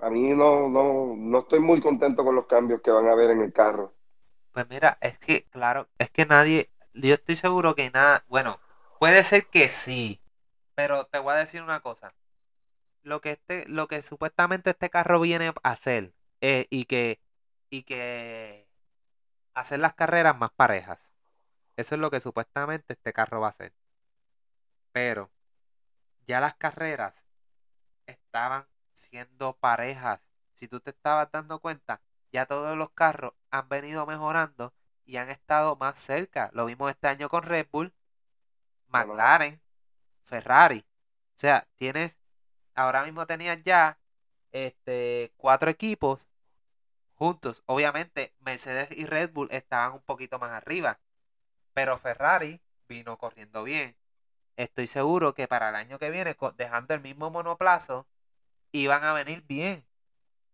a 0.00 0.10
mí 0.10 0.34
no, 0.34 0.68
no, 0.68 1.14
no 1.16 1.38
estoy 1.38 1.60
muy 1.60 1.80
contento 1.80 2.24
con 2.24 2.34
los 2.34 2.46
cambios 2.46 2.80
que 2.82 2.90
van 2.90 3.06
a 3.06 3.12
haber 3.12 3.30
en 3.30 3.42
el 3.42 3.52
carro. 3.52 3.94
Pues 4.52 4.68
mira, 4.68 4.98
es 5.00 5.18
que, 5.18 5.46
claro, 5.50 5.88
es 5.98 6.10
que 6.10 6.26
nadie, 6.26 6.70
yo 6.92 7.14
estoy 7.14 7.36
seguro 7.36 7.74
que 7.74 7.90
nada, 7.90 8.24
bueno, 8.28 8.60
puede 8.98 9.22
ser 9.24 9.46
que 9.48 9.68
sí, 9.68 10.20
pero 10.74 11.06
te 11.06 11.18
voy 11.20 11.34
a 11.34 11.38
decir 11.38 11.62
una 11.62 11.80
cosa. 11.80 12.14
Lo 13.02 13.20
que 13.22 13.32
este, 13.32 13.66
lo 13.68 13.88
que 13.88 14.02
supuestamente 14.02 14.70
este 14.72 14.90
carro 14.90 15.20
viene 15.20 15.48
a 15.64 15.70
hacer 15.72 16.14
eh, 16.42 16.68
y 16.70 16.86
que, 16.86 17.20
y 17.70 17.84
que 17.84 18.68
hacer 19.60 19.80
las 19.80 19.94
carreras 19.94 20.36
más 20.36 20.50
parejas. 20.52 20.98
Eso 21.76 21.94
es 21.94 22.00
lo 22.00 22.10
que 22.10 22.20
supuestamente 22.20 22.94
este 22.94 23.12
carro 23.12 23.40
va 23.40 23.48
a 23.48 23.50
hacer. 23.50 23.72
Pero 24.92 25.30
ya 26.26 26.40
las 26.40 26.54
carreras 26.54 27.24
estaban 28.06 28.66
siendo 28.92 29.56
parejas. 29.56 30.20
Si 30.54 30.68
tú 30.68 30.80
te 30.80 30.90
estabas 30.90 31.30
dando 31.30 31.58
cuenta, 31.60 32.00
ya 32.32 32.46
todos 32.46 32.76
los 32.76 32.90
carros 32.90 33.32
han 33.50 33.68
venido 33.68 34.06
mejorando 34.06 34.74
y 35.04 35.16
han 35.16 35.30
estado 35.30 35.76
más 35.76 35.98
cerca. 35.98 36.50
Lo 36.52 36.66
vimos 36.66 36.90
este 36.90 37.08
año 37.08 37.28
con 37.28 37.42
Red 37.42 37.66
Bull. 37.70 37.92
McLaren, 38.88 39.60
Ferrari. 40.24 40.84
O 41.34 41.38
sea, 41.38 41.66
tienes, 41.76 42.16
ahora 42.74 43.04
mismo 43.04 43.26
tenías 43.26 43.62
ya 43.62 43.98
este 44.52 45.32
cuatro 45.36 45.70
equipos 45.70 46.26
juntos. 47.20 47.62
Obviamente, 47.66 48.34
Mercedes 48.40 48.88
y 48.96 49.04
Red 49.06 49.32
Bull 49.32 49.48
estaban 49.52 49.92
un 49.92 50.00
poquito 50.02 50.38
más 50.38 50.52
arriba. 50.52 51.00
Pero 51.74 51.98
Ferrari 51.98 52.62
vino 52.88 53.18
corriendo 53.18 53.62
bien. 53.64 53.96
Estoy 54.56 54.86
seguro 54.86 55.34
que 55.34 55.48
para 55.48 55.70
el 55.70 55.76
año 55.76 55.98
que 55.98 56.10
viene, 56.10 56.36
dejando 56.56 56.94
el 56.94 57.02
mismo 57.02 57.30
monoplazo, 57.30 58.08
iban 58.72 59.04
a 59.04 59.12
venir 59.12 59.44
bien. 59.46 59.86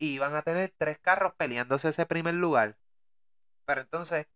Iban 0.00 0.34
a 0.34 0.42
tener 0.42 0.74
tres 0.78 0.98
carros 0.98 1.34
peleándose 1.36 1.90
ese 1.90 2.06
primer 2.06 2.34
lugar. 2.34 2.76
Pero 3.66 3.82
entonces, 3.82 4.26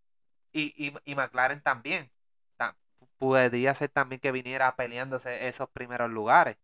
y, 0.53 0.95
y, 1.05 1.15
McLaren 1.17 1.63
también. 1.63 2.11
Ta- 2.57 2.77
Podría 3.19 3.75
ser 3.75 3.91
también 3.91 4.21
que 4.21 4.33
viniera 4.33 4.77
peleándose 4.77 5.49
esos 5.49 5.69
primeros 5.71 6.11
lugares. 6.11 6.59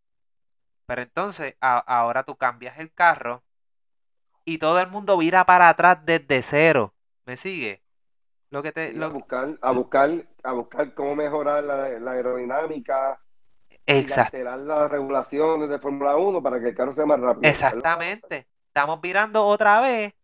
Pero 0.87 1.03
entonces, 1.03 1.57
ahora 1.61 2.25
tú 2.25 2.37
cambias 2.37 2.79
el 2.79 2.93
carro 2.93 3.45
y 4.47 4.59
todo 4.59 4.81
el 4.81 4.89
mundo 4.91 5.19
vira 5.19 5.47
para 5.47 5.71
atrás 5.71 6.01
desde 6.07 6.43
cero. 6.45 6.95
¿Me 7.27 7.39
sigue? 7.39 7.85
Lo 8.51 8.63
que 8.63 8.73
te. 8.73 8.93
Sí, 8.93 9.03
a 9.03 9.09
Lo, 9.09 9.13
buscar, 9.13 9.59
a 9.61 9.73
buscar, 9.73 10.27
a 10.45 10.53
buscar 10.53 10.95
cómo 10.95 11.17
mejorar 11.17 11.65
la, 11.65 11.99
la 11.99 12.11
aerodinámica 12.13 13.21
y 13.93 14.13
exact- 14.13 14.13
alterar 14.13 14.59
las 14.61 14.91
regulaciones 14.91 15.69
de 15.71 15.79
Fórmula 15.81 16.17
1 16.17 16.43
para 16.43 16.61
que 16.61 16.69
el 16.71 16.75
carro 16.75 16.93
sea 16.93 17.07
más 17.07 17.21
rápido. 17.21 17.59
exactamente. 17.61 18.49
Estamos 18.69 19.01
virando 19.01 19.47
otra 19.47 19.81
vez 19.81 20.15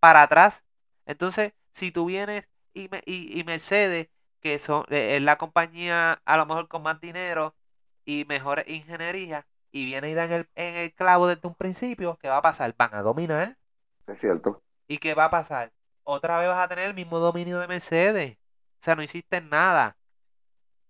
para 0.00 0.22
atrás. 0.24 0.64
Entonces, 1.06 1.52
si 1.72 1.90
tú 1.92 2.06
vienes 2.06 2.48
y, 2.74 2.88
me- 2.90 3.02
y, 3.06 3.38
y 3.40 3.44
Mercedes, 3.44 4.08
que 4.40 4.58
son, 4.58 4.84
eh, 4.90 5.16
es 5.18 5.22
la 5.22 5.38
compañía 5.38 6.22
a 6.24 6.36
lo 6.36 6.46
mejor 6.46 6.68
con 6.68 6.82
más 6.84 7.00
dinero 7.00 7.56
y 8.04 8.26
mejor 8.26 8.64
ingeniería, 8.68 9.46
y 9.72 9.86
viene 9.86 10.10
y 10.10 10.14
da 10.14 10.24
en 10.26 10.32
el, 10.32 10.50
en 10.56 10.74
el 10.76 10.94
clavo 10.94 11.28
desde 11.28 11.48
un 11.48 11.54
principio, 11.56 12.18
¿qué 12.20 12.28
va 12.28 12.38
a 12.38 12.42
pasar? 12.42 12.74
Van 12.78 12.94
a 12.94 13.02
dominar. 13.02 13.58
Es 14.06 14.18
cierto. 14.18 14.62
¿Y 14.88 14.98
qué 14.98 15.14
va 15.14 15.26
a 15.26 15.30
pasar? 15.30 15.72
Otra 16.04 16.38
vez 16.38 16.48
vas 16.48 16.64
a 16.64 16.68
tener 16.68 16.86
el 16.86 16.94
mismo 16.94 17.18
dominio 17.18 17.58
de 17.60 17.68
Mercedes. 17.68 18.38
O 18.80 18.84
sea, 18.84 18.96
no 18.96 19.02
hiciste 19.02 19.40
nada. 19.40 19.96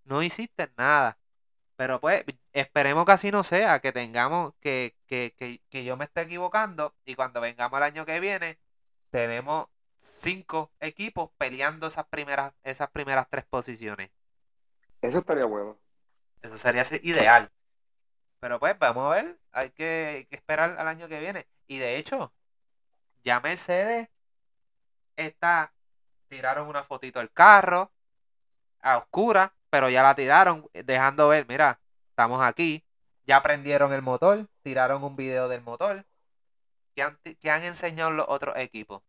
No 0.05 0.23
hiciste 0.23 0.71
nada. 0.77 1.19
Pero 1.77 2.01
pues, 2.01 2.25
esperemos 2.53 3.05
que 3.07 3.13
así 3.13 3.31
no 3.31 3.45
sea, 3.45 3.81
que 3.81 3.93
tengamos, 3.93 4.55
que, 4.61 4.97
que, 5.07 5.35
que, 5.37 5.61
que 5.69 5.85
yo 5.85 5.97
me 5.97 6.05
esté 6.05 6.23
equivocando 6.23 6.95
y 7.05 7.15
cuando 7.15 7.41
vengamos 7.41 7.79
el 7.79 7.85
año 7.85 8.07
que 8.07 8.21
viene, 8.21 8.59
tenemos 9.11 9.67
cinco 9.97 10.73
equipos 10.81 11.31
peleando 11.39 11.87
esas 11.87 12.07
primeras, 12.07 12.53
esas 12.65 12.91
primeras 12.91 13.29
tres 13.31 13.45
posiciones. 13.45 14.11
Eso 15.01 15.19
estaría 15.19 15.45
bueno. 15.45 15.79
Eso 16.43 16.59
sería 16.59 16.85
ideal. 17.03 17.51
Pero 18.41 18.59
pues 18.59 18.77
vamos 18.79 19.13
a 19.13 19.23
ver, 19.23 19.39
hay 19.53 19.71
que, 19.71 20.15
hay 20.17 20.25
que 20.27 20.37
esperar 20.37 20.77
al 20.79 20.89
año 20.89 21.09
que 21.09 21.21
viene. 21.21 21.47
Y 21.69 21.79
de 21.79 21.97
hecho, 21.97 22.33
ya 23.25 23.41
Mercedes 23.41 24.09
está, 25.17 25.73
tiraron 26.29 26.69
una 26.69 26.83
fotito 26.83 27.19
del 27.19 27.33
carro 27.33 27.93
a 28.81 28.99
oscura, 28.99 29.55
pero 29.71 29.89
ya 29.91 30.03
la 30.03 30.15
tiraron 30.15 30.69
dejando 30.73 31.29
ver, 31.29 31.47
mira, 31.49 31.81
estamos 32.11 32.43
aquí, 32.43 32.85
ya 33.27 33.43
prendieron 33.43 33.93
el 33.93 34.03
motor, 34.03 34.49
tiraron 34.63 35.05
un 35.05 35.17
video 35.17 35.49
del 35.49 35.63
motor. 35.63 36.05
¿Qué 36.95 37.03
han, 37.03 37.19
qué 37.41 37.51
han 37.51 37.65
enseñado 37.65 38.11
los 38.11 38.27
otros 38.29 38.57
equipos? 38.57 39.03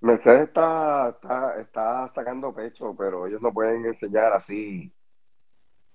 Mercedes 0.00 0.48
está, 0.48 1.10
está, 1.10 1.60
está 1.60 2.08
sacando 2.08 2.52
pecho, 2.54 2.94
pero 2.96 3.26
ellos 3.26 3.40
no 3.40 3.52
pueden 3.52 3.86
enseñar 3.86 4.32
así 4.32 4.92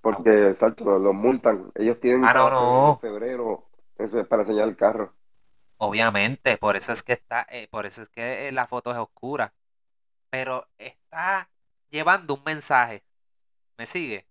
porque, 0.00 0.48
exacto, 0.50 0.98
los 0.98 1.14
multan. 1.14 1.70
Ellos 1.74 2.00
tienen 2.00 2.24
Ah, 2.24 2.34
no, 2.34 2.50
no. 2.50 2.92
en 2.92 2.98
febrero 2.98 3.68
eso 3.98 4.20
es 4.20 4.26
para 4.28 4.42
enseñar 4.42 4.68
el 4.68 4.76
carro. 4.76 5.14
Obviamente, 5.78 6.58
por 6.58 6.76
eso 6.76 6.92
es 6.92 7.02
que 7.02 7.12
está, 7.12 7.46
eh, 7.50 7.68
por 7.70 7.86
eso 7.86 8.02
es 8.02 8.08
que 8.08 8.48
eh, 8.48 8.52
la 8.52 8.66
foto 8.66 8.90
es 8.90 8.96
oscura. 8.98 9.54
Pero 10.30 10.68
está 10.78 11.50
llevando 11.90 12.34
un 12.34 12.42
mensaje. 12.44 13.04
¿Me 13.78 13.86
sigue? 13.86 14.26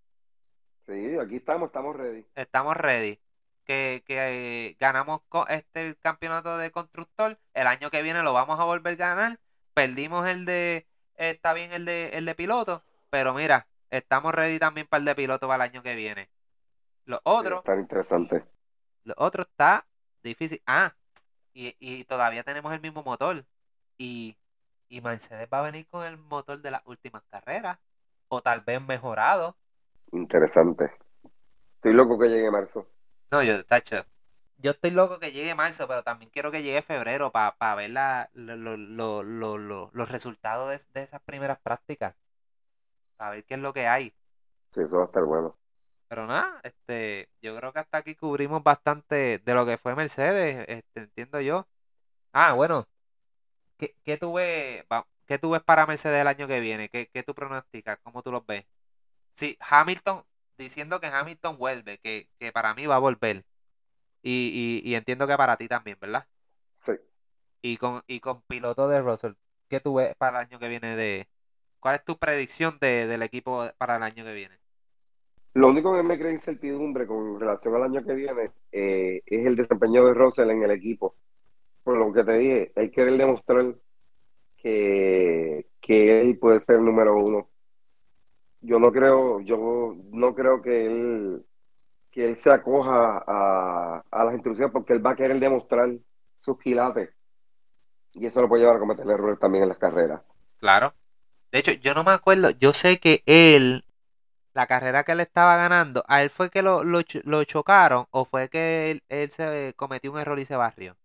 Sí, 0.85 1.17
aquí 1.19 1.37
estamos, 1.37 1.67
estamos 1.67 1.95
ready. 1.95 2.25
Estamos 2.35 2.75
ready. 2.77 3.19
Que, 3.65 4.03
que 4.05 4.69
eh, 4.69 4.77
ganamos 4.79 5.21
este 5.49 5.81
el 5.81 5.97
campeonato 5.97 6.57
de 6.57 6.71
constructor. 6.71 7.37
El 7.53 7.67
año 7.67 7.89
que 7.89 8.01
viene 8.01 8.23
lo 8.23 8.33
vamos 8.33 8.59
a 8.59 8.63
volver 8.63 8.93
a 8.93 8.95
ganar. 8.95 9.39
Perdimos 9.73 10.27
el 10.27 10.45
de, 10.45 10.85
está 11.15 11.53
bien 11.53 11.73
el 11.73 11.85
de, 11.85 12.09
el 12.09 12.25
de 12.25 12.35
piloto. 12.35 12.83
Pero 13.09 13.33
mira, 13.33 13.67
estamos 13.89 14.33
ready 14.33 14.59
también 14.59 14.87
para 14.87 14.99
el 14.99 15.05
de 15.05 15.15
piloto 15.15 15.47
para 15.47 15.65
el 15.65 15.71
año 15.71 15.83
que 15.83 15.95
viene. 15.95 16.29
Los 17.05 17.21
otros, 17.23 17.63
Tan 17.63 17.79
interesante. 17.79 18.43
Lo 19.03 19.13
otro 19.17 19.43
está 19.43 19.85
difícil. 20.23 20.61
Ah, 20.65 20.93
y, 21.57 21.75
y 21.79 22.03
todavía 22.05 22.43
tenemos 22.43 22.73
el 22.73 22.81
mismo 22.81 23.03
motor. 23.03 23.45
Y, 23.97 24.37
y 24.89 25.01
Mercedes 25.01 25.47
va 25.53 25.59
a 25.59 25.63
venir 25.63 25.87
con 25.89 26.05
el 26.05 26.17
motor 26.17 26.61
de 26.61 26.71
las 26.71 26.81
últimas 26.85 27.23
carreras. 27.29 27.79
O 28.29 28.41
tal 28.41 28.61
vez 28.61 28.81
mejorado. 28.81 29.57
Interesante. 30.11 30.91
Estoy 31.75 31.93
loco 31.93 32.19
que 32.19 32.29
llegue 32.29 32.51
marzo. 32.51 32.87
No, 33.31 33.41
yo, 33.43 33.65
tacho. 33.65 34.05
Yo 34.57 34.71
estoy 34.71 34.91
loco 34.91 35.19
que 35.19 35.31
llegue 35.31 35.53
marzo, 35.55 35.87
pero 35.87 36.03
también 36.03 36.31
quiero 36.31 36.51
que 36.51 36.63
llegue 36.63 36.81
febrero 36.81 37.31
para 37.31 37.75
ver 37.75 37.91
la, 37.91 38.29
lo- 38.33 38.55
lo- 38.77 39.23
lo- 39.23 39.91
los 39.93 40.09
resultados 40.09 40.69
de, 40.71 40.81
de 40.99 41.03
esas 41.05 41.21
primeras 41.21 41.59
prácticas. 41.59 42.15
Para 43.15 43.31
ver 43.31 43.45
qué 43.45 43.53
es 43.55 43.59
lo 43.59 43.73
que 43.73 43.87
hay. 43.87 44.13
Sí, 44.73 44.79
eso 44.81 44.95
va 44.97 45.03
a 45.03 45.05
estar 45.07 45.25
bueno. 45.25 45.57
Pero 46.07 46.25
nada, 46.27 46.59
este, 46.63 47.29
yo 47.41 47.55
creo 47.57 47.73
que 47.73 47.79
hasta 47.79 47.97
aquí 47.99 48.15
cubrimos 48.15 48.63
bastante 48.63 49.39
de 49.39 49.53
lo 49.53 49.65
que 49.65 49.77
fue 49.77 49.95
Mercedes, 49.95 50.65
este, 50.69 51.01
entiendo 51.01 51.41
yo. 51.41 51.67
Ah, 52.33 52.53
bueno, 52.53 52.87
¿qué, 53.77 53.95
qué 54.03 54.17
tú 54.17 54.33
ves, 54.33 54.85
qué 55.27 55.39
tú 55.39 55.51
ves 55.51 55.63
para 55.63 55.85
Mercedes 55.87 56.21
el 56.21 56.27
año 56.27 56.47
que 56.47 56.59
viene? 56.61 56.89
¿Qué, 56.89 57.09
qué 57.13 57.23
tú 57.23 57.35
pronosticas? 57.35 57.99
¿Cómo 58.03 58.23
tú 58.23 58.31
los 58.31 58.45
ves? 58.45 58.65
Sí, 59.35 59.57
Hamilton, 59.61 60.25
diciendo 60.57 60.99
que 60.99 61.07
Hamilton 61.07 61.57
vuelve, 61.57 61.99
que, 61.99 62.29
que 62.39 62.51
para 62.51 62.73
mí 62.73 62.85
va 62.87 62.95
a 62.95 62.99
volver. 62.99 63.45
Y, 64.23 64.81
y, 64.85 64.91
y 64.91 64.95
entiendo 64.95 65.27
que 65.27 65.37
para 65.37 65.57
ti 65.57 65.67
también, 65.67 65.97
¿verdad? 66.01 66.27
Sí. 66.85 66.93
Y 67.61 67.77
con, 67.77 68.03
y 68.07 68.19
con 68.19 68.41
piloto 68.43 68.87
de 68.87 69.01
Russell, 69.01 69.33
¿qué 69.67 69.79
tú 69.79 69.95
ves 69.95 70.15
para 70.15 70.41
el 70.41 70.47
año 70.47 70.59
que 70.59 70.67
viene 70.69 70.95
de... 70.95 71.29
¿Cuál 71.79 71.95
es 71.95 72.03
tu 72.05 72.17
predicción 72.17 72.77
de, 72.81 73.07
del 73.07 73.21
equipo 73.23 73.69
para 73.77 73.97
el 73.97 74.03
año 74.03 74.23
que 74.25 74.33
viene? 74.33 74.56
Lo 75.57 75.69
único 75.69 75.95
que 75.95 76.03
me 76.03 76.19
crea 76.19 76.31
incertidumbre 76.31 77.07
con 77.07 77.39
relación 77.39 77.73
al 77.73 77.81
año 77.85 78.05
que 78.05 78.13
viene 78.13 78.51
eh, 78.71 79.23
es 79.25 79.43
el 79.43 79.55
desempeño 79.55 80.05
de 80.05 80.13
Russell 80.13 80.51
en 80.51 80.61
el 80.61 80.69
equipo. 80.69 81.15
Por 81.83 81.97
lo 81.97 82.13
que 82.13 82.23
te 82.23 82.37
dije, 82.37 82.71
hay 82.75 82.91
que 82.91 83.03
demostrar 83.05 83.75
que, 84.55 85.65
que 85.81 86.21
él 86.21 86.37
puede 86.37 86.59
ser 86.59 86.77
el 86.77 86.85
número 86.85 87.17
uno. 87.17 87.49
Yo 88.61 88.77
no 88.77 88.91
creo, 88.91 89.39
yo 89.39 89.95
no 90.11 90.35
creo 90.35 90.61
que 90.61 90.85
él, 90.85 91.43
que 92.11 92.25
él 92.25 92.35
se 92.35 92.51
acoja 92.51 93.23
a, 93.25 94.03
a 94.11 94.25
las 94.25 94.35
instrucciones 94.35 94.71
porque 94.71 94.93
él 94.93 95.03
va 95.03 95.13
a 95.13 95.15
querer 95.15 95.39
demostrar 95.39 95.89
sus 96.37 96.59
quilates. 96.59 97.09
Y 98.13 98.27
eso 98.27 98.43
lo 98.43 98.47
puede 98.47 98.61
llevar 98.61 98.75
a 98.75 98.79
cometer 98.79 99.09
errores 99.09 99.39
también 99.39 99.63
en 99.63 99.69
las 99.69 99.79
carreras. 99.79 100.21
Claro. 100.59 100.93
De 101.51 101.57
hecho, 101.57 101.71
yo 101.71 101.95
no 101.95 102.03
me 102.03 102.11
acuerdo. 102.11 102.51
Yo 102.51 102.73
sé 102.73 102.99
que 102.99 103.23
él, 103.25 103.85
la 104.57 104.67
carrera 104.67 105.05
que 105.05 105.13
él 105.13 105.21
estaba 105.21 105.57
ganando, 105.57 106.03
¿a 106.09 106.21
él 106.23 106.29
fue 106.31 106.49
que 106.51 106.61
lo, 106.63 106.83
lo, 106.83 107.01
lo 107.23 107.43
chocaron 107.45 108.07
o 108.11 108.25
fue 108.25 108.49
que 108.49 108.91
él, 108.91 109.03
él 109.09 109.31
se 109.31 109.73
cometió 109.77 110.11
un 110.11 110.19
error 110.19 110.39
y 110.39 110.45
se 110.45 110.57
barrió? 110.57 110.97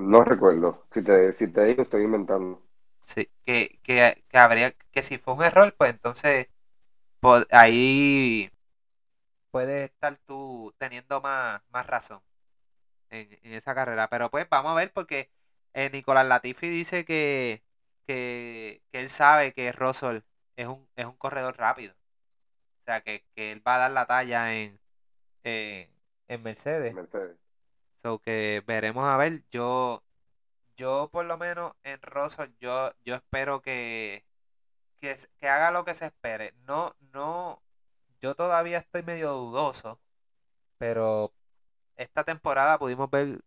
No 0.00 0.24
recuerdo. 0.24 0.82
Si 0.90 1.02
te, 1.04 1.32
si 1.32 1.52
te 1.52 1.64
digo, 1.66 1.82
estoy 1.82 2.02
inventando. 2.02 2.60
Sí, 3.06 3.28
que, 3.44 3.80
que, 3.82 4.24
que 4.28 4.38
habría, 4.38 4.72
que 4.92 5.02
si 5.02 5.18
fue 5.18 5.34
un 5.34 5.42
error, 5.44 5.74
pues 5.76 5.90
entonces 5.90 6.48
ahí 7.50 8.50
puedes 9.50 9.90
estar 9.90 10.16
tú 10.26 10.74
teniendo 10.78 11.20
más, 11.20 11.62
más 11.70 11.86
razón 11.86 12.22
en, 13.10 13.28
en 13.44 13.54
esa 13.54 13.74
carrera. 13.76 14.08
Pero 14.10 14.30
pues 14.30 14.48
vamos 14.50 14.72
a 14.72 14.76
ver 14.76 14.92
porque 14.94 15.30
eh, 15.74 15.90
Nicolás 15.92 16.26
Latifi 16.26 16.68
dice 16.70 17.06
que, 17.06 17.64
que, 18.06 18.82
que 18.92 19.00
él 19.00 19.10
sabe 19.10 19.54
que 19.54 19.72
Russell 19.72 20.20
es 20.56 20.68
un, 20.68 20.88
es 20.96 21.06
un 21.06 21.16
corredor 21.18 21.56
rápido. 21.58 21.94
O 22.88 22.90
sea, 22.90 23.02
que, 23.02 23.22
que 23.34 23.52
él 23.52 23.62
va 23.66 23.74
a 23.74 23.78
dar 23.78 23.90
la 23.90 24.06
talla 24.06 24.54
en, 24.54 24.80
en, 25.44 25.90
en 26.26 26.42
Mercedes. 26.42 26.94
Mercedes. 26.94 27.36
So 28.02 28.18
que 28.18 28.62
veremos 28.66 29.04
a 29.06 29.18
ver. 29.18 29.44
Yo, 29.50 30.02
yo 30.74 31.10
por 31.12 31.26
lo 31.26 31.36
menos 31.36 31.72
en 31.82 32.00
Russell, 32.00 32.50
yo, 32.60 32.92
yo 33.04 33.16
espero 33.16 33.60
que, 33.60 34.24
que, 35.00 35.18
que 35.38 35.48
haga 35.48 35.70
lo 35.70 35.84
que 35.84 35.94
se 35.94 36.06
espere. 36.06 36.54
No, 36.66 36.94
no, 37.12 37.62
yo 38.22 38.34
todavía 38.34 38.78
estoy 38.78 39.02
medio 39.02 39.32
dudoso, 39.32 40.00
pero 40.78 41.34
esta 41.96 42.24
temporada 42.24 42.78
pudimos 42.78 43.10
ver, 43.10 43.40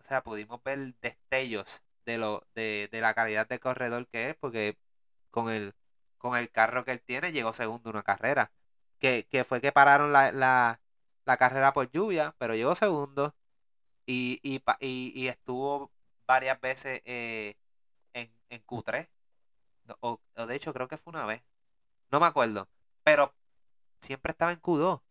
o 0.00 0.04
sea, 0.04 0.22
pudimos 0.22 0.62
ver 0.62 0.94
destellos 1.00 1.82
de 2.06 2.18
lo, 2.18 2.46
de, 2.54 2.88
de 2.92 3.00
la 3.00 3.14
calidad 3.14 3.48
de 3.48 3.58
corredor 3.60 4.06
que 4.08 4.30
es, 4.30 4.36
porque 4.36 4.78
con 5.32 5.50
el, 5.50 5.74
con 6.18 6.36
el 6.36 6.50
carro 6.50 6.84
que 6.84 6.92
él 6.92 7.02
tiene 7.02 7.32
llegó 7.32 7.52
segundo 7.52 7.90
una 7.90 8.04
carrera. 8.04 8.52
Que, 8.98 9.26
que 9.28 9.44
fue 9.44 9.60
que 9.60 9.72
pararon 9.72 10.12
la, 10.12 10.32
la, 10.32 10.80
la 11.24 11.36
carrera 11.36 11.72
por 11.72 11.90
lluvia, 11.90 12.34
pero 12.38 12.54
llegó 12.54 12.74
segundo 12.74 13.34
y, 14.06 14.40
y, 14.42 14.62
y, 14.80 15.12
y 15.14 15.28
estuvo 15.28 15.92
varias 16.26 16.60
veces 16.60 17.02
eh, 17.04 17.56
en, 18.14 18.32
en 18.50 18.62
Q3. 18.66 19.08
No, 19.86 19.96
O, 20.00 20.20
o 20.36 20.46
de 20.46 20.56
hecho 20.56 20.72
creo 20.74 20.88
que 20.88 20.98
fue 20.98 21.12
una 21.12 21.26
vez. 21.26 21.42
No 22.12 22.20
me 22.20 22.26
acuerdo. 22.26 22.68
Pero 23.04 23.34
siempre 24.00 24.32
estaba 24.32 24.52
en 24.52 24.60
Q2. 24.60 25.02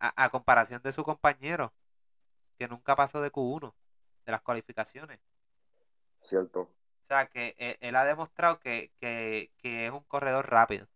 A, 0.00 0.24
a 0.24 0.30
comparación 0.30 0.82
de 0.82 0.92
su 0.92 1.04
compañero. 1.04 1.74
Que 2.58 2.68
nunca 2.68 2.96
pasó 2.96 3.20
de 3.22 3.32
Q1. 3.32 3.74
De 4.26 4.32
las 4.32 4.42
cualificaciones. 4.42 5.20
Cierto. 6.22 6.70
O 7.04 7.08
sea 7.08 7.26
que 7.26 7.54
él, 7.58 7.76
él 7.80 7.96
ha 7.96 8.04
demostrado 8.04 8.58
que, 8.60 8.92
que, 9.00 9.52
que 9.58 9.86
es 9.86 9.92
un 9.92 10.04
corredor 10.04 10.48
rápido. 10.50 10.88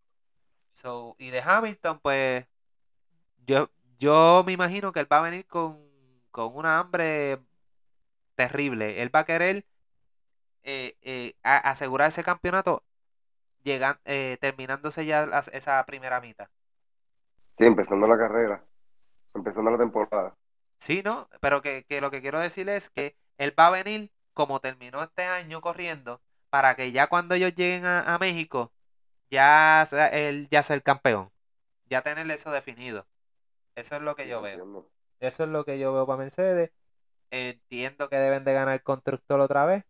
So, 0.75 1.17
y 1.19 1.31
de 1.31 1.41
Hamilton, 1.43 2.01
pues. 2.01 2.47
Yo, 3.47 3.71
yo 3.99 4.43
me 4.47 4.53
imagino 4.53 4.93
que 4.93 5.01
él 5.01 5.09
va 5.13 5.19
a 5.19 5.23
venir 5.23 5.47
con, 5.47 5.79
con 6.31 6.57
una 6.57 6.79
hambre 6.81 7.41
terrible. 8.37 9.03
Él 9.03 9.15
va 9.15 9.21
a 9.21 9.27
querer 9.27 9.67
eh, 10.65 10.97
eh, 11.03 11.37
a- 11.45 11.59
asegurar 11.71 12.11
ese 12.11 12.25
campeonato 12.25 12.85
llegan, 13.65 14.01
eh, 14.07 14.39
terminándose 14.41 15.07
ya 15.07 15.25
esa 15.53 15.85
primera 15.87 16.21
mitad. 16.23 16.49
Sí, 17.59 17.65
empezando 17.65 18.07
la 18.07 18.17
carrera. 18.19 18.65
Empezando 19.35 19.71
la 19.73 19.79
temporada. 19.79 20.37
Sí, 20.81 21.03
¿no? 21.05 21.29
Pero 21.41 21.63
que, 21.63 21.85
que 21.89 22.01
lo 22.01 22.11
que 22.11 22.21
quiero 22.23 22.41
decir 22.41 22.69
es 22.69 22.91
que 22.91 23.17
él 23.39 23.55
va 23.59 23.69
a 23.69 23.71
venir 23.71 24.13
como 24.35 24.61
terminó 24.61 25.03
este 25.03 25.25
año 25.25 25.61
corriendo 25.61 26.23
para 26.51 26.77
que 26.77 26.93
ya 26.93 27.09
cuando 27.09 27.35
ellos 27.35 27.55
lleguen 27.55 27.87
a, 27.87 28.15
a 28.15 28.19
México, 28.19 28.74
ya 29.35 29.83
él 30.13 30.49
ya 30.51 30.65
el 30.69 30.83
campeón. 30.83 31.31
Ya 31.91 32.03
tener 32.03 32.31
eso 32.31 32.51
definido. 32.51 33.07
Eso 33.75 33.97
es 33.97 34.03
lo 34.03 34.15
que 34.15 34.29
yo 34.29 34.41
veo. 34.41 34.89
Eso 35.21 35.45
es 35.45 35.49
lo 35.51 35.65
que 35.65 35.79
yo 35.79 35.93
veo 35.93 36.07
para 36.07 36.19
Mercedes. 36.19 36.71
Entiendo 37.31 38.09
que 38.09 38.17
deben 38.17 38.45
de 38.45 38.55
ganar 38.55 38.75
el 38.75 38.83
constructor 38.83 39.41
otra 39.41 39.65
vez. 39.67 39.85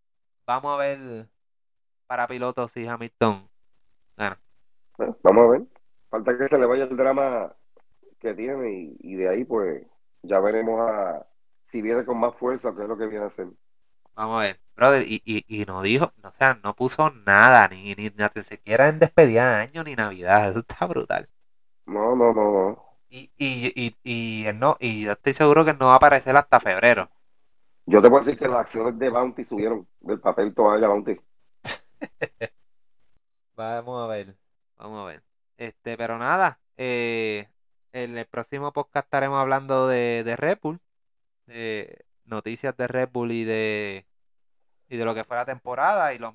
Vamos 0.46 0.74
a 0.74 0.78
ver 0.78 1.28
para 2.06 2.26
pilotos 2.26 2.72
si 2.72 2.86
Hamilton 2.86 3.48
gana. 4.16 4.40
Bueno, 4.96 5.16
vamos 5.22 5.42
a 5.42 5.46
ver. 5.48 5.62
Falta 6.08 6.38
que 6.38 6.48
se 6.48 6.58
le 6.58 6.66
vaya 6.66 6.84
el 6.84 6.96
drama 6.96 7.54
que 8.18 8.34
tiene 8.34 8.72
y, 8.72 8.96
y 9.00 9.14
de 9.16 9.28
ahí 9.28 9.44
pues 9.44 9.86
ya 10.22 10.40
veremos 10.40 10.80
a 10.80 11.26
si 11.62 11.82
viene 11.82 12.04
con 12.04 12.18
más 12.18 12.34
fuerza 12.36 12.70
o 12.70 12.76
qué 12.76 12.82
es 12.82 12.88
lo 12.88 12.96
que 12.96 13.06
viene 13.06 13.24
a 13.24 13.28
hacer. 13.28 13.48
Vamos 14.14 14.38
a 14.38 14.42
ver, 14.42 14.60
brother, 14.76 15.04
y, 15.06 15.22
y, 15.24 15.44
y 15.48 15.64
no 15.64 15.82
dijo, 15.82 16.12
o 16.22 16.30
sea, 16.32 16.58
no 16.62 16.74
puso 16.74 17.10
nada, 17.10 17.68
ni, 17.68 17.94
ni, 17.94 18.10
ni 18.10 18.42
siquiera 18.44 18.88
en 18.88 18.98
despedida 19.00 19.56
de 19.56 19.62
año 19.62 19.84
ni 19.84 19.94
Navidad, 19.96 20.50
eso 20.50 20.60
está 20.60 20.86
brutal. 20.86 21.28
No, 21.86 22.14
no, 22.16 22.32
no, 22.32 22.52
no. 22.52 22.84
Y, 23.08 23.30
y, 23.36 23.72
y, 23.74 23.96
y, 24.02 24.46
él 24.46 24.58
no, 24.58 24.76
y 24.80 25.04
yo 25.04 25.12
estoy 25.12 25.32
seguro 25.32 25.64
que 25.64 25.74
no 25.74 25.86
va 25.86 25.94
a 25.94 25.96
aparecer 25.96 26.36
hasta 26.36 26.60
febrero. 26.60 27.10
Yo 27.86 28.00
te 28.00 28.08
puedo 28.08 28.24
decir 28.24 28.38
que 28.38 28.48
las 28.48 28.60
acciones 28.60 28.98
de 28.98 29.10
Bounty 29.10 29.44
subieron 29.44 29.86
del 30.00 30.20
papel 30.20 30.54
toalla 30.54 30.88
Bounty. 30.88 31.16
Vamos 33.56 34.02
a 34.02 34.06
ver, 34.08 34.36
vamos 34.76 35.02
a 35.02 35.06
ver. 35.06 35.22
Este, 35.56 35.96
pero 35.96 36.18
nada, 36.18 36.58
eh, 36.76 37.48
en 37.92 38.18
el 38.18 38.26
próximo 38.26 38.72
podcast 38.72 39.06
estaremos 39.06 39.38
hablando 39.38 39.86
de, 39.86 40.24
de 40.24 40.36
Red 40.36 40.58
Bull, 40.60 40.80
de 41.46 42.04
noticias 42.24 42.76
de 42.76 42.86
Red 42.86 43.10
Bull 43.12 43.32
y 43.32 43.44
de 43.44 44.06
y 44.88 44.96
de 44.96 45.04
lo 45.04 45.14
que 45.14 45.24
fue 45.24 45.36
la 45.36 45.44
temporada 45.44 46.12
y 46.14 46.18
lo 46.18 46.32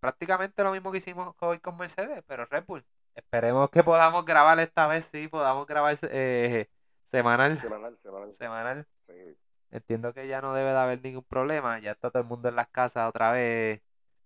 prácticamente 0.00 0.62
lo 0.64 0.72
mismo 0.72 0.90
que 0.90 0.98
hicimos 0.98 1.34
hoy 1.40 1.58
con 1.60 1.76
Mercedes, 1.76 2.22
pero 2.26 2.46
Red 2.46 2.64
Bull. 2.66 2.84
Esperemos 3.14 3.70
que 3.70 3.84
podamos 3.84 4.24
grabar 4.24 4.58
esta 4.60 4.86
vez, 4.86 5.08
sí, 5.12 5.28
podamos 5.28 5.66
grabar 5.66 5.98
eh, 6.02 6.68
semanal, 7.10 7.58
Semanal, 7.60 7.98
semanal. 8.02 8.34
semanal. 8.38 8.86
Sí. 9.06 9.36
Entiendo 9.70 10.12
que 10.12 10.26
ya 10.28 10.40
no 10.42 10.54
debe 10.54 10.70
de 10.70 10.78
haber 10.78 11.02
ningún 11.02 11.24
problema, 11.24 11.78
ya 11.78 11.92
está 11.92 12.10
todo 12.10 12.22
el 12.22 12.28
mundo 12.28 12.48
en 12.48 12.56
las 12.56 12.68
casas 12.68 13.08
otra 13.08 13.32
vez 13.32 13.80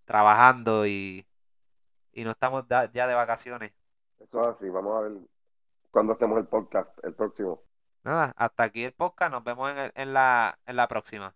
trabajando 0.05 0.87
y, 0.87 1.27
y 2.12 2.25
no 2.25 2.31
estamos 2.33 2.64
ya 2.93 3.07
de 3.07 3.14
vacaciones. 3.14 3.73
Eso 4.19 4.43
es 4.43 4.49
así. 4.49 4.69
Vamos 4.71 4.97
a 4.97 5.01
ver 5.09 5.12
cuándo 5.91 6.12
hacemos 6.14 6.39
el 6.39 6.47
podcast, 6.49 6.99
el 7.05 7.14
próximo. 7.14 7.66
Nada, 8.07 8.32
hasta 8.36 8.62
aquí 8.64 8.84
el 8.84 8.94
podcast, 8.94 9.32
nos 9.32 9.44
vemos 9.44 9.70
en, 9.70 9.78
el- 9.78 9.92
en 9.96 10.14
la, 10.14 10.59
en 10.66 10.76
la 10.76 10.88
próxima. 10.88 11.34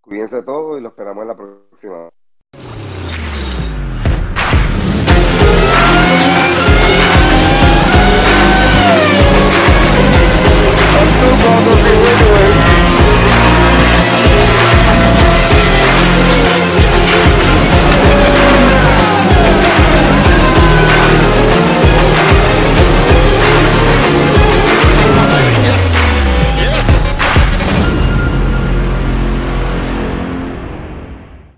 Cuídense 0.00 0.42
todos 0.42 0.78
y 0.78 0.82
lo 0.82 0.88
esperamos 0.88 1.22
en 1.22 1.28
la 1.28 1.36
próxima. 1.36 2.10